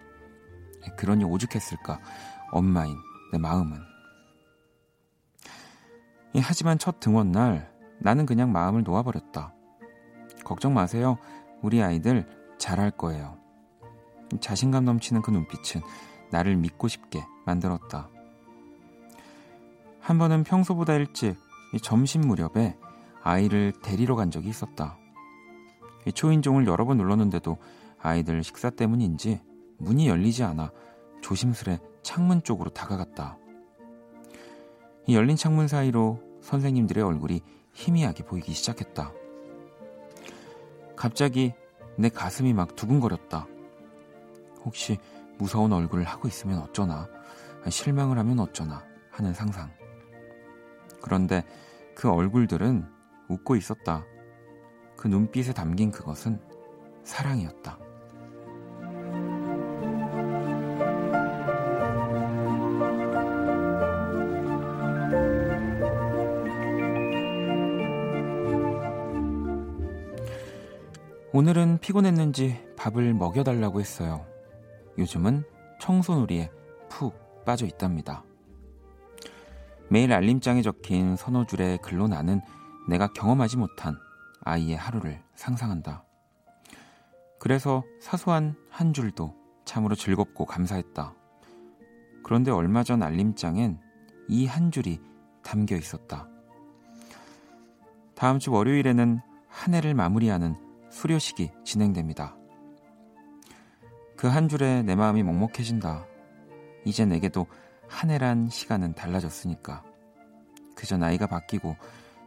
그러니 0.97 1.25
오죽했을까. 1.25 2.01
엄마인 2.53 2.97
내 3.33 3.39
마음은. 3.39 3.79
하지만 6.43 6.79
첫 6.79 7.01
등원 7.01 7.33
날 7.33 7.73
나는 7.99 8.25
그냥 8.25 8.53
마음을 8.53 8.85
놓아버렸다. 8.85 9.53
걱정 10.45 10.73
마세요. 10.73 11.19
우리 11.61 11.83
아이들 11.83 12.27
잘할 12.59 12.93
거예요. 12.93 13.37
자신감 14.41 14.85
넘치는 14.85 15.23
그 15.23 15.31
눈빛은 15.33 15.81
나를 16.31 16.57
믿고 16.57 16.87
싶게 16.87 17.25
만들었다. 17.45 18.09
한 20.01 20.19
번은 20.19 20.45
평소보다 20.45 20.95
일찍 20.95 21.37
점심 21.83 22.23
무렵에 22.23 22.79
아이를 23.23 23.73
데리러 23.83 24.15
간 24.15 24.31
적이 24.31 24.49
있었다. 24.49 24.97
초인종을 26.15 26.67
여러 26.67 26.85
번 26.85 26.97
눌렀는데도 26.97 27.59
아이들 27.99 28.43
식사 28.43 28.71
때문인지 28.71 29.41
문이 29.79 30.09
열리지 30.09 30.43
않아 30.45 30.73
조심스레 31.21 31.79
창문 32.03 32.43
쪽으로 32.43 32.71
다가갔다. 32.71 33.39
이 35.07 35.15
열린 35.15 35.37
창문 35.37 35.69
사이로 35.69 36.21
선생님들의 36.43 37.03
얼굴이 37.03 37.43
희미하게 37.73 38.25
보이기 38.25 38.53
시작했다. 38.53 39.13
갑자기 40.97 41.55
내 41.97 42.09
가슴이 42.09 42.53
막 42.53 42.77
두근거렸다. 42.77 43.47
혹시 44.65 44.99
무서운 45.39 45.73
얼굴을 45.73 46.05
하고 46.05 46.29
있으면 46.29 46.59
어쩌나, 46.61 47.09
실망을 47.69 48.19
하면 48.19 48.39
어쩌나 48.41 48.85
하는 49.11 49.33
상상. 49.33 49.71
그런데 51.01 51.45
그 51.95 52.11
얼굴들은 52.11 52.87
웃고 53.29 53.57
있었다. 53.57 54.05
그 55.01 55.09
눈빛에 55.09 55.55
담긴 55.55 55.91
그것은 55.91 56.39
사랑이었다. 57.05 57.79
오늘은 71.33 71.79
피곤했는지 71.79 72.61
밥을 72.77 73.15
먹여달라고 73.15 73.81
했어요. 73.81 74.27
요즘은 74.99 75.45
청소놀이에 75.81 76.51
푹 76.91 77.45
빠져 77.47 77.65
있답니다. 77.65 78.23
매일 79.89 80.13
알림장에 80.13 80.61
적힌 80.61 81.17
선호줄의 81.17 81.79
글로 81.79 82.07
나는 82.07 82.43
내가 82.87 83.11
경험하지 83.15 83.57
못한 83.57 83.97
아이의 84.43 84.77
하루를 84.77 85.23
상상한다. 85.35 86.05
그래서 87.39 87.83
사소한 88.01 88.55
한 88.71 88.93
줄도 88.93 89.35
참으로 89.65 89.95
즐겁고 89.95 90.45
감사했다. 90.47 91.15
그런데 92.23 92.51
얼마 92.51 92.83
전 92.85 93.03
알림장엔 93.03 93.81
이 94.29 94.47
한 94.47 94.71
줄이 94.71 95.01
담겨 95.43 95.77
있었다. 95.77 96.29
다음 98.15 98.39
주 98.39 98.53
월요일에는 98.53 99.21
한 99.49 99.75
해를 99.75 99.95
마무리하는 99.95 100.55
수료식이 100.91 101.51
진행됩니다. 101.65 102.37
그 104.17 104.29
한 104.29 104.49
줄에 104.49 104.83
내 104.83 104.95
마음이 104.95 105.23
먹먹해진다. 105.23 106.05
이제 106.85 107.07
내게도 107.07 107.47
한 107.89 108.11
해란 108.11 108.49
시간은 108.51 108.95
달라졌으니까. 108.95 109.83
그저 110.77 110.97
나이가 110.99 111.27
바뀌고 111.27 111.77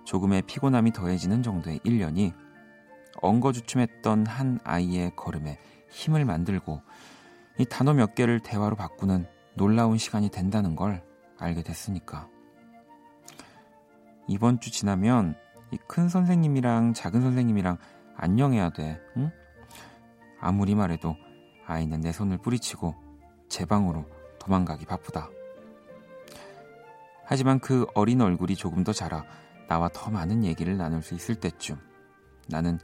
조금의 0.06 0.44
피곤함이 0.44 0.92
더해지는 0.94 1.44
정도의 1.44 1.80
1년이 1.80 2.34
엉거주춤했던 3.22 4.26
한 4.26 4.60
아이의 4.64 5.16
걸음에 5.16 5.60
힘을 5.90 6.26
만들고 6.26 6.82
이 7.60 7.66
단어 7.66 7.94
몇 7.94 8.16
개를 8.16 8.40
대화로 8.40 8.76
바꾸는 8.76 9.28
놀라운 9.56 9.98
시간이 9.98 10.30
된다는 10.30 10.76
걸 10.76 11.04
알게 11.38 11.64
됐으니까. 11.64 12.28
이번 14.28 14.60
주 14.60 14.72
지나면 14.72 15.36
이 15.72 15.78
큰 15.88 16.08
선생님이랑 16.08 16.94
작은 16.94 17.22
선생님이랑 17.22 17.78
안녕해야 18.16 18.70
돼. 18.70 19.02
응? 19.18 19.32
아무리 20.40 20.76
말해도 20.76 21.16
아이는 21.66 22.02
내 22.02 22.12
손을 22.12 22.38
뿌리치고 22.38 22.94
제 23.50 23.66
방으로 23.66 24.06
도망가기 24.40 24.86
바쁘다. 24.86 25.30
하지만 27.26 27.60
그 27.60 27.86
어린 27.96 28.22
얼굴이 28.22 28.56
조금 28.56 28.84
더 28.84 28.92
자라 28.94 29.24
나와 29.68 29.90
더 29.90 30.12
많은 30.12 30.44
얘기를 30.44 30.78
나눌 30.78 31.02
수 31.02 31.16
있을 31.16 31.36
때쯤 31.36 31.78
나는 32.48 32.80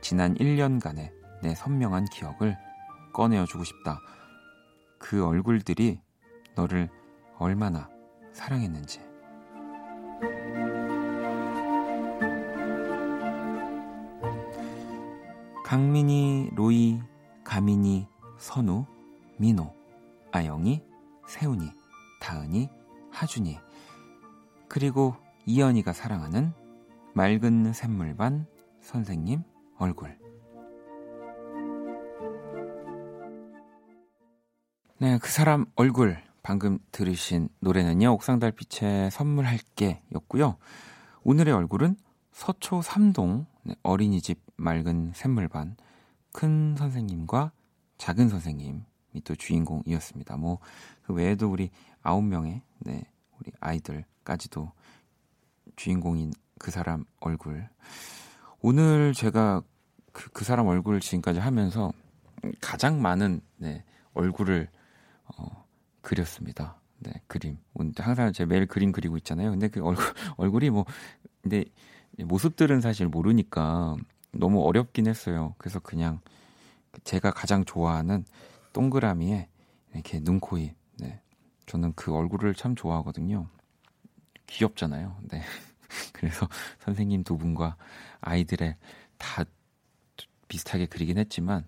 지난 0.00 0.34
1년간의 0.34 1.12
내 1.42 1.54
선명한 1.54 2.06
기억을 2.06 2.56
꺼내어 3.12 3.44
주고 3.46 3.64
싶다. 3.64 4.00
그 4.98 5.24
얼굴들이 5.26 6.00
너를 6.54 6.88
얼마나 7.38 7.88
사랑했는지. 8.32 9.00
강민이, 15.64 16.50
로이, 16.54 17.00
가민이, 17.44 18.08
선우, 18.38 18.84
민호, 19.38 19.72
아영이, 20.32 20.82
세훈이, 21.28 21.70
다은이, 22.20 22.68
하준이, 23.12 23.58
그리고 24.68 25.14
이연이가 25.50 25.92
사랑하는 25.92 26.52
맑은 27.14 27.72
샘물반 27.72 28.46
선생님 28.82 29.42
얼굴. 29.78 30.16
네, 34.98 35.18
그 35.18 35.28
사람 35.28 35.66
얼굴 35.74 36.22
방금 36.42 36.78
들으신 36.92 37.48
노래는요. 37.58 38.12
옥상 38.12 38.38
달빛의 38.38 39.10
선물할게 39.10 40.02
였고요. 40.14 40.56
오늘의 41.24 41.52
얼굴은 41.52 41.96
서초 42.30 42.80
삼동 42.82 43.46
네, 43.64 43.74
어린이집 43.82 44.40
맑은 44.56 45.12
샘물반 45.16 45.76
큰 46.32 46.76
선생님과 46.78 47.50
작은 47.98 48.28
선생님이 48.28 48.84
또 49.24 49.34
주인공이었습니다. 49.34 50.36
뭐 50.36 50.60
그 51.02 51.12
외에도 51.12 51.50
우리 51.50 51.70
아홉 52.02 52.22
명의 52.22 52.62
네, 52.78 53.02
우리 53.40 53.50
아이들까지도 53.58 54.70
주인공인 55.80 56.30
그 56.58 56.70
사람 56.70 57.06
얼굴. 57.20 57.66
오늘 58.60 59.14
제가 59.14 59.62
그, 60.12 60.30
그 60.30 60.44
사람 60.44 60.66
얼굴을 60.66 61.00
지금까지 61.00 61.38
하면서 61.38 61.90
가장 62.60 63.00
많은 63.00 63.40
네, 63.56 63.82
얼굴을 64.12 64.68
어, 65.24 65.64
그렸습니다. 66.02 66.78
네, 66.98 67.12
그림. 67.26 67.56
항상 67.96 68.30
제가 68.30 68.46
매일 68.46 68.66
그림 68.66 68.92
그리고 68.92 69.16
있잖아요. 69.16 69.52
근데 69.52 69.68
그 69.68 69.82
얼굴, 69.82 70.04
얼굴이 70.36 70.68
뭐, 70.68 70.84
근데 71.40 71.64
모습들은 72.18 72.82
사실 72.82 73.08
모르니까 73.08 73.96
너무 74.32 74.62
어렵긴 74.66 75.06
했어요. 75.06 75.54
그래서 75.56 75.80
그냥 75.80 76.20
제가 77.04 77.30
가장 77.30 77.64
좋아하는 77.64 78.26
동그라미에 78.74 79.48
이렇게 79.94 80.20
눈, 80.20 80.40
코, 80.40 80.58
입. 80.58 80.74
네. 80.98 81.22
저는 81.64 81.94
그 81.96 82.14
얼굴을 82.14 82.54
참 82.54 82.74
좋아하거든요. 82.74 83.48
귀엽잖아요. 84.46 85.16
네. 85.30 85.42
그래서 86.12 86.48
선생님 86.80 87.24
두 87.24 87.36
분과 87.36 87.76
아이들의 88.20 88.76
다 89.18 89.44
비슷하게 90.48 90.86
그리긴 90.86 91.18
했지만 91.18 91.66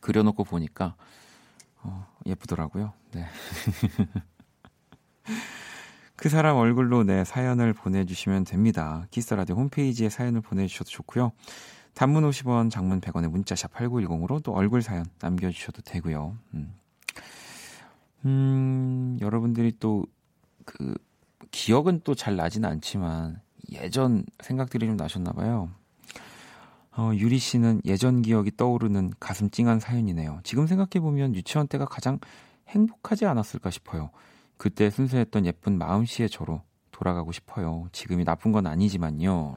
그려놓고 0.00 0.44
보니까 0.44 0.94
어, 1.82 2.06
예쁘더라고요. 2.26 2.92
네. 3.12 3.26
그 6.16 6.28
사람 6.28 6.56
얼굴로 6.56 7.02
내 7.02 7.24
사연을 7.24 7.72
보내주시면 7.72 8.44
됩니다. 8.44 9.06
키스라디오 9.10 9.56
홈페이지에 9.56 10.08
사연을 10.08 10.40
보내주셔도 10.40 10.88
좋고요. 10.90 11.32
단문 11.94 12.22
50원, 12.28 12.70
장문 12.70 13.00
100원의 13.00 13.28
문자샵 13.28 13.74
8910으로 13.74 14.42
또 14.42 14.52
얼굴 14.54 14.82
사연 14.82 15.04
남겨주셔도 15.20 15.82
되고요. 15.82 16.38
음, 16.54 16.74
음 18.24 19.18
여러분들이 19.20 19.72
또 19.78 20.06
그 20.64 20.94
기억은 21.50 22.00
또 22.04 22.14
잘 22.14 22.36
나지는 22.36 22.68
않지만 22.68 23.40
예전 23.72 24.24
생각들이 24.40 24.86
좀 24.86 24.96
나셨나 24.96 25.32
봐요. 25.32 25.70
어, 26.94 27.10
유리 27.14 27.38
씨는 27.38 27.80
예전 27.84 28.20
기억이 28.22 28.56
떠오르는 28.56 29.12
가슴 29.18 29.50
찡한 29.50 29.80
사연이네요. 29.80 30.40
지금 30.44 30.66
생각해보면 30.66 31.34
유치원 31.34 31.66
때가 31.66 31.86
가장 31.86 32.18
행복하지 32.68 33.24
않았을까 33.26 33.70
싶어요. 33.70 34.10
그때 34.58 34.90
순수했던 34.90 35.46
예쁜 35.46 35.78
마음씨의 35.78 36.28
저로 36.28 36.62
돌아가고 36.90 37.32
싶어요. 37.32 37.88
지금이 37.92 38.24
나쁜 38.24 38.52
건 38.52 38.66
아니지만요. 38.66 39.56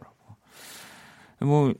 뭐, 1.41 1.73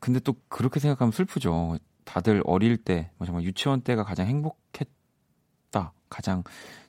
근데 0.00 0.18
또 0.20 0.34
그렇게 0.48 0.80
생각하면 0.80 1.12
슬프죠. 1.12 1.78
다들 2.04 2.42
어릴 2.44 2.76
때, 2.76 3.10
뭐 3.16 3.26
정말 3.26 3.44
유치원 3.44 3.82
때가 3.82 4.02
가장 4.02 4.26
행복했다. 4.26 5.92
가장 6.08 6.42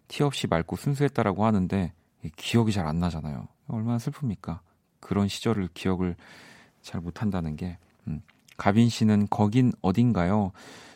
티 0.07 0.23
없이 0.23 0.47
맑고 0.47 0.75
순수했다라고 0.75 1.45
하는데, 1.45 1.93
기억이 2.35 2.71
잘 2.71 2.87
안 2.87 2.99
나잖아요. 2.99 3.47
얼마나 3.67 3.97
슬픕니까? 3.97 4.59
그런 4.99 5.27
시절을 5.27 5.69
기억을 5.73 6.15
잘 6.81 7.01
못한다는 7.01 7.55
게. 7.55 7.77
음. 8.07 8.21
가빈 8.57 8.89
씨는 8.89 9.27
거긴 9.29 9.71
어딘가요? 9.81 10.51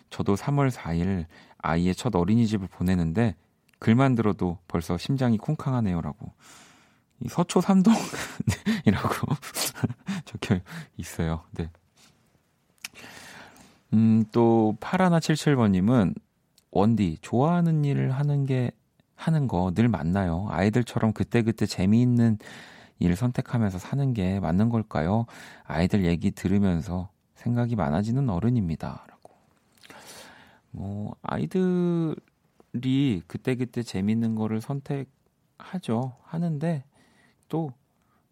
저도 0.10 0.36
3월 0.36 0.70
4일 0.72 1.26
아이의 1.58 1.96
첫 1.96 2.16
어린이집을 2.16 2.68
보내는데 2.68 3.36
글만 3.80 4.16
들어도 4.16 4.60
벌써 4.68 4.98
심장이 4.98 5.38
쿵쾅하네요라고. 5.38 6.32
이 7.22 7.30
서초 7.30 7.62
삼동이라고 7.62 8.06
적혀 10.26 10.60
있어요. 10.98 11.44
네. 11.54 11.70
음, 13.94 14.26
또 14.32 14.76
파라나 14.80 15.20
77번님은 15.20 16.14
원디 16.72 17.18
좋아하는 17.22 17.86
일을 17.86 18.12
하는 18.12 18.46
게 18.46 18.72
하는 19.16 19.48
거 19.48 19.72
늘 19.74 19.88
맞나요? 19.90 20.48
아이들처럼 20.50 21.14
그때그때 21.14 21.66
재미있는 21.66 22.38
일 23.00 23.16
선택하면서 23.16 23.78
사는 23.80 24.14
게 24.14 24.40
맞는 24.40 24.70
걸까요? 24.70 25.26
아이들 25.64 26.06
얘기 26.06 26.32
들으면서 26.32 27.10
생각이 27.36 27.76
많아지는 27.76 28.30
어른입니다. 28.30 29.06
라고. 29.10 29.32
뭐, 30.72 31.16
아이들이 31.22 32.16
그때그때 33.28 33.84
재밌는 33.84 34.36
거를 34.36 34.62
선택하죠. 34.62 36.16
하는데, 36.24 36.84
또, 37.50 37.72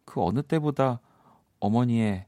그 0.05 0.23
어느 0.23 0.41
때보다 0.41 0.99
어머니의, 1.59 2.25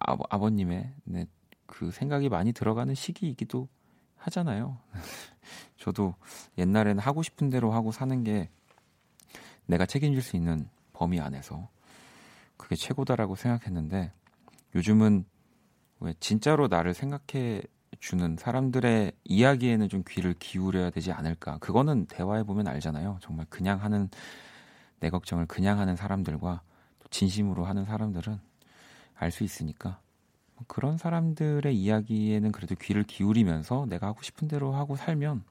아, 0.00 0.16
아버님의, 0.30 0.92
네, 1.04 1.26
그 1.66 1.90
생각이 1.90 2.28
많이 2.28 2.52
들어가는 2.52 2.94
시기이기도 2.94 3.68
하잖아요. 4.16 4.78
저도 5.76 6.14
옛날에는 6.56 6.98
하고 6.98 7.22
싶은 7.22 7.50
대로 7.50 7.72
하고 7.72 7.92
사는 7.92 8.24
게 8.24 8.50
내가 9.66 9.86
책임질 9.86 10.22
수 10.22 10.36
있는 10.36 10.68
범위 10.92 11.20
안에서 11.20 11.68
그게 12.56 12.74
최고다라고 12.74 13.36
생각했는데 13.36 14.12
요즘은 14.74 15.24
왜 16.00 16.14
진짜로 16.20 16.68
나를 16.68 16.94
생각해 16.94 17.62
주는 18.00 18.36
사람들의 18.38 19.12
이야기에는 19.24 19.88
좀 19.88 20.04
귀를 20.08 20.34
기울여야 20.38 20.90
되지 20.90 21.10
않을까. 21.12 21.58
그거는 21.58 22.06
대화해 22.06 22.44
보면 22.44 22.68
알잖아요. 22.68 23.18
정말 23.20 23.46
그냥 23.48 23.82
하는 23.82 24.08
내 25.00 25.10
걱정을 25.10 25.46
그냥 25.46 25.78
하는 25.78 25.96
사람들과 25.96 26.62
진심으로 27.10 27.64
하는 27.64 27.84
사람들은 27.84 28.38
알 29.20 29.30
수 29.30 29.42
있으니까 29.42 29.90
뭐 29.90 30.07
그런 30.66 30.98
사람들의 30.98 31.74
이야기에는 31.76 32.52
그래도 32.52 32.74
귀를 32.74 33.04
기울이면서 33.04 33.86
내가 33.88 34.08
하고 34.08 34.22
싶은 34.22 34.48
대로 34.48 34.72
하고 34.74 34.96
살면 34.96 35.44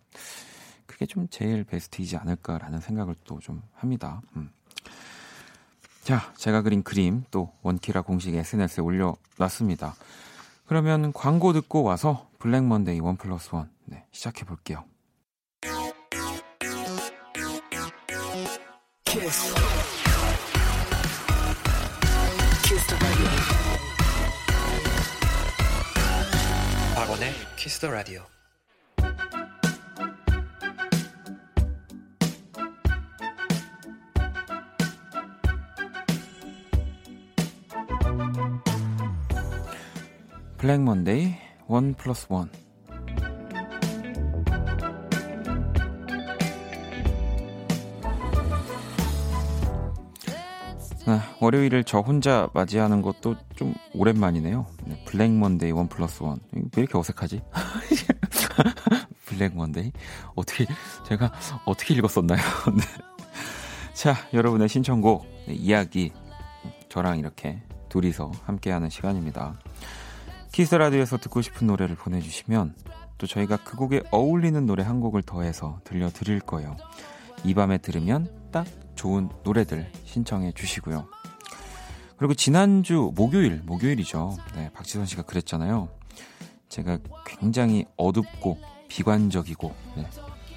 그게 0.85 1.05
좀 1.05 1.27
제일 1.29 1.63
베스트이지 1.63 2.17
않을까라는 2.17 2.79
생각을 2.79 3.15
또 3.23 3.39
좀 3.39 3.61
합니다. 3.75 4.21
음. 4.35 4.49
자, 6.03 6.31
제가 6.37 6.61
그린 6.61 6.83
그림 6.83 7.23
또 7.31 7.51
원키라 7.61 8.01
공식 8.01 8.33
SNS에 8.33 8.81
올려놨습니다. 8.81 9.95
그러면 10.65 11.13
광고 11.13 11.53
듣고 11.53 11.83
와서 11.83 12.29
Black 12.39 12.63
Monday 12.63 12.99
one 12.99 13.17
plus 13.17 13.53
one 13.53 13.69
네, 13.85 14.05
시작해 14.11 14.45
볼게요. 14.45 14.83
Kiss 27.77 27.81
the 27.81 27.91
Radio. 27.91 28.23
Black 40.57 40.81
Monday 40.81 41.35
one 41.67 41.93
plus 41.93 42.25
one 42.29 42.49
월요일을 51.39 51.83
저 51.83 51.99
혼자 51.99 52.49
맞이하는 52.53 53.01
것도 53.01 53.35
좀 53.55 53.73
오랜만이네요. 53.93 54.65
네, 54.85 55.03
Black 55.05 55.31
Monday 55.31 55.71
one 55.71 55.87
plus 55.87 56.23
one. 56.23 56.39
왜 56.51 56.61
이렇게 56.77 56.97
어색하지? 56.97 57.41
Black 59.25 59.55
Monday? 59.55 59.91
어떻게, 60.35 60.65
제가 61.07 61.31
어떻게 61.65 61.93
읽었었나요? 61.93 62.39
네. 62.75 62.83
자, 63.93 64.15
여러분의 64.33 64.69
신청곡, 64.69 65.27
네, 65.47 65.53
이야기, 65.53 66.11
저랑 66.89 67.19
이렇게 67.19 67.61
둘이서 67.89 68.31
함께하는 68.45 68.89
시간입니다. 68.89 69.59
키스 70.51 70.75
라디오에서 70.75 71.17
듣고 71.17 71.41
싶은 71.41 71.67
노래를 71.67 71.95
보내주시면 71.95 72.73
또 73.17 73.27
저희가 73.27 73.57
그 73.57 73.75
곡에 73.77 74.03
어울리는 74.11 74.65
노래 74.65 74.83
한 74.83 74.99
곡을 74.99 75.23
더해서 75.23 75.79
들려드릴 75.83 76.39
거예요. 76.39 76.77
이 77.43 77.53
밤에 77.53 77.77
들으면 77.77 78.27
딱 78.51 78.65
좋은 78.95 79.29
노래들 79.43 79.91
신청해 80.05 80.53
주시고요. 80.53 81.07
그리고 82.17 82.33
지난주 82.33 83.11
목요일, 83.15 83.61
목요일이죠. 83.63 84.37
네, 84.55 84.71
박지선 84.73 85.05
씨가 85.05 85.23
그랬잖아요. 85.23 85.89
제가 86.69 86.97
굉장히 87.25 87.85
어둡고 87.95 88.57
비관적이고 88.87 89.75
네, 89.95 90.09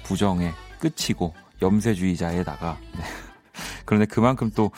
부정의 0.03 0.51
끝이고 0.79 1.33
염세주의자에다가 1.61 2.77
네. 2.95 3.03
그런데 3.85 4.05
그만큼 4.05 4.51
또 4.51 4.71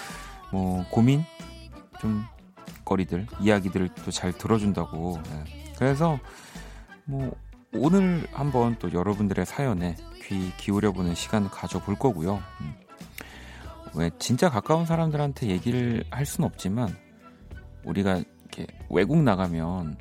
뭐 0.54 0.86
고민 0.91 1.26
좀 1.99 2.23
거리들, 2.86 3.26
이야기들을 3.41 3.89
또 4.06 4.12
잘 4.12 4.32
들어준다고. 4.32 5.19
네. 5.23 5.71
그래서 5.80 6.19
뭐 7.06 7.36
오늘 7.73 8.28
한번 8.32 8.76
또 8.78 8.93
여러분들의 8.93 9.47
사연에 9.47 9.95
귀 10.21 10.56
기울여보는 10.58 11.15
시간 11.15 11.49
가져볼 11.49 11.95
거고요. 11.95 12.39
음. 12.62 12.76
왜 13.95 14.10
진짜 14.19 14.49
가까운 14.49 14.86
사람들한테 14.86 15.47
얘기를 15.47 16.03
할 16.10 16.25
수는 16.25 16.47
없지만 16.47 16.95
우리가 17.84 18.23
이렇게 18.41 18.67
외국 18.89 19.21
나가면 19.21 19.97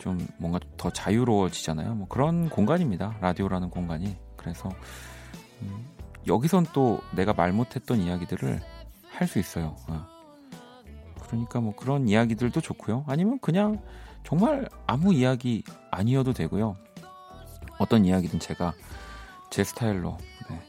좀 0.00 0.26
뭔가 0.38 0.60
더 0.76 0.90
자유로워지잖아요. 0.90 1.94
뭐 1.94 2.08
그런 2.08 2.48
공간입니다. 2.48 3.16
라디오라는 3.20 3.70
공간이. 3.70 4.16
그래서 4.36 4.68
음, 5.62 5.86
여기선 6.26 6.66
또 6.72 7.00
내가 7.14 7.32
말 7.32 7.52
못했던 7.52 7.98
이야기들을 8.00 8.60
할 9.10 9.26
수 9.26 9.38
있어요. 9.40 9.74
어. 9.88 10.06
그러니까 11.26 11.60
뭐 11.60 11.74
그런 11.74 12.08
이야기들도 12.08 12.60
좋고요. 12.60 13.04
아니면 13.08 13.38
그냥 13.40 13.82
정말 14.24 14.68
아무 14.86 15.12
이야기 15.12 15.64
아니어도 15.90 16.32
되고요. 16.32 16.76
어떤 17.78 18.04
이야기든 18.04 18.38
제가 18.38 18.72
제 19.50 19.64
스타일로 19.64 20.16
네, 20.50 20.60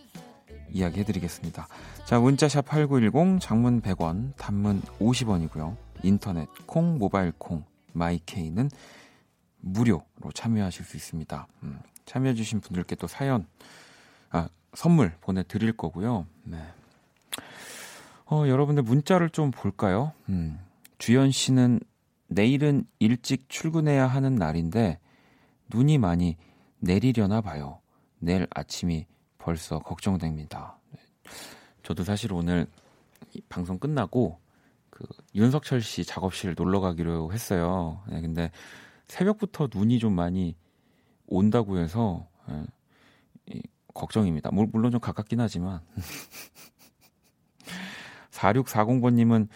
이야기해드리겠습니다. 0.71 1.67
자, 2.10 2.19
문자샵 2.19 2.65
8910, 2.65 3.39
장문 3.39 3.84
100원, 3.84 4.36
단문 4.36 4.82
50원이고요. 5.00 5.78
인터넷, 6.02 6.50
콩, 6.65 6.98
모바일 6.98 7.32
콩, 7.38 7.63
마이케이는 7.93 8.72
무료로 9.60 10.32
참여하실 10.34 10.86
수 10.86 10.98
있습니다. 10.98 11.48
음, 11.62 11.80
참여해주신 12.06 12.62
분들께 12.62 12.95
또 12.95 13.06
사연, 13.06 13.45
아, 14.32 14.50
선물 14.74 15.13
보내드릴 15.22 15.74
거고요. 15.74 16.26
네. 16.45 16.58
어, 18.26 18.48
여러분들 18.48 18.82
문자를 18.82 19.30
좀 19.30 19.52
볼까요? 19.52 20.13
음, 20.30 20.58
주연 20.98 21.30
씨는 21.30 21.80
내일은 22.26 22.86
일찍 22.98 23.50
출근해야 23.50 24.08
하는 24.08 24.34
날인데 24.34 24.98
눈이 25.72 26.00
많이 26.00 26.38
내리려나 26.80 27.41
봐요. 27.41 27.82
내일 28.17 28.48
아침이 28.50 29.06
벌써 29.38 29.78
걱정됩니다. 29.78 30.80
네. 31.89 31.89
저도 31.89 32.04
사실 32.04 32.32
오늘 32.34 32.67
방송 33.49 33.80
끝나고 33.80 34.39
그 34.91 35.06
윤석철 35.34 35.82
씨 35.82 36.06
작업실 36.06 36.54
놀러 36.56 36.80
가기로 36.80 37.34
했어요. 37.34 38.04
네, 38.08 38.21
근데 38.21 38.52
새벽부터 39.08 39.69
눈이 39.73 39.97
좀 39.97 40.13
많이 40.13 40.56
온다고 41.25 41.80
해서 41.80 42.28
네, 43.47 43.62
걱정입니다. 43.93 44.52
물론 44.52 44.91
좀 44.91 44.99
가깝긴 44.99 45.39
하지만 45.39 45.82
4640번님은 48.32 49.47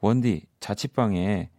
원디 0.00 0.44
자취방에 0.60 1.50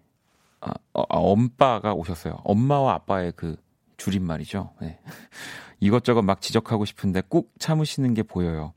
아, 0.61 0.73
어, 0.93 1.01
아, 1.01 1.17
엄빠가 1.17 1.93
오셨어요. 1.93 2.41
엄마와 2.43 2.93
아빠의 2.93 3.33
그 3.35 3.57
줄임말이죠. 3.97 4.73
네. 4.81 4.99
이것저것 5.79 6.21
막 6.21 6.41
지적하고 6.41 6.85
싶은데 6.85 7.21
꾹 7.27 7.51
참으시는 7.57 8.13
게 8.13 8.23
보여요. 8.23 8.73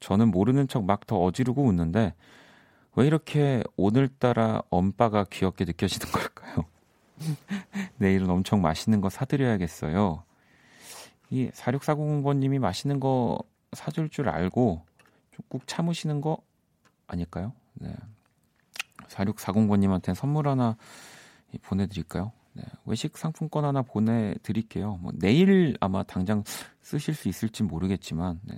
저는 0.00 0.30
모르는 0.30 0.68
척 0.68 0.82
막 0.84 1.06
더 1.06 1.18
어지르고 1.18 1.62
웃는데 1.64 2.14
왜 2.96 3.06
이렇게 3.06 3.62
오늘따라 3.76 4.62
엄빠가 4.70 5.24
귀엽게 5.24 5.64
느껴지는 5.64 6.10
걸까요? 6.12 6.64
내일은 7.98 8.28
엄청 8.30 8.62
맛있는 8.62 9.00
거 9.00 9.08
사드려야겠어요. 9.10 10.24
이 11.30 11.48
4640번님이 11.50 12.58
맛있는 12.58 12.98
거 12.98 13.38
사줄 13.72 14.08
줄 14.08 14.28
알고 14.28 14.82
좀꾹 15.32 15.66
참으시는 15.66 16.20
거 16.20 16.38
아닐까요? 17.06 17.52
네. 17.74 17.94
4640번님한테 19.08 20.14
선물 20.14 20.48
하나 20.48 20.76
보내드릴까요? 21.62 22.32
네. 22.52 22.62
외식 22.84 23.16
상품권 23.16 23.64
하나 23.64 23.82
보내드릴게요. 23.82 24.96
뭐 24.96 25.12
내일 25.14 25.76
아마 25.80 26.02
당장 26.02 26.42
쓰실 26.82 27.14
수 27.14 27.28
있을지 27.28 27.62
모르겠지만 27.62 28.40
네. 28.42 28.56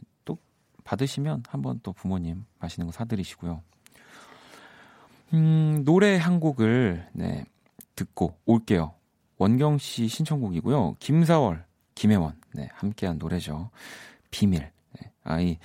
또 0.82 0.84
받으시면 0.84 1.44
한번 1.48 1.80
또 1.82 1.92
부모님 1.92 2.44
맛있는 2.58 2.86
거 2.86 2.92
사드리시고요. 2.92 3.62
음, 5.34 5.82
노래 5.84 6.16
한 6.16 6.40
곡을 6.40 7.08
네, 7.12 7.44
듣고 7.96 8.36
올게요. 8.44 8.94
원경 9.38 9.78
씨 9.78 10.08
신청곡이고요. 10.08 10.96
김사월, 10.98 11.64
김혜원 11.94 12.34
네, 12.54 12.68
함께한 12.74 13.18
노래죠. 13.18 13.70
비밀. 14.30 14.70
네. 15.00 15.10
아이 15.24 15.58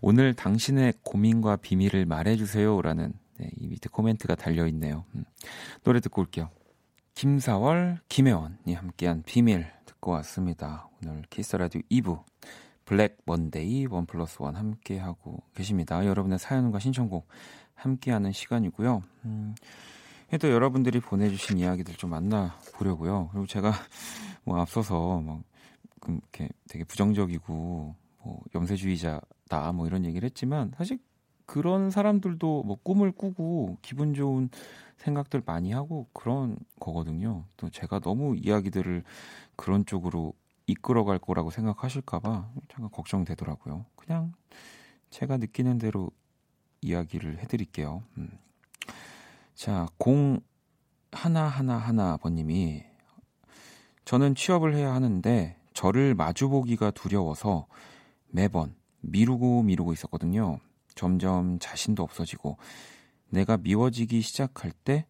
오늘 0.00 0.34
당신의 0.34 0.94
고민과 1.02 1.56
비밀을 1.56 2.06
말해주세요라는 2.06 3.12
네, 3.38 3.50
이 3.56 3.66
밑에 3.66 3.88
코멘트가 3.90 4.34
달려 4.34 4.66
있네요. 4.68 5.04
음. 5.14 5.24
노래 5.84 6.00
듣고 6.00 6.22
올게요. 6.22 6.50
김사월, 7.14 7.98
김혜원이 8.08 8.74
함께한 8.74 9.22
비밀 9.26 9.66
듣고 9.84 10.12
왔습니다. 10.12 10.88
오늘 11.02 11.22
키스 11.28 11.56
라디오 11.56 11.82
2부 11.90 12.24
블랙 12.90 13.18
먼데이 13.24 13.86
원 13.86 14.04
플러스 14.04 14.42
원 14.42 14.56
함께 14.56 14.98
하고 14.98 15.44
계십니다. 15.54 16.04
여러분의 16.04 16.40
사연과 16.40 16.80
신청곡 16.80 17.28
함께하는 17.76 18.32
시간이고요. 18.32 19.04
음, 19.26 19.54
또 20.40 20.50
여러분들이 20.50 20.98
보내주신 20.98 21.58
이야기들 21.58 21.94
좀 21.94 22.10
만나 22.10 22.58
보려고요. 22.74 23.28
그리고 23.30 23.46
제가 23.46 23.70
뭐 24.42 24.60
앞서서 24.60 25.20
막 25.20 25.44
이렇게 26.08 26.48
되게 26.68 26.82
부정적이고 26.82 27.94
뭐 28.24 28.40
염세주의자다 28.56 29.70
뭐 29.72 29.86
이런 29.86 30.04
얘기를 30.04 30.26
했지만 30.26 30.72
사실 30.76 30.98
그런 31.46 31.92
사람들도 31.92 32.64
뭐 32.64 32.76
꿈을 32.82 33.12
꾸고 33.12 33.78
기분 33.82 34.14
좋은 34.14 34.50
생각들 34.96 35.42
많이 35.46 35.70
하고 35.70 36.08
그런 36.12 36.56
거거든요. 36.80 37.44
또 37.56 37.70
제가 37.70 38.00
너무 38.00 38.34
이야기들을 38.36 39.04
그런 39.54 39.86
쪽으로 39.86 40.34
이끌어갈 40.70 41.18
거라고 41.18 41.50
생각하실까봐 41.50 42.50
잠깐 42.68 42.90
걱정되더라고요. 42.90 43.86
그냥 43.96 44.32
제가 45.10 45.36
느끼는 45.36 45.78
대로 45.78 46.10
이야기를 46.82 47.38
해드릴게요. 47.40 48.02
음. 48.18 48.38
자, 49.54 49.86
하나 51.12 51.42
하나 51.42 51.76
하나 51.76 52.16
번님이 52.16 52.84
저는 54.04 54.34
취업을 54.34 54.74
해야 54.74 54.94
하는데 54.94 55.56
저를 55.74 56.14
마주보기가 56.14 56.92
두려워서 56.92 57.66
매번 58.28 58.74
미루고 59.00 59.62
미루고 59.64 59.92
있었거든요. 59.92 60.60
점점 60.94 61.58
자신도 61.58 62.02
없어지고 62.02 62.56
내가 63.28 63.56
미워지기 63.56 64.20
시작할 64.20 64.72
때 64.72 65.06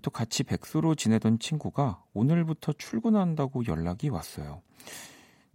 또 0.00 0.10
같이 0.10 0.42
백수로 0.44 0.94
지내던 0.94 1.38
친구가 1.38 2.02
오늘부터 2.12 2.72
출근한다고 2.74 3.66
연락이 3.66 4.08
왔어요. 4.08 4.62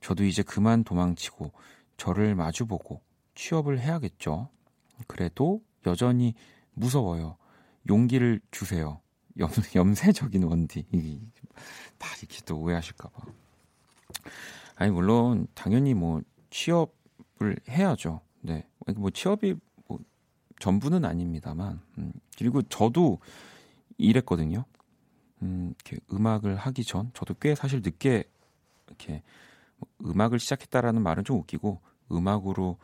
저도 0.02 0.24
이제 0.24 0.42
그만 0.44 0.84
도망치고 0.84 1.52
저를 1.98 2.36
마주보고 2.36 3.02
취업을 3.36 3.80
해야겠죠. 3.80 4.50
그래도 5.08 5.62
여전히 5.86 6.34
무서워요. 6.74 7.38
용기를 7.90 8.42
주세요. 8.52 9.02
염, 9.38 9.50
염세적인 9.76 10.44
원디. 10.44 10.86
다 11.98 12.10
이렇게 12.20 12.42
또 12.46 12.60
오해하실까봐. 12.60 13.22
아니, 14.76 14.92
물론, 14.92 15.48
당연히 15.54 15.94
뭐, 15.94 16.22
취업을 16.50 17.58
해야죠. 17.70 18.22
네. 18.42 18.68
뭐, 18.96 19.10
취업이 19.12 19.56
뭐, 19.88 20.00
전부는 20.60 21.06
아닙니다만. 21.06 21.80
음, 21.98 22.12
그리고 22.38 22.62
저도 22.64 23.20
이랬거든요. 24.02 24.66
음, 25.42 25.74
이렇게 25.76 25.98
음악을 26.14 26.56
하기 26.56 26.84
전, 26.84 27.12
저도 27.14 27.36
꽤 27.36 27.56
사실 27.56 27.82
늦게, 27.84 28.24
이렇게, 28.88 29.24
뭐 29.78 30.12
음악을 30.12 30.40
시작했다라는 30.40 31.02
말은 31.02 31.24
좀 31.24 31.38
웃기고, 31.38 31.82
음악으로 32.12 32.78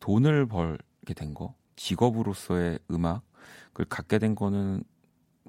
돈을 0.00 0.46
벌게 0.46 1.14
된 1.14 1.34
거, 1.34 1.54
직업으로서의 1.76 2.78
음악을 2.90 3.84
갖게 3.88 4.18
된 4.18 4.34
거는 4.34 4.82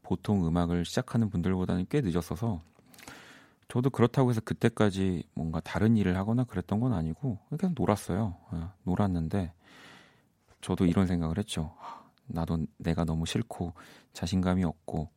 보통 0.04 0.46
음악을 0.48 0.86
시작하는 0.86 1.30
분들보다는 1.30 1.86
꽤 1.90 2.02
늦었어서 2.02 2.62
저도 3.68 3.92
그렇다고 3.92 4.32
해서 4.32 4.42
그때까지 4.42 5.24
뭔가 5.36 5.60
다른 5.60 5.96
일을 5.96 6.18
하거나 6.18 6.44
그랬던 6.44 6.80
건 6.80 6.94
아니고 6.94 7.38
그냥 7.56 7.76
놀았어요. 7.78 8.36
어, 8.50 8.74
놀았는데 8.84 9.54
저도 10.62 10.86
이런 10.86 11.06
생각을 11.06 11.38
했죠. 11.38 11.76
나도 12.30 12.66
내가 12.78 13.06
너무 13.06 13.26
싫고 13.26 13.74
자신감이 14.14 14.64
없고 14.64 15.10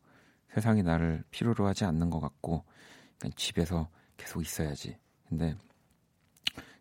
세상이 0.53 0.83
나를 0.83 1.23
필요로 1.31 1.65
하지 1.65 1.85
않는 1.85 2.09
것 2.09 2.19
같고 2.19 2.63
그냥 3.17 3.33
집에서 3.35 3.89
계속 4.17 4.41
있어야지. 4.41 4.97
근데 5.27 5.55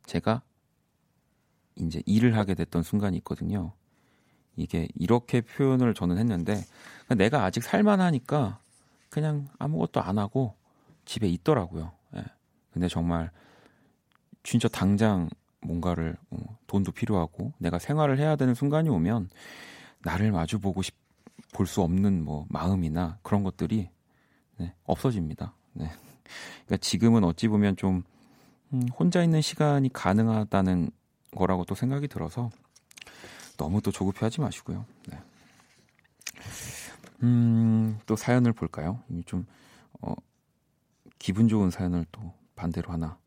제가 0.07 0.43
이제 1.76 2.03
일을 2.05 2.37
하게 2.37 2.55
됐던 2.55 2.83
순간이 2.83 3.16
있거든요. 3.18 3.72
이게 4.57 4.89
이렇게 4.95 5.41
표현을 5.41 5.95
저는 5.95 6.18
했는데 6.18 6.62
내가 7.16 7.45
아직 7.45 7.62
살만하니까 7.62 8.61
그냥 9.09 9.49
아무것도 9.59 10.01
안 10.01 10.18
하고 10.18 10.55
집에 11.05 11.28
있더라고요. 11.28 11.93
예. 12.16 12.24
근데 12.72 12.89
정말 12.89 13.30
진짜 14.43 14.68
당장 14.68 15.28
뭔가를 15.61 16.16
어, 16.30 16.37
돈도 16.66 16.93
필요하고 16.93 17.53
내가 17.59 17.78
생활을 17.78 18.18
해야 18.18 18.37
되는 18.37 18.55
순간이 18.55 18.89
오면 18.89 19.30
나를 20.05 20.33
마주 20.33 20.59
보고 20.59 20.83
싶 20.83 21.03
볼 21.53 21.67
수 21.67 21.83
없는 21.83 22.25
뭐 22.25 22.47
마음이나 22.49 23.19
그런 23.23 23.45
것들이 23.45 23.91
네, 24.59 24.75
없어집니다. 24.85 25.55
네. 25.75 25.91
그러니까 26.65 26.77
지금은 26.79 27.25
어찌 27.25 27.47
보면 27.47 27.77
좀 27.77 28.03
음, 28.73 28.89
혼자 28.99 29.23
있는 29.23 29.43
시간이 29.43 29.93
가능하다는 29.93 30.91
거라고 31.37 31.65
또 31.65 31.75
생각이 31.75 32.09
들어서 32.09 32.51
너무 33.59 33.83
또 33.83 33.91
조급해하지 33.91 34.41
마시고요. 34.41 34.87
네. 35.09 35.19
음, 37.23 37.99
또 38.07 38.17
사연을 38.17 38.53
볼까요? 38.53 39.01
좀 39.27 39.47
어, 40.01 40.15
기분 41.19 41.49
좋은 41.49 41.71
사연을 41.71 42.07
또 42.11 42.33
반대로 42.57 42.93
하나. 42.93 43.19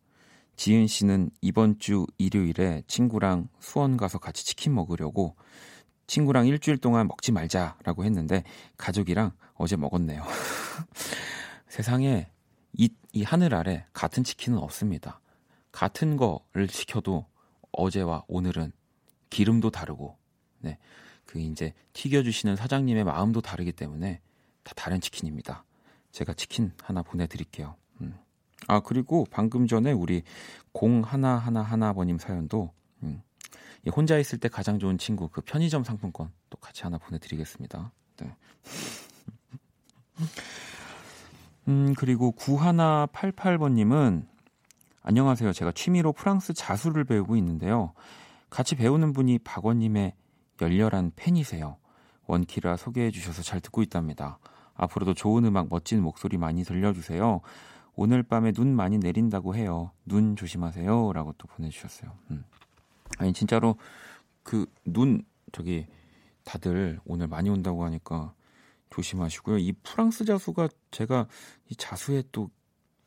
지은 0.56 0.88
씨는 0.88 1.30
이번 1.42 1.80
주 1.80 2.08
일요일에 2.18 2.84
친구랑 2.88 3.50
수원 3.60 3.98
가서 3.98 4.18
같이 4.18 4.46
치킨 4.46 4.74
먹으려고 4.74 5.36
친구랑 6.08 6.47
일주일 6.47 6.78
동안 6.78 7.08
먹지 7.08 7.32
말자라고 7.32 8.03
했는데 8.03 8.43
가족이랑 8.78 9.32
어제 9.56 9.76
먹었네요. 9.76 10.24
세상에 11.68 12.30
이, 12.74 12.89
이 13.14 13.24
하늘 13.24 13.56
아래 13.56 13.86
같은 13.93 14.24
치킨은 14.24 14.58
없습니다. 14.60 15.20
같은 15.72 16.18
거를 16.18 16.68
시켜도 16.70 17.26
어제와 17.72 18.24
오늘은 18.28 18.72
기름도 19.30 19.72
다르고, 19.72 20.18
네. 20.60 20.78
그 21.26 21.39
이제 21.39 21.74
튀겨주시는 21.93 22.56
사장님의 22.56 23.03
마음도 23.03 23.41
다르기 23.41 23.72
때문에 23.72 24.22
다 24.64 24.74
다른 24.76 25.01
치킨입니다. 25.01 25.66
제가 26.12 26.34
치킨 26.34 26.72
하나 26.82 27.01
보내드릴게요. 27.01 27.76
음. 28.01 28.18
아, 28.68 28.80
그리고 28.80 29.26
방금 29.30 29.68
전에 29.68 29.91
우리 29.91 30.24
공 30.72 31.01
하나 31.01 31.38
하나 31.38 31.62
하나버님 31.62 32.18
사연도, 32.18 32.64
음. 32.64 32.85
혼자 33.90 34.18
있을 34.18 34.40
때 34.40 34.50
가장 34.50 34.80
좋은 34.80 34.98
친구 34.98 35.30
그 35.30 35.42
편의점 35.42 35.84
상품권 35.84 36.32
또 36.50 36.58
같이 36.58 36.84
하나 36.84 36.98
보내드리겠습니다. 36.98 37.92
네. 38.18 38.36
음, 41.68 41.94
그리고 41.98 42.34
9188번님은 42.38 44.26
안녕하세요. 45.02 45.54
제가 45.54 45.72
취미로 45.72 46.14
프랑스 46.14 46.54
자수를 46.54 47.04
배우고 47.04 47.36
있는데요. 47.38 47.94
같이 48.50 48.76
배우는 48.76 49.14
분이 49.14 49.40
박원님의 49.40 50.14
열렬한 50.62 51.12
팬이세요. 51.16 51.78
원키라 52.28 52.78
소개해 52.78 53.12
주셔서 53.12 53.44
잘 53.44 53.60
듣고 53.60 53.84
있답니다. 53.84 54.40
앞으로도 54.74 55.14
좋은 55.14 55.46
음악, 55.46 55.68
멋진 55.70 56.02
목소리 56.02 56.38
많이 56.38 56.64
들려주세요. 56.64 57.42
오늘 57.96 58.24
밤에 58.24 58.52
눈 58.52 58.76
많이 58.76 58.98
내린다고 58.98 59.56
해요. 59.56 59.92
눈 60.06 60.36
조심하세요. 60.36 61.14
라고 61.14 61.34
또 61.38 61.48
보내주셨어요. 61.48 62.12
음. 62.32 62.44
아니, 63.18 63.34
진짜로 63.34 63.78
그 64.43 64.66
눈, 64.86 65.24
저기, 65.51 65.88
다들 66.43 66.99
오늘 67.05 67.28
많이 67.28 67.49
온다고 67.49 67.84
하니까 67.86 68.34
조심하시고요. 68.91 69.57
이 69.57 69.74
프랑스 69.84 70.26
자수가 70.26 70.70
제가 70.91 71.28
이 71.70 71.76
자수에 71.76 72.24
또 72.32 72.49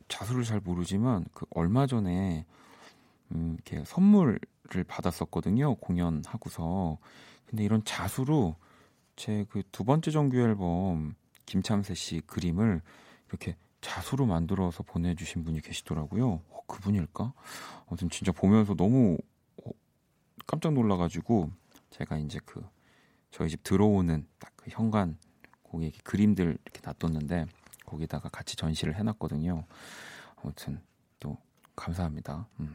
자수를 0.08 0.44
잘 0.44 0.60
모르지만 0.60 1.24
그 1.32 1.46
얼마 1.50 1.86
전에 1.86 2.44
음, 3.32 3.54
이렇게 3.54 3.84
선물을 3.84 4.38
받았었거든요. 4.88 5.76
공연하고서. 5.76 6.98
근데 7.46 7.64
이런 7.64 7.84
자수로 7.84 8.56
제 9.16 9.44
그 9.50 9.62
두 9.72 9.84
번째 9.84 10.10
정규 10.10 10.38
앨범 10.38 11.14
김참새 11.46 11.94
씨 11.94 12.20
그림을 12.26 12.82
이렇게 13.28 13.56
자수로 13.80 14.26
만들어서 14.26 14.82
보내주신 14.82 15.44
분이 15.44 15.60
계시더라고요. 15.60 16.42
어, 16.50 16.60
그분일까? 16.66 17.32
아무튼 17.86 18.10
진짜 18.10 18.32
보면서 18.32 18.74
너무 18.74 19.16
어, 19.16 19.18
깜짝 20.48 20.72
놀라가지고 20.72 21.52
제가 21.90 22.18
이제 22.18 22.40
그 22.44 22.66
저희 23.30 23.50
집 23.50 23.62
들어오는 23.62 24.26
딱 24.40 24.48
그 24.58 24.70
현관 24.70 25.16
거기 25.62 25.86
에 25.86 25.92
그림들 26.04 26.58
이렇게 26.64 26.80
놔뒀는데 26.84 27.46
거기다가 27.86 28.28
같이 28.28 28.56
전시를 28.56 28.96
해놨거든요. 28.96 29.64
아무튼 30.36 30.80
또 31.18 31.38
감사합니다. 31.74 32.46
음. 32.60 32.74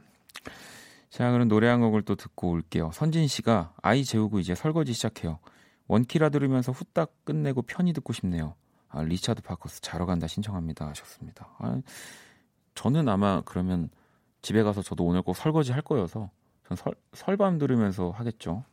자, 1.09 1.31
그럼 1.31 1.47
노래 1.47 1.67
한 1.67 1.79
곡을 1.81 2.01
또 2.01 2.15
듣고 2.15 2.49
올게요. 2.49 2.89
선진 2.93 3.27
씨가 3.27 3.75
아이 3.81 4.03
재우고 4.03 4.39
이제 4.39 4.55
설거지 4.55 4.93
시작해요. 4.93 5.39
원키라 5.87 6.29
들으면서 6.29 6.71
후딱 6.71 7.13
끝내고 7.25 7.61
편히 7.63 7.93
듣고 7.93 8.13
싶네요. 8.13 8.55
아, 8.89 9.03
리차드 9.03 9.43
파커스 9.43 9.81
자러 9.81 10.05
간다 10.05 10.25
신청합니다 10.27 10.87
하셨습니다. 10.87 11.49
아, 11.59 11.79
저는 12.73 13.07
아마 13.09 13.41
그러면 13.41 13.89
집에 14.41 14.63
가서 14.63 14.81
저도 14.81 15.05
오늘 15.05 15.21
꼭 15.21 15.35
설거지 15.35 15.71
할 15.71 15.81
거여서 15.83 16.31
전 16.67 16.77
설, 16.77 16.93
설밤 17.13 17.57
들으면서 17.57 18.11
하겠죠. 18.11 18.63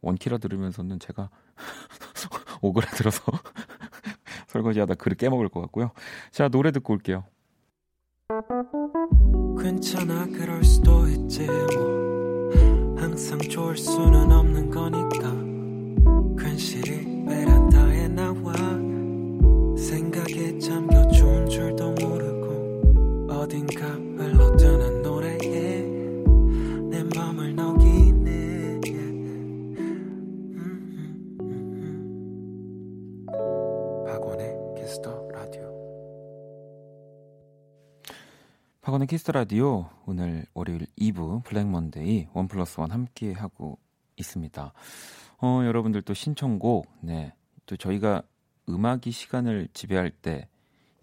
원키라 0.00 0.38
들으면서는 0.38 0.98
제가 0.98 1.30
오그라들어서 2.62 3.22
설거지하다 4.48 4.94
그릇 4.94 5.16
깨먹을 5.16 5.48
것 5.48 5.60
같고요. 5.62 5.90
자 6.30 6.48
노래 6.48 6.72
듣고 6.72 6.94
올게요. 6.94 7.24
괜찮아 9.60 10.26
그럴 10.26 10.62
수도 10.64 11.08
있지 11.08 11.46
뭐 11.46 12.50
항상 12.96 13.38
좋을 13.38 13.76
수는 13.76 14.30
없는 14.32 14.70
거니까 14.70 16.42
괜시리 16.42 17.24
베란다에 17.26 18.08
나와 18.08 18.52
생각에 19.76 20.58
잠 20.58 20.87
박원의 38.98 39.06
키스 39.06 39.30
라디오 39.30 39.88
오늘 40.06 40.44
월요일 40.54 40.86
2부 40.98 41.44
블랙 41.44 41.68
먼데이 41.68 42.26
원 42.32 42.48
플러스 42.48 42.80
원 42.80 42.90
함께 42.90 43.32
하고 43.32 43.78
있습니다. 44.16 44.72
어, 45.40 45.60
여러분들 45.64 46.02
또 46.02 46.14
신청곡 46.14 46.88
네. 47.02 47.32
또 47.66 47.76
저희가 47.76 48.22
음악이 48.68 49.12
시간을 49.12 49.68
지배할 49.72 50.10
때 50.10 50.48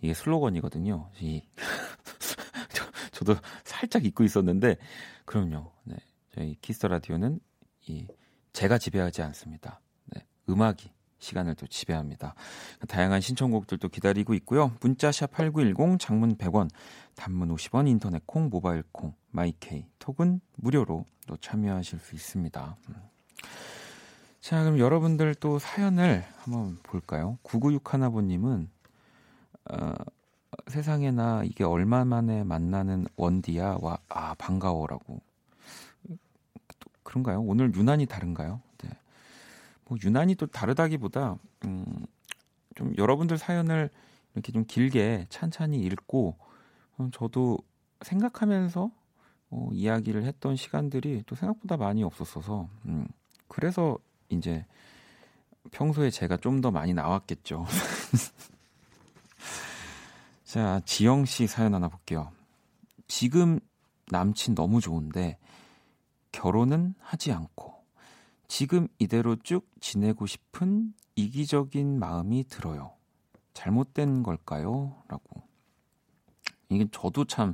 이게 0.01 0.13
슬로건이거든요. 0.13 1.09
이 1.21 1.41
저, 3.13 3.23
도 3.23 3.35
살짝 3.63 4.03
잊고 4.03 4.25
있었는데 4.25 4.75
그럼요. 5.23 5.71
네. 5.85 5.95
저희 6.33 6.55
키스 6.59 6.78
더 6.78 6.89
라디오는 6.89 7.39
이 7.87 8.07
제가 8.51 8.77
지배하지 8.77 9.21
않습니다. 9.21 9.79
네. 10.07 10.25
음악이 10.49 10.91
시간을 11.25 11.55
또 11.55 11.67
지배합니다. 11.67 12.35
다양한 12.87 13.19
신청곡들도 13.19 13.89
기다리고 13.89 14.33
있고요. 14.35 14.71
문자 14.81 15.09
샵 15.09 15.31
8910 15.31 15.99
장문 15.99 16.37
100원, 16.37 16.69
단문 17.15 17.53
50원, 17.55 17.87
인터넷 17.87 18.25
콩, 18.25 18.49
모바일 18.49 18.83
콩, 18.91 19.13
마이케이, 19.31 19.85
톡은 19.99 20.39
무료로 20.55 21.05
또 21.27 21.37
참여하실 21.37 21.99
수 21.99 22.15
있습니다. 22.15 22.77
음. 22.89 22.95
자, 24.39 24.63
그럼 24.63 24.77
여러분들 24.77 25.33
또 25.35 25.57
사연을 25.57 26.23
한번 26.37 26.77
볼까요? 26.83 27.39
9961번님은 27.43 28.67
어, 29.71 29.93
세상에나 30.67 31.43
이게 31.43 31.63
얼마 31.63 32.05
만에 32.05 32.43
만나는 32.43 33.07
원디야 33.15 33.77
와, 33.81 33.97
아 34.07 34.35
반가워라고 34.35 35.19
그런가요? 37.03 37.41
오늘 37.41 37.73
유난히 37.73 38.05
다른가요? 38.05 38.61
네. 39.85 39.89
뭐 39.89 39.97
유난히 40.03 40.35
또 40.35 40.47
다르다기보다 40.47 41.37
음, 41.65 41.85
좀 42.75 42.93
여러분들 42.97 43.37
사연을 43.37 43.89
이렇게 44.33 44.51
좀 44.51 44.65
길게 44.65 45.27
찬찬히 45.29 45.79
읽고 45.79 46.35
음, 46.99 47.11
저도 47.11 47.59
생각하면서 48.01 48.91
어, 49.51 49.69
이야기를 49.71 50.23
했던 50.23 50.55
시간들이 50.55 51.23
또 51.25 51.35
생각보다 51.35 51.77
많이 51.77 52.03
없었어서 52.03 52.67
음, 52.85 53.07
그래서 53.47 53.97
이제 54.29 54.65
평소에 55.71 56.09
제가 56.09 56.37
좀 56.37 56.61
더 56.61 56.71
많이 56.71 56.93
나왔겠죠. 56.93 57.65
자, 60.45 60.81
지영 60.85 61.25
씨 61.25 61.47
사연 61.47 61.73
하나 61.75 61.89
볼게요. 61.89 62.31
지금 63.07 63.59
남친 64.09 64.55
너무 64.55 64.79
좋은데 64.79 65.37
결혼은 66.31 66.95
하지 66.99 67.31
않고 67.31 67.74
지금 68.47 68.87
이대로 68.99 69.35
쭉 69.37 69.67
지내고 69.79 70.25
싶은 70.25 70.93
이기적인 71.15 71.99
마음이 71.99 72.45
들어요. 72.45 72.93
잘못된 73.53 74.23
걸까요? 74.23 75.01
라고. 75.07 75.41
이게 76.69 76.87
저도 76.91 77.25
참 77.25 77.53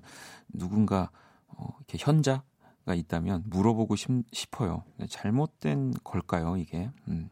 누군가 0.50 1.12
어, 1.48 1.68
이렇게 1.78 1.98
현자가 2.00 2.96
있다면 2.96 3.44
물어보고 3.48 3.96
싶, 3.96 4.62
어요 4.62 4.84
잘못된 5.10 5.94
걸까요? 6.04 6.58
이게. 6.58 6.89
음. 7.08 7.30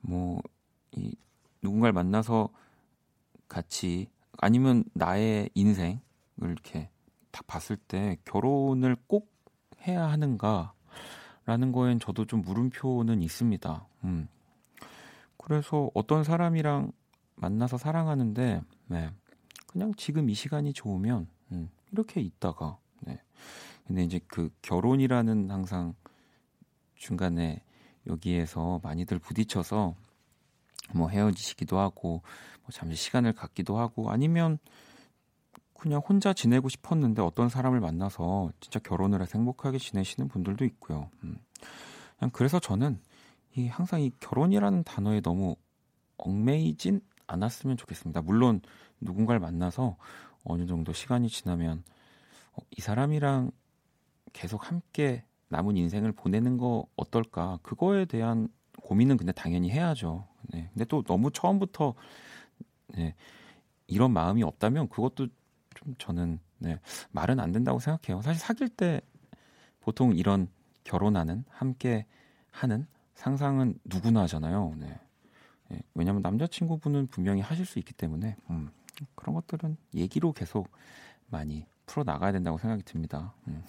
뭐, 0.00 0.40
이, 0.92 1.14
누군가를 1.62 1.92
만나서 1.92 2.50
같이 3.48 4.08
아니면 4.38 4.84
나의 4.92 5.50
인생을 5.54 6.00
이렇게 6.40 6.90
다 7.30 7.42
봤을 7.46 7.76
때 7.76 8.18
결혼을 8.24 8.96
꼭 9.06 9.32
해야 9.86 10.08
하는가 10.08 10.74
라는 11.46 11.72
거엔 11.72 12.00
저도 12.00 12.24
좀 12.24 12.42
물음표는 12.42 13.22
있습니다. 13.22 13.86
음. 14.04 14.28
그래서 15.36 15.90
어떤 15.94 16.24
사람이랑 16.24 16.92
만나서 17.36 17.76
사랑하는데, 17.76 18.62
네. 18.86 19.10
그냥 19.66 19.92
지금 19.96 20.30
이 20.30 20.34
시간이 20.34 20.72
좋으면, 20.72 21.28
음, 21.52 21.68
이렇게 21.92 22.20
있다가, 22.20 22.78
네. 23.00 23.20
근데 23.86 24.04
이제 24.04 24.20
그 24.26 24.50
결혼이라는 24.62 25.50
항상 25.50 25.94
중간에 26.94 27.62
여기에서 28.06 28.80
많이들 28.82 29.18
부딪혀서 29.18 29.94
뭐 30.94 31.08
헤어지시기도 31.08 31.78
하고, 31.78 32.22
뭐 32.62 32.70
잠시 32.70 32.96
시간을 32.96 33.34
갖기도 33.34 33.78
하고, 33.78 34.10
아니면 34.10 34.58
그냥 35.84 36.00
혼자 36.00 36.32
지내고 36.32 36.70
싶었는데 36.70 37.20
어떤 37.20 37.50
사람을 37.50 37.78
만나서 37.78 38.50
진짜 38.58 38.78
결혼을 38.78 39.20
해서 39.20 39.32
행복하게 39.36 39.76
지내시는 39.76 40.28
분들도 40.28 40.64
있고요. 40.64 41.10
음. 41.24 41.36
그냥 42.18 42.30
그래서 42.32 42.58
저는 42.58 42.98
이 43.54 43.66
항상 43.66 44.00
이 44.00 44.10
결혼이라는 44.18 44.84
단어에 44.84 45.20
너무 45.20 45.56
얽매이진 46.16 47.02
않았으면 47.26 47.76
좋겠습니다. 47.76 48.22
물론 48.22 48.62
누군가를 49.02 49.40
만나서 49.40 49.98
어느 50.42 50.64
정도 50.64 50.94
시간이 50.94 51.28
지나면 51.28 51.84
어, 52.54 52.62
이 52.70 52.80
사람이랑 52.80 53.50
계속 54.32 54.70
함께 54.70 55.26
남은 55.50 55.76
인생을 55.76 56.12
보내는 56.12 56.56
거 56.56 56.86
어떨까? 56.96 57.58
그거에 57.62 58.06
대한 58.06 58.48
고민은 58.80 59.18
근데 59.18 59.32
당연히 59.32 59.70
해야죠. 59.70 60.26
네. 60.44 60.70
근데 60.72 60.86
또 60.86 61.02
너무 61.02 61.30
처음부터 61.30 61.92
네, 62.96 63.14
이런 63.86 64.12
마음이 64.12 64.42
없다면 64.42 64.88
그것도 64.88 65.28
좀 65.74 65.94
저는 65.98 66.38
네, 66.58 66.78
말은 67.12 67.40
안 67.40 67.52
된다고 67.52 67.78
생각해요. 67.78 68.22
사실 68.22 68.40
사귈 68.40 68.68
때 68.70 69.00
보통 69.80 70.16
이런 70.16 70.48
결혼하는 70.84 71.44
함께 71.48 72.06
하는 72.50 72.86
상상은 73.14 73.78
누구나 73.84 74.22
하잖아요. 74.22 74.74
네. 74.78 74.98
네, 75.68 75.80
왜냐하면 75.94 76.22
남자친구분은 76.22 77.08
분명히 77.08 77.40
하실 77.40 77.64
수 77.64 77.78
있기 77.78 77.92
때문에 77.94 78.36
음, 78.50 78.70
그런 79.14 79.34
것들은 79.34 79.76
얘기로 79.94 80.32
계속 80.32 80.70
많이 81.28 81.66
풀어 81.86 82.04
나가야 82.04 82.32
된다고 82.32 82.58
생각이 82.58 82.82
듭니다. 82.82 83.34
음. 83.48 83.62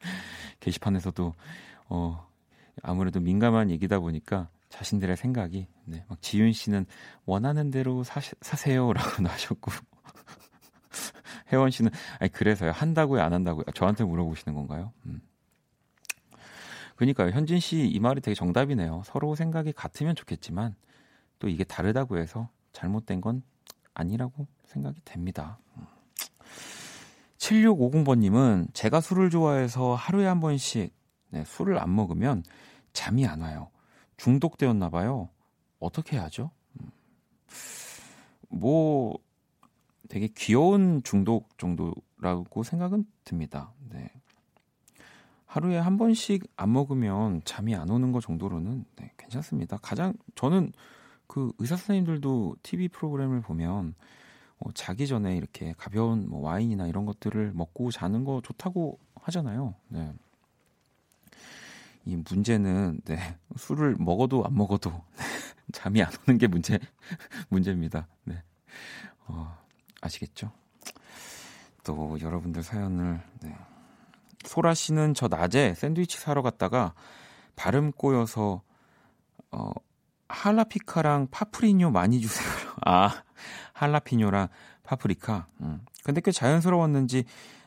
게시판에서도 0.60 1.34
어, 1.88 2.28
아무래도 2.82 3.20
민감한 3.20 3.70
얘기다 3.70 3.98
보니까 4.00 4.48
자신들의 4.68 5.16
생각이 5.16 5.66
네, 5.84 6.04
막 6.08 6.20
지윤 6.22 6.52
씨는 6.52 6.86
원하는 7.26 7.70
대로 7.70 8.02
사, 8.04 8.20
사세요라고 8.40 9.26
하셨고 9.28 9.70
혜원 11.52 11.70
씨는 11.70 11.90
아니 12.18 12.30
그래서요 12.30 12.70
한다고요 12.72 13.22
안 13.22 13.32
한다고요 13.32 13.64
저한테 13.74 14.04
물어보시는 14.04 14.54
건가요? 14.54 14.92
음. 15.06 15.20
그러니까요 16.96 17.30
현진 17.30 17.58
씨 17.60 17.84
이 17.86 17.98
말이 17.98 18.20
되게 18.20 18.34
정답이네요. 18.34 19.02
서로 19.04 19.34
생각이 19.34 19.72
같으면 19.72 20.14
좋겠지만 20.14 20.74
또 21.38 21.48
이게 21.48 21.64
다르다고 21.64 22.18
해서 22.18 22.48
잘못된 22.72 23.20
건 23.20 23.42
아니라고 23.94 24.46
생각이 24.66 25.00
됩니다. 25.04 25.58
7650번님은 27.38 28.72
제가 28.72 29.00
술을 29.00 29.30
좋아해서 29.30 29.94
하루에 29.94 30.26
한 30.26 30.38
번씩 30.40 30.94
네, 31.30 31.44
술을 31.44 31.78
안 31.78 31.94
먹으면 31.94 32.44
잠이 32.92 33.26
안 33.26 33.40
와요. 33.40 33.70
중독되었나 34.16 34.90
봐요. 34.90 35.28
어떻게 35.80 36.16
해야죠? 36.16 36.50
음. 36.80 36.90
뭐 38.48 39.18
되게 40.08 40.28
귀여운 40.28 41.02
중독 41.02 41.56
정도라고 41.58 42.62
생각은 42.62 43.06
듭니다. 43.24 43.72
네. 43.90 44.10
하루에 45.46 45.76
한 45.76 45.98
번씩 45.98 46.44
안 46.56 46.72
먹으면 46.72 47.42
잠이 47.44 47.74
안 47.74 47.90
오는 47.90 48.10
것 48.12 48.20
정도로는 48.22 48.84
네, 48.96 49.12
괜찮습니다. 49.18 49.76
가장 49.82 50.14
저는 50.34 50.72
그 51.26 51.52
의사 51.58 51.76
선생님들도 51.76 52.56
TV 52.62 52.88
프로그램을 52.88 53.42
보면 53.42 53.94
어, 54.58 54.72
자기 54.74 55.06
전에 55.06 55.36
이렇게 55.36 55.74
가벼운 55.76 56.28
뭐 56.28 56.40
와인이나 56.40 56.86
이런 56.86 57.04
것들을 57.04 57.52
먹고 57.54 57.90
자는 57.90 58.24
거 58.24 58.40
좋다고 58.42 58.98
하잖아요. 59.16 59.74
네. 59.88 60.12
이 62.04 62.16
문제는 62.16 63.00
네, 63.04 63.38
술을 63.56 63.96
먹어도 63.98 64.44
안 64.44 64.54
먹어도 64.54 65.04
잠이 65.72 66.02
안 66.02 66.10
오는 66.26 66.38
게 66.38 66.46
문제 66.46 66.78
문제입니다. 67.48 68.08
네. 68.24 68.42
어, 69.26 69.56
아시겠죠? 70.02 70.52
또 71.84 72.18
여러분들 72.20 72.62
사연을 72.62 73.20
네. 73.40 73.56
소라 74.44 74.74
씨는 74.74 75.14
저 75.14 75.28
낮에 75.28 75.74
샌드위치 75.74 76.18
사러 76.18 76.42
갔다가 76.42 76.94
발음 77.56 77.92
꼬여서 77.92 78.62
어 79.50 79.70
할라피카랑 80.28 81.28
파프리뇨 81.30 81.90
많이 81.90 82.20
주세요. 82.20 82.46
아 82.84 83.22
할라피뇨랑 83.72 84.48
파프리카. 84.82 85.46
음. 85.60 85.84
근데 86.04 86.20
꽤 86.20 86.32
자연스러웠는지 86.32 87.24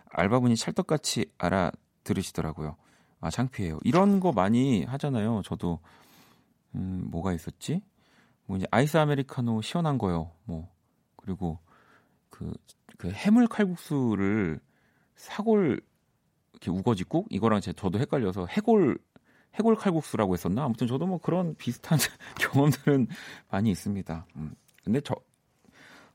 알바분이 0.10 0.56
찰떡같이 0.56 1.32
알아 1.38 1.72
들으시더라고요. 2.04 2.76
아 3.22 3.30
창피해요. 3.30 3.80
이런 3.84 4.20
거 4.20 4.32
많이 4.32 4.84
하잖아요. 4.84 5.42
저도 5.44 5.80
음 6.76 7.08
뭐가 7.10 7.34
있었지? 7.34 7.82
뭐 8.46 8.58
이제 8.58 8.68
아이스 8.72 8.98
아메리카노 8.98 9.62
시원한 9.62 9.98
거요. 9.98 10.32
뭐 10.44 10.70
그리고 11.18 11.60
그, 12.38 12.52
그 12.98 13.10
해물 13.10 13.48
칼국수를 13.48 14.60
사골 15.16 15.80
이렇게 16.52 16.72
우거지국 16.72 17.28
이거랑 17.30 17.62
제 17.62 17.72
저도 17.72 17.98
헷갈려서 18.00 18.46
해골 18.48 19.00
해골 19.56 19.76
칼국수라고 19.76 20.34
했었나? 20.34 20.66
아무튼 20.66 20.86
저도 20.86 21.06
뭐 21.06 21.18
그런 21.18 21.56
비슷한 21.56 21.98
경험들은 22.40 23.08
많이 23.50 23.72
있습니다. 23.72 24.26
음. 24.36 24.54
근데 24.84 25.00
저 25.00 25.16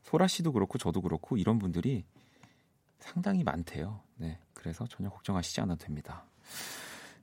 소라 0.03 0.27
씨도 0.27 0.51
그렇고 0.51 0.77
저도 0.77 1.01
그렇고 1.01 1.37
이런 1.37 1.57
분들이 1.57 2.05
상당히 2.99 3.43
많대요. 3.43 4.01
네. 4.17 4.37
그래서 4.53 4.85
전혀 4.85 5.09
걱정하시지 5.09 5.59
않아도 5.61 5.83
됩니다. 5.83 6.25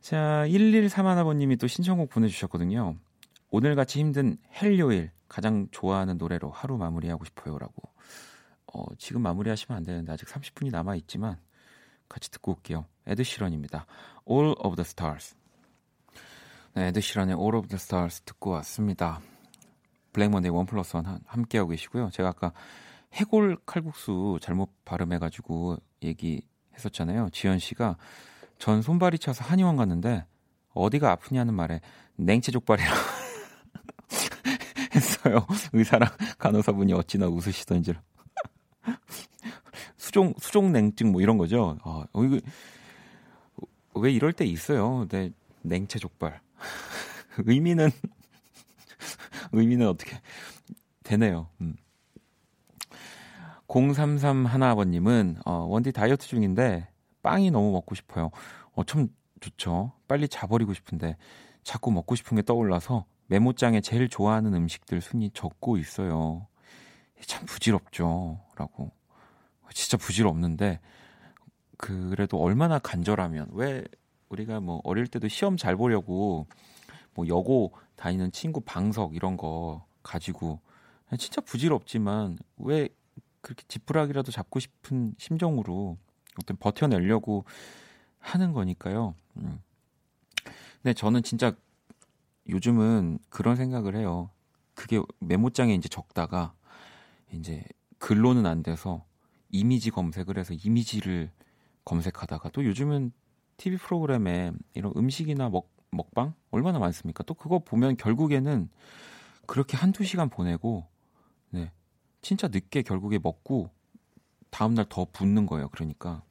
자, 0.01 0.44
1131번님이 0.49 1.61
또 1.61 1.68
신청곡 1.68 2.11
보내주셨거든요. 2.11 2.96
오늘같이 3.51 4.01
힘든 4.01 4.38
헬요일 4.61 5.12
가장 5.28 5.68
좋아하는 5.70 6.18
노래로 6.18 6.51
하루 6.51 6.76
마무리하고 6.76 7.24
싶어요라고. 7.24 7.88
어, 8.72 8.84
지금 8.98 9.22
마무리하시면 9.22 9.76
안 9.76 9.84
되는데 9.84 10.12
아직 10.12 10.26
30분이 10.28 10.70
남아 10.70 10.96
있지만 10.96 11.38
같이 12.08 12.30
듣고 12.30 12.52
올게요. 12.52 12.86
에드 13.06 13.22
시런입니다. 13.22 13.86
All 14.30 14.54
of 14.58 14.76
the 14.76 14.84
Stars. 14.84 15.36
네, 16.74 16.88
에드 16.88 17.00
시런의 17.00 17.36
All 17.36 17.54
of 17.54 17.68
the 17.68 17.76
Stars 17.80 18.22
듣고 18.22 18.50
왔습니다. 18.50 19.20
블랙먼데이 20.12 20.50
원 20.50 20.66
플러스 20.66 20.96
원 20.96 21.20
함께 21.26 21.58
하고 21.58 21.70
계시고요. 21.70 22.10
제가 22.10 22.30
아까 22.30 22.52
해골 23.14 23.58
칼국수 23.64 24.38
잘못 24.42 24.70
발음해가지고 24.84 25.76
얘기했었잖아요. 26.02 27.30
지현 27.32 27.58
씨가 27.58 27.96
전 28.58 28.82
손발이 28.82 29.18
차서 29.18 29.44
한의원 29.44 29.76
갔는데 29.76 30.26
어디가 30.74 31.10
아프냐는 31.10 31.54
말에 31.54 31.80
냉채 32.16 32.52
족발이라고 32.52 32.96
했어요. 34.94 35.46
의사랑 35.72 36.10
간호사분이 36.38 36.92
어찌나 36.92 37.26
웃으시던지. 37.28 37.94
수족 40.18 40.34
수족 40.38 40.72
냉증 40.72 41.12
뭐 41.12 41.20
이런 41.20 41.38
거죠. 41.38 41.78
아, 41.84 42.04
어, 42.12 42.24
이거 42.24 42.40
왜 43.94 44.10
이럴 44.10 44.32
때 44.32 44.44
있어요. 44.44 45.06
네, 45.08 45.30
냉채 45.62 46.00
족발. 46.00 46.40
의미는 47.46 47.90
의미는 49.52 49.86
어떻게 49.86 50.20
되네요. 51.04 51.48
음. 51.60 51.76
033 53.68 54.46
하나아버님은 54.46 55.36
어, 55.44 55.66
원디 55.68 55.92
다이어트 55.92 56.26
중인데 56.26 56.88
빵이 57.22 57.52
너무 57.52 57.70
먹고 57.70 57.94
싶어요. 57.94 58.30
어, 58.74 58.82
참 58.84 59.08
좋죠. 59.40 59.92
빨리 60.08 60.26
자버리고 60.26 60.74
싶은데 60.74 61.16
자꾸 61.62 61.92
먹고 61.92 62.16
싶은 62.16 62.34
게 62.36 62.42
떠올라서 62.42 63.04
메모장에 63.26 63.82
제일 63.82 64.08
좋아하는 64.08 64.52
음식들 64.54 65.00
순위 65.00 65.30
적고 65.32 65.76
있어요. 65.76 66.48
참 67.20 67.44
부질없죠. 67.46 68.40
라고. 68.56 68.97
진짜 69.72 69.96
부질없는데, 69.96 70.80
그래도 71.76 72.40
얼마나 72.40 72.78
간절하면, 72.78 73.48
왜 73.52 73.84
우리가 74.28 74.60
뭐 74.60 74.80
어릴 74.84 75.06
때도 75.06 75.28
시험 75.28 75.56
잘 75.56 75.76
보려고 75.76 76.46
뭐 77.14 77.26
여고 77.28 77.72
다니는 77.96 78.32
친구 78.32 78.60
방석 78.60 79.14
이런 79.14 79.36
거 79.36 79.84
가지고 80.02 80.60
진짜 81.18 81.40
부질없지만 81.40 82.38
왜 82.58 82.88
그렇게 83.40 83.64
지푸라기라도 83.68 84.30
잡고 84.30 84.60
싶은 84.60 85.14
심정으로 85.18 85.96
어떤 86.40 86.56
버텨내려고 86.58 87.44
하는 88.18 88.52
거니까요. 88.52 89.14
음. 89.38 89.60
근데 90.82 90.92
저는 90.94 91.22
진짜 91.22 91.52
요즘은 92.48 93.18
그런 93.30 93.56
생각을 93.56 93.96
해요. 93.96 94.30
그게 94.74 95.00
메모장에 95.18 95.74
이제 95.74 95.88
적다가 95.88 96.52
이제 97.32 97.64
글로는 97.98 98.46
안 98.46 98.62
돼서 98.62 99.04
이미지 99.51 99.90
검색을 99.90 100.38
해서 100.38 100.55
이미지를 100.55 101.30
검색하다가 101.84 102.51
또 102.51 102.64
요즘은 102.64 103.12
TV 103.57 103.78
프로그램에 103.78 104.53
이런 104.74 104.92
음식이나 104.96 105.49
먹, 105.49 105.70
먹방 105.90 106.34
얼마나 106.51 106.78
많습니까? 106.78 107.22
또 107.24 107.34
그거 107.34 107.59
보면 107.59 107.96
결국에는 107.96 108.68
그렇게 109.46 109.76
한두 109.76 110.05
시간 110.05 110.28
보내고 110.28 110.86
네. 111.51 111.72
진짜 112.20 112.49
늦게 112.49 112.82
결국에 112.82 113.18
먹고 113.22 113.70
다음 114.51 114.74
날 114.74 114.84
더 114.88 115.07
붓는 115.12 115.46
거예요. 115.46 115.68
그러니까 115.70 116.22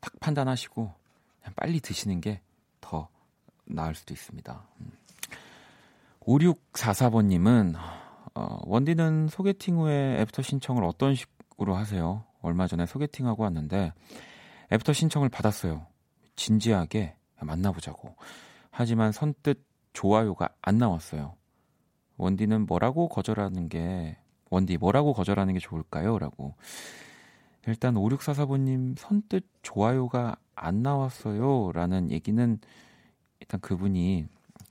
딱 0.00 0.12
판단하시고 0.20 0.92
그냥 1.40 1.54
빨리 1.56 1.80
드시는 1.80 2.20
게 2.20 2.40
더 2.80 3.08
나을 3.66 3.94
수도 3.94 4.12
있습니다. 4.12 4.66
5644번님은 6.20 7.74
음. 7.74 7.80
어, 8.34 8.58
원디는 8.64 9.28
소개팅 9.28 9.78
후에 9.78 10.20
애프터 10.20 10.42
신청을 10.42 10.84
어떤 10.84 11.14
식 11.14 11.28
으로 11.60 11.74
하세요? 11.76 12.24
얼마 12.40 12.66
전에 12.66 12.86
소개팅하고 12.86 13.42
왔는데 13.42 13.92
애프터 14.72 14.94
신청을 14.94 15.28
받았어요. 15.28 15.86
진지하게 16.36 17.14
만나보자고. 17.38 18.16
하지만 18.70 19.12
선뜻 19.12 19.62
좋아요가 19.92 20.48
안 20.62 20.78
나왔어요. 20.78 21.34
원디는 22.16 22.66
뭐라고 22.66 23.08
거절하는 23.08 23.68
게 23.68 24.16
원디 24.48 24.78
뭐라고 24.78 25.12
거절하는 25.12 25.52
게 25.54 25.60
좋을까요? 25.60 26.18
라고. 26.18 26.54
일단 27.66 27.94
5644번님 27.94 28.98
선뜻 28.98 29.44
좋아요가 29.62 30.36
안 30.54 30.82
나왔어요. 30.82 31.72
라는 31.72 32.10
얘기는 32.10 32.58
일단 33.40 33.60
그분이 33.60 34.26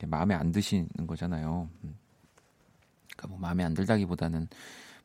마음에 0.08 0.34
안 0.34 0.52
드시는 0.52 1.06
거잖아요. 1.06 1.70
음. 1.84 1.98
그러니까 3.16 3.28
뭐 3.28 3.38
마음에 3.38 3.64
안 3.64 3.74
들다기보다는 3.74 4.48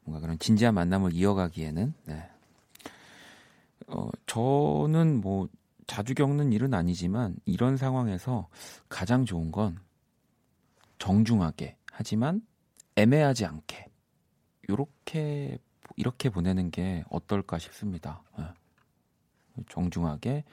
뭔가 0.05 0.21
그런 0.21 0.39
진지한 0.39 0.75
만남을 0.75 1.13
이어가기에는 1.13 1.95
네. 2.05 2.31
어, 3.87 4.09
저는 4.27 5.21
뭐 5.21 5.49
자주 5.87 6.15
겪는 6.15 6.53
일은 6.53 6.75
아니지만 6.75 7.37
이런 7.45 7.77
상황에서 7.77 8.49
가장 8.89 9.25
좋은 9.25 9.53
건 9.53 9.79
정중하게 10.99 11.77
하지만 11.91 12.47
애매하지 12.97 13.45
않게 13.45 13.91
요렇게 14.71 15.59
이렇게 15.97 16.31
보내는 16.31 16.71
게 16.71 17.05
어떨까 17.11 17.59
싶습니다. 17.59 18.23
네. 18.39 18.45
정중하게 19.69 20.45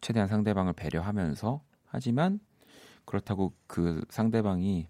최대한 0.00 0.28
상대방을 0.28 0.72
배려하면서 0.74 1.62
하지만 1.86 2.40
그렇다고 3.04 3.52
그 3.66 4.04
상대방이 4.10 4.86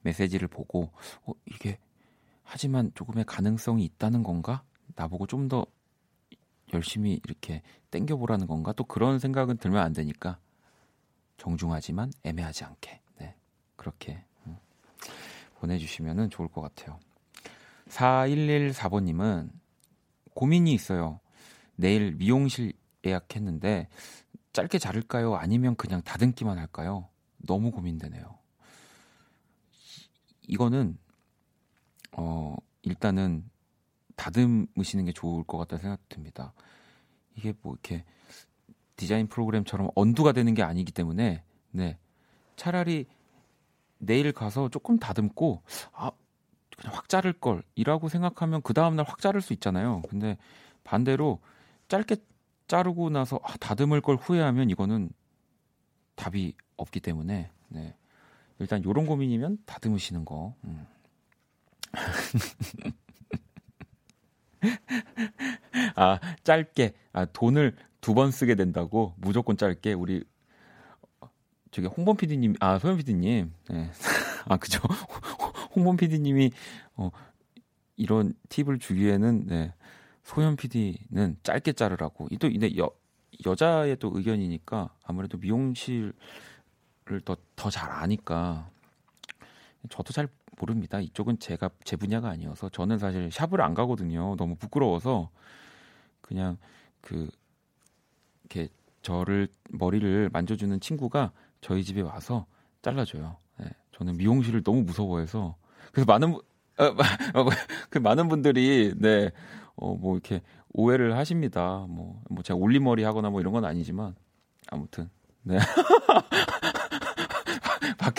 메시지를 0.00 0.48
보고 0.48 0.90
어 1.24 1.32
이게 1.46 1.78
하지만 2.42 2.90
조금의 2.94 3.24
가능성이 3.24 3.84
있다는 3.84 4.22
건가? 4.22 4.62
나보고 4.96 5.26
좀 5.26 5.48
더 5.48 5.66
열심히 6.72 7.20
이렇게 7.24 7.62
땡겨보라는 7.90 8.46
건가? 8.46 8.72
또 8.72 8.84
그런 8.84 9.18
생각은 9.18 9.58
들면 9.58 9.82
안 9.82 9.92
되니까 9.92 10.38
정중하지만 11.36 12.12
애매하지 12.22 12.64
않게 12.64 13.00
네 13.18 13.34
그렇게 13.76 14.24
음, 14.46 14.56
보내주시면 15.58 16.30
좋을 16.30 16.48
것 16.48 16.60
같아요. 16.62 16.98
4114번님은 17.88 19.50
고민이 20.34 20.72
있어요. 20.72 21.20
내일 21.76 22.12
미용실 22.12 22.72
예약했는데 23.04 23.88
짧게 24.52 24.78
자를까요? 24.78 25.34
아니면 25.34 25.76
그냥 25.76 26.02
다듬기만 26.02 26.58
할까요? 26.58 27.08
너무 27.38 27.70
고민되네요. 27.70 28.38
이거는 30.42 30.98
어 32.16 32.56
일단은 32.82 33.48
다듬으시는 34.16 35.04
게 35.06 35.12
좋을 35.12 35.44
것 35.44 35.58
같다 35.58 35.78
생각 35.78 36.08
듭니다. 36.08 36.52
이게 37.36 37.54
뭐 37.62 37.72
이렇게 37.72 38.04
디자인 38.96 39.26
프로그램처럼 39.26 39.90
언두가 39.94 40.32
되는 40.32 40.54
게 40.54 40.62
아니기 40.62 40.92
때문에 40.92 41.42
네 41.70 41.98
차라리 42.56 43.06
내일 43.98 44.32
가서 44.32 44.68
조금 44.68 44.98
다듬고 44.98 45.62
아 45.92 46.10
그냥 46.76 46.94
확 46.96 47.08
자를 47.08 47.32
걸이라고 47.32 48.08
생각하면 48.08 48.62
그 48.62 48.74
다음 48.74 48.96
날 48.96 49.06
확 49.08 49.18
자를 49.20 49.40
수 49.40 49.52
있잖아요. 49.54 50.02
근데 50.08 50.36
반대로 50.84 51.40
짧게 51.88 52.16
자르고 52.68 53.10
나서 53.10 53.38
아, 53.42 53.56
다듬을 53.58 54.00
걸 54.00 54.16
후회하면 54.16 54.70
이거는 54.70 55.10
답이 56.14 56.54
없기 56.76 57.00
때문에 57.00 57.50
네. 57.68 57.94
일단 58.58 58.84
요런 58.84 59.06
고민이면 59.06 59.58
다듬으시는 59.66 60.24
거. 60.24 60.54
음. 60.64 60.86
아 65.96 66.18
짧게 66.44 66.92
아 67.12 67.24
돈을 67.26 67.76
두 68.00 68.14
번 68.14 68.30
쓰게 68.32 68.54
된다고 68.56 69.14
무조건 69.18 69.56
짧게 69.56 69.92
우리 69.92 70.24
저기 71.70 71.86
홍범 71.86 72.16
PD님 72.16 72.54
아 72.60 72.78
소연 72.78 72.96
PD님 72.98 73.52
네. 73.70 73.90
아 74.48 74.56
그죠 74.56 74.80
홍범 75.74 75.96
PD님이 75.96 76.50
어 76.96 77.10
이런 77.96 78.34
팁을 78.48 78.78
주기에는 78.78 79.46
네. 79.46 79.74
소연 80.24 80.56
PD는 80.56 81.36
짧게 81.42 81.72
자르라고. 81.72 82.28
또 82.40 82.48
근데 82.50 82.76
여 82.76 82.90
여자의 83.46 83.96
또 83.98 84.12
의견이니까 84.14 84.94
아무래도 85.04 85.38
미용실을 85.38 86.12
더 87.24 87.36
더 87.56 87.70
잘 87.70 87.90
아니까 87.90 88.70
저도 89.90 90.12
잘 90.12 90.28
모릅니다. 90.58 91.00
이쪽은 91.00 91.38
제가 91.38 91.70
제 91.84 91.96
분야가 91.96 92.28
아니어서 92.28 92.68
저는 92.68 92.98
사실 92.98 93.30
샵을 93.30 93.60
안 93.60 93.74
가거든요. 93.74 94.36
너무 94.36 94.54
부끄러워서 94.56 95.30
그냥 96.20 96.56
그 97.00 97.28
이렇게 98.44 98.68
저를 99.02 99.48
머리를 99.70 100.30
만져주는 100.32 100.78
친구가 100.80 101.32
저희 101.60 101.84
집에 101.84 102.00
와서 102.00 102.46
잘라줘요. 102.82 103.36
네, 103.58 103.66
저는 103.92 104.16
미용실을 104.16 104.62
너무 104.62 104.82
무서워해서 104.82 105.56
그래서 105.92 106.06
많은 106.06 106.34
어, 106.34 106.84
어, 106.84 107.48
그 107.90 107.98
많은 107.98 108.28
분들이 108.28 108.94
네 108.96 109.30
어, 109.76 109.94
뭐 109.94 110.14
이렇게 110.14 110.40
오해를 110.72 111.16
하십니다. 111.16 111.86
뭐, 111.88 112.22
뭐 112.30 112.42
제가 112.42 112.58
올림머리 112.58 113.02
하거나 113.04 113.30
뭐 113.30 113.40
이런 113.40 113.52
건 113.52 113.64
아니지만 113.64 114.14
아무튼 114.68 115.10
네. 115.42 115.58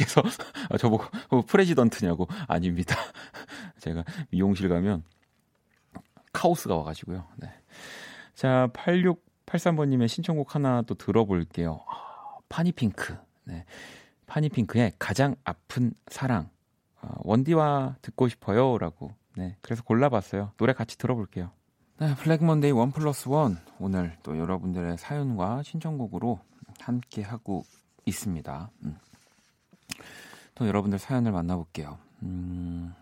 님께서 0.03 0.21
아, 0.69 0.77
저보고 0.77 1.05
어, 1.29 1.41
프레지던트냐고 1.41 2.27
아닙니다. 2.47 2.95
제가 3.79 4.03
미용실 4.29 4.69
가면 4.69 5.03
카오스가 6.31 6.75
와가지고요. 6.75 7.27
네. 7.37 7.49
자, 8.33 8.69
8683번님의 8.73 10.07
신청곡 10.07 10.55
하나 10.55 10.81
또 10.83 10.95
들어볼게요. 10.95 11.81
아, 11.87 12.37
파니핑크. 12.49 13.15
네. 13.45 13.65
파니핑크의 14.27 14.93
가장 14.99 15.35
아픈 15.43 15.93
사랑. 16.07 16.49
아, 17.01 17.09
원디와 17.19 17.97
듣고 18.01 18.27
싶어요. 18.29 18.77
라고. 18.77 19.11
네. 19.35 19.57
그래서 19.61 19.83
골라봤어요. 19.83 20.51
노래 20.57 20.73
같이 20.73 20.97
들어볼게요. 20.97 21.51
네, 21.99 22.15
블랙 22.15 22.43
먼데이 22.43 22.71
원 22.71 22.91
플러스 22.91 23.29
원. 23.29 23.57
오늘 23.79 24.17
또 24.23 24.37
여러분들의 24.37 24.97
사연과 24.97 25.61
신청곡으로 25.63 26.39
함께 26.79 27.21
하고 27.21 27.63
있습니다. 28.05 28.71
음. 28.85 28.97
또 30.55 30.67
여러분들 30.67 30.99
사연을 30.99 31.31
만나볼게요. 31.31 31.97
음, 32.23 32.93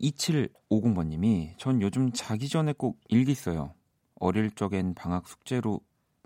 2750번님이 0.00 1.58
전 1.58 1.80
요즘 1.82 2.12
자기 2.12 2.48
전에 2.48 2.72
꼭 2.72 3.00
일기 3.08 3.34
써요. 3.34 3.74
어릴 4.18 4.50
적엔 4.50 4.94
방학 4.94 5.28
숙제로 5.28 5.80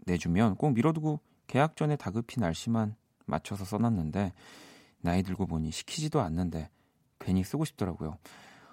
내주면 0.07 0.57
꼭 0.57 0.73
미뤄두고 0.73 1.21
계약 1.47 1.77
전에 1.77 1.97
다급히 1.97 2.41
날씨만 2.41 2.95
맞춰서 3.27 3.65
써놨는데 3.65 4.33
나이 5.01 5.23
들고 5.23 5.47
보니 5.47 5.71
시키지도 5.71 6.21
않는데 6.21 6.71
괜히 7.19 7.43
쓰고 7.43 7.65
싶더라고요. 7.65 8.19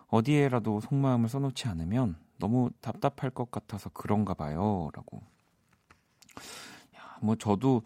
어디에라도 0.08 0.80
속마음을 0.82 1.30
써놓지 1.30 1.68
않으면 1.68 2.18
너무 2.40 2.70
답답할 2.82 3.32
것 3.32 3.52
같아서 3.52 3.90
그런가 3.90 4.34
봐요. 4.34 4.90
라고. 4.94 5.22
야, 6.96 7.18
뭐 7.22 7.36
저도 7.36 7.84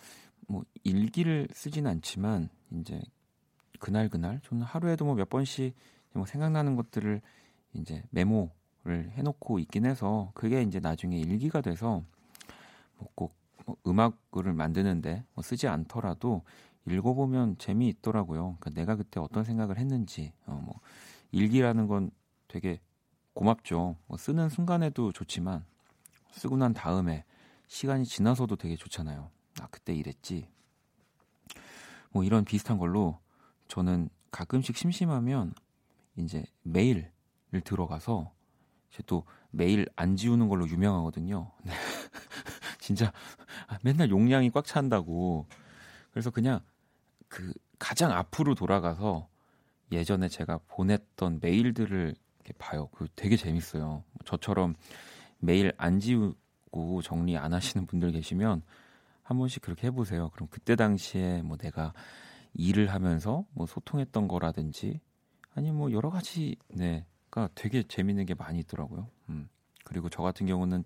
뭐 0.47 0.63
일기를 0.83 1.47
쓰진 1.53 1.87
않지만 1.87 2.49
이제 2.71 3.01
그날 3.79 4.09
그날 4.09 4.39
저는 4.43 4.63
하루에도 4.63 5.05
뭐 5.05 5.15
몇 5.15 5.29
번씩 5.29 5.75
뭐 6.13 6.25
생각나는 6.25 6.75
것들을 6.75 7.21
이제 7.73 8.03
메모를 8.09 9.11
해놓고 9.11 9.59
있긴 9.59 9.85
해서 9.85 10.31
그게 10.33 10.61
이제 10.61 10.79
나중에 10.79 11.17
일기가 11.17 11.61
돼서 11.61 12.03
뭐꼭 12.97 13.33
뭐 13.65 13.77
음악을 13.87 14.53
만드는데 14.53 15.23
뭐 15.33 15.43
쓰지 15.43 15.67
않더라도 15.67 16.43
읽어보면 16.87 17.57
재미있더라고요. 17.59 18.57
그러니까 18.59 18.69
내가 18.71 18.95
그때 18.95 19.19
어떤 19.19 19.43
생각을 19.43 19.77
했는지 19.77 20.33
어, 20.45 20.61
뭐 20.65 20.79
일기라는 21.31 21.87
건 21.87 22.11
되게 22.47 22.79
고맙죠. 23.33 23.95
뭐 24.07 24.17
쓰는 24.17 24.49
순간에도 24.49 25.11
좋지만 25.11 25.63
쓰고 26.31 26.57
난 26.57 26.73
다음에 26.73 27.23
시간이 27.67 28.05
지나서도 28.05 28.55
되게 28.57 28.75
좋잖아요. 28.75 29.29
아 29.61 29.67
그때 29.69 29.93
이랬지. 29.93 30.47
뭐 32.11 32.23
이런 32.23 32.45
비슷한 32.45 32.77
걸로 32.77 33.19
저는 33.67 34.09
가끔씩 34.31 34.77
심심하면 34.77 35.53
이제 36.17 36.43
메일을 36.63 37.11
들어가서 37.63 38.31
제또 38.91 39.25
메일 39.49 39.87
안 39.95 40.15
지우는 40.15 40.49
걸로 40.49 40.67
유명하거든요. 40.67 41.51
네. 41.63 41.73
진짜 42.79 43.11
맨날 43.83 44.09
용량이 44.09 44.49
꽉 44.51 44.65
찬다고. 44.65 45.47
그래서 46.11 46.29
그냥 46.29 46.59
그 47.27 47.53
가장 47.79 48.11
앞으로 48.11 48.55
돌아가서 48.55 49.27
예전에 49.91 50.27
제가 50.27 50.59
보냈던 50.67 51.39
메일들을 51.41 52.15
이렇게 52.35 52.53
봐요. 52.57 52.89
그 52.93 53.07
되게 53.15 53.37
재밌어요. 53.37 54.03
저처럼 54.25 54.75
메일 55.39 55.73
안 55.77 55.99
지우고 55.99 57.01
정리 57.01 57.37
안 57.37 57.53
하시는 57.53 57.85
분들 57.85 58.11
계시면 58.11 58.61
한 59.31 59.37
번씩 59.37 59.61
그렇게 59.61 59.87
해보세요. 59.87 60.29
그럼 60.29 60.47
그때 60.51 60.75
당시에 60.75 61.41
뭐 61.41 61.57
내가 61.57 61.93
일을 62.53 62.93
하면서 62.93 63.45
뭐 63.53 63.65
소통했던 63.65 64.27
거라든지 64.27 64.99
아니 65.55 65.71
뭐 65.71 65.91
여러 65.91 66.09
가지 66.09 66.55
네가 66.69 67.49
되게 67.55 67.83
재밌는 67.83 68.25
게 68.25 68.35
많이 68.35 68.59
있더라고요. 68.59 69.09
음. 69.29 69.49
그리고 69.83 70.09
저 70.09 70.21
같은 70.21 70.45
경우는 70.45 70.83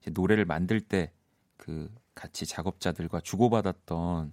이제 0.00 0.10
노래를 0.10 0.44
만들 0.44 0.80
때 0.80 1.12
그 1.58 1.92
같이 2.14 2.46
작업자들과 2.46 3.20
주고받았던 3.20 4.32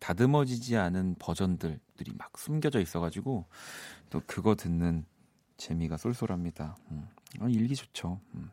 다듬어지지 0.00 0.76
않은 0.76 1.14
버전들들이 1.18 2.12
막 2.18 2.36
숨겨져 2.36 2.80
있어가지고 2.80 3.46
또 4.10 4.20
그거 4.26 4.54
듣는 4.54 5.06
재미가 5.56 5.96
쏠쏠합니다. 5.96 6.76
음. 6.90 7.08
아, 7.40 7.48
일기 7.48 7.74
좋죠. 7.74 8.20
음. 8.34 8.50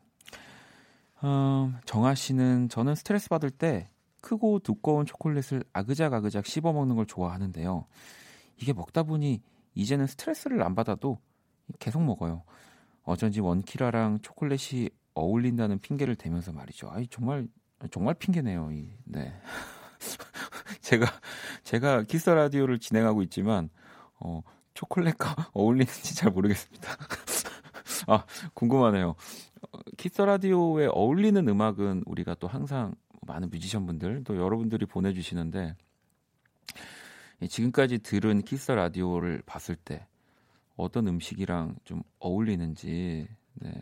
어, 1.20 1.72
정아 1.84 2.14
씨는 2.14 2.68
저는 2.68 2.94
스트레스 2.94 3.28
받을 3.28 3.50
때 3.50 3.90
크고 4.24 4.60
두꺼운 4.60 5.04
초콜릿을 5.04 5.64
아그작아그작 5.74 6.46
씹어 6.46 6.72
먹는 6.72 6.96
걸 6.96 7.04
좋아하는데요. 7.04 7.86
이게 8.56 8.72
먹다 8.72 9.02
보니 9.02 9.42
이제는 9.74 10.06
스트레스를 10.06 10.62
안 10.62 10.74
받아도 10.74 11.18
계속 11.78 12.02
먹어요. 12.02 12.42
어쩐지 13.02 13.42
원키라랑 13.42 14.20
초콜릿이 14.22 14.88
어울린다는 15.12 15.78
핑계를 15.80 16.16
대면서 16.16 16.52
말이죠. 16.52 16.88
아이 16.90 17.06
정말 17.08 17.48
정말 17.90 18.14
핑계네요. 18.14 18.72
이, 18.72 18.88
네. 19.04 19.34
제가 20.80 21.06
제가 21.64 22.04
키스 22.04 22.30
라디오를 22.30 22.78
진행하고 22.78 23.22
있지만 23.24 23.68
어 24.20 24.40
초콜릿과 24.72 25.36
어울리는지 25.52 26.16
잘 26.16 26.32
모르겠습니다. 26.32 26.88
아 28.08 28.24
궁금하네요. 28.54 29.10
어, 29.10 29.78
키스 29.98 30.22
라디오에 30.22 30.86
어울리는 30.86 31.46
음악은 31.46 32.04
우리가 32.06 32.36
또 32.36 32.48
항상 32.48 32.94
많은 33.26 33.50
뮤지션 33.50 33.86
분들 33.86 34.24
또 34.24 34.36
여러분들이 34.36 34.86
보내주시는데 34.86 35.76
지금까지 37.48 37.98
들은 37.98 38.42
키스 38.42 38.72
라디오를 38.72 39.42
봤을 39.44 39.76
때 39.76 40.06
어떤 40.76 41.06
음식이랑 41.08 41.76
좀 41.84 42.02
어울리는지 42.18 43.28
네. 43.54 43.72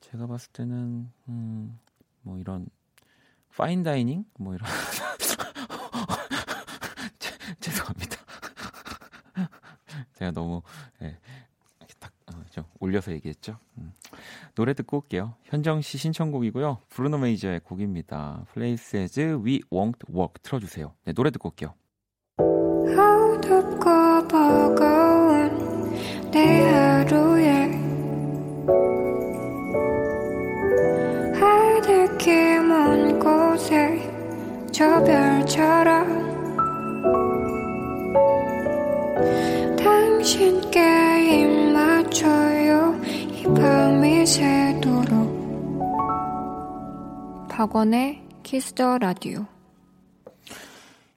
제가 0.00 0.26
봤을 0.26 0.50
때는 0.52 1.10
음, 1.28 1.78
뭐 2.22 2.38
이런 2.38 2.66
파인 3.56 3.82
다이닝 3.82 4.24
뭐 4.38 4.54
이런 4.54 4.68
죄송합니다. 7.60 8.16
제가 10.14 10.30
너무 10.32 10.62
예, 11.02 11.18
어, 12.60 12.66
올려서 12.80 13.12
얘기했죠. 13.12 13.58
음. 13.78 13.92
노래 14.54 14.74
듣고 14.74 14.98
올게요. 14.98 15.34
현정 15.44 15.80
씨 15.80 15.98
신청곡이고요. 15.98 16.78
브루노 16.88 17.18
메이저의 17.18 17.60
곡입니다. 17.60 18.44
Places 18.52 19.20
We 19.44 19.60
Won't 19.70 20.08
Walk 20.14 20.34
틀어주세요. 20.42 20.92
네, 21.04 21.12
노래 21.12 21.30
듣고 21.30 21.48
올게요. 21.48 21.74
어둡고 22.38 24.28
버거운 24.28 25.50
내 26.30 26.62
하루에 26.70 27.70
하늘길 31.38 32.62
먼 32.62 33.18
곳에 33.18 34.10
저별 34.72 35.31
박원의 47.62 48.26
키스 48.42 48.77
더 48.77 48.98
라디오 48.98 49.46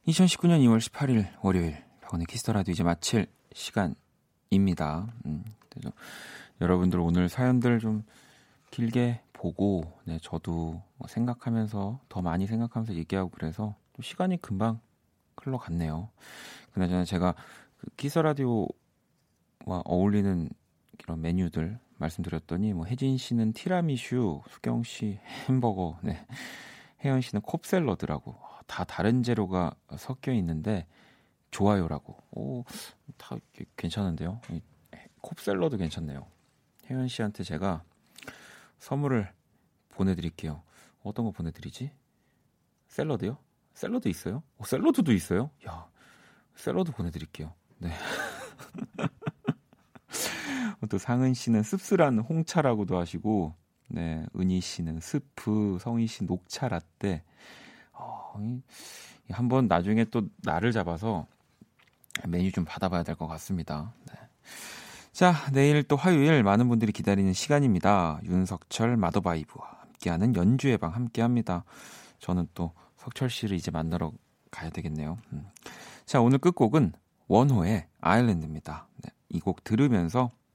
2019년 0.07 0.59
2월 0.59 0.77
18일 0.77 1.25
월요일 1.41 1.83
박원의 2.01 2.27
키스 2.27 2.43
더 2.43 2.53
라디오 2.53 2.71
이제 2.71 2.83
마칠 2.83 3.25
시간입니다. 3.51 5.11
음, 5.25 5.43
여러분들 6.61 6.99
오늘 6.99 7.29
사연들 7.29 7.79
좀 7.79 8.03
길게 8.69 9.21
보고 9.33 9.91
네, 10.03 10.19
저도 10.21 10.83
뭐 10.97 11.07
생각하면서 11.07 12.01
더 12.09 12.21
많이 12.21 12.45
생각하면서 12.45 12.93
얘기하고 12.93 13.31
그래서 13.31 13.73
또 13.93 14.03
시간이 14.03 14.39
금방 14.39 14.79
흘러갔네요. 15.37 16.11
그나저나 16.73 17.05
제가 17.05 17.33
그 17.77 17.87
키스 17.97 18.19
라디오와 18.19 18.67
어울리는 19.83 20.47
이런 20.99 21.21
메뉴들 21.21 21.79
말씀드렸더니 21.97 22.73
뭐 22.73 22.85
혜진 22.85 23.17
씨는 23.17 23.53
티라미슈, 23.53 24.41
수경 24.49 24.83
씨 24.83 25.19
햄버거, 25.47 25.97
네. 26.01 26.25
혜연 27.03 27.21
씨는 27.21 27.41
콥샐러드라고 27.41 28.35
다 28.67 28.83
다른 28.83 29.23
재료가 29.23 29.75
섞여 29.97 30.33
있는데 30.33 30.87
좋아요라고. 31.51 32.17
오, 32.31 32.63
다 33.17 33.37
괜찮은데요. 33.77 34.41
콥샐러드 35.21 35.77
괜찮네요. 35.77 36.27
혜연 36.89 37.07
씨한테 37.07 37.43
제가 37.43 37.83
선물을 38.79 39.31
보내드릴게요. 39.89 40.61
어떤 41.03 41.25
거 41.25 41.31
보내드리지? 41.31 41.91
샐러드요? 42.87 43.37
샐러드 43.73 44.07
있어요? 44.07 44.43
어, 44.57 44.65
샐러드도 44.65 45.11
있어요? 45.13 45.49
야, 45.67 45.87
샐러드 46.55 46.91
보내드릴게요. 46.91 47.53
네. 47.77 47.91
또 50.87 50.97
상은 50.97 51.33
씨는 51.33 51.63
씁쓸한 51.63 52.19
홍차라고도 52.19 52.97
하시고, 52.97 53.53
네, 53.89 54.25
은희 54.35 54.61
씨는 54.61 54.99
스프, 54.99 55.77
성희 55.81 56.07
씨 56.07 56.23
녹차 56.25 56.69
라떼, 56.69 57.23
어, 57.93 58.33
한번 59.29 59.67
나중에 59.67 60.05
또 60.05 60.27
날을 60.43 60.71
잡아서 60.71 61.27
메뉴 62.27 62.51
좀 62.51 62.65
받아봐야 62.65 63.03
될 63.03 63.15
것 63.15 63.27
같습니다. 63.27 63.93
네. 64.07 64.19
자, 65.11 65.33
내일 65.53 65.83
또 65.83 65.95
화요일 65.95 66.43
많은 66.43 66.67
분들이 66.67 66.91
기다리는 66.91 67.31
시간입니다. 67.33 68.19
윤석철 68.25 68.97
마더바이브와 68.97 69.65
함께하는 69.81 70.35
연주의 70.35 70.77
방 70.77 70.93
함께합니다. 70.93 71.63
저는 72.19 72.47
또 72.53 72.73
석철 72.97 73.29
씨를 73.29 73.55
이제 73.57 73.71
만나러 73.71 74.11
가야 74.51 74.69
되겠네요. 74.71 75.17
음. 75.33 75.45
자, 76.05 76.21
오늘 76.21 76.37
끝곡은 76.39 76.93
원호의 77.27 77.87
아일랜드입니다. 78.01 78.87
네, 79.03 79.11
이 79.29 79.39
곡 79.39 79.63
들으면서 79.63 80.31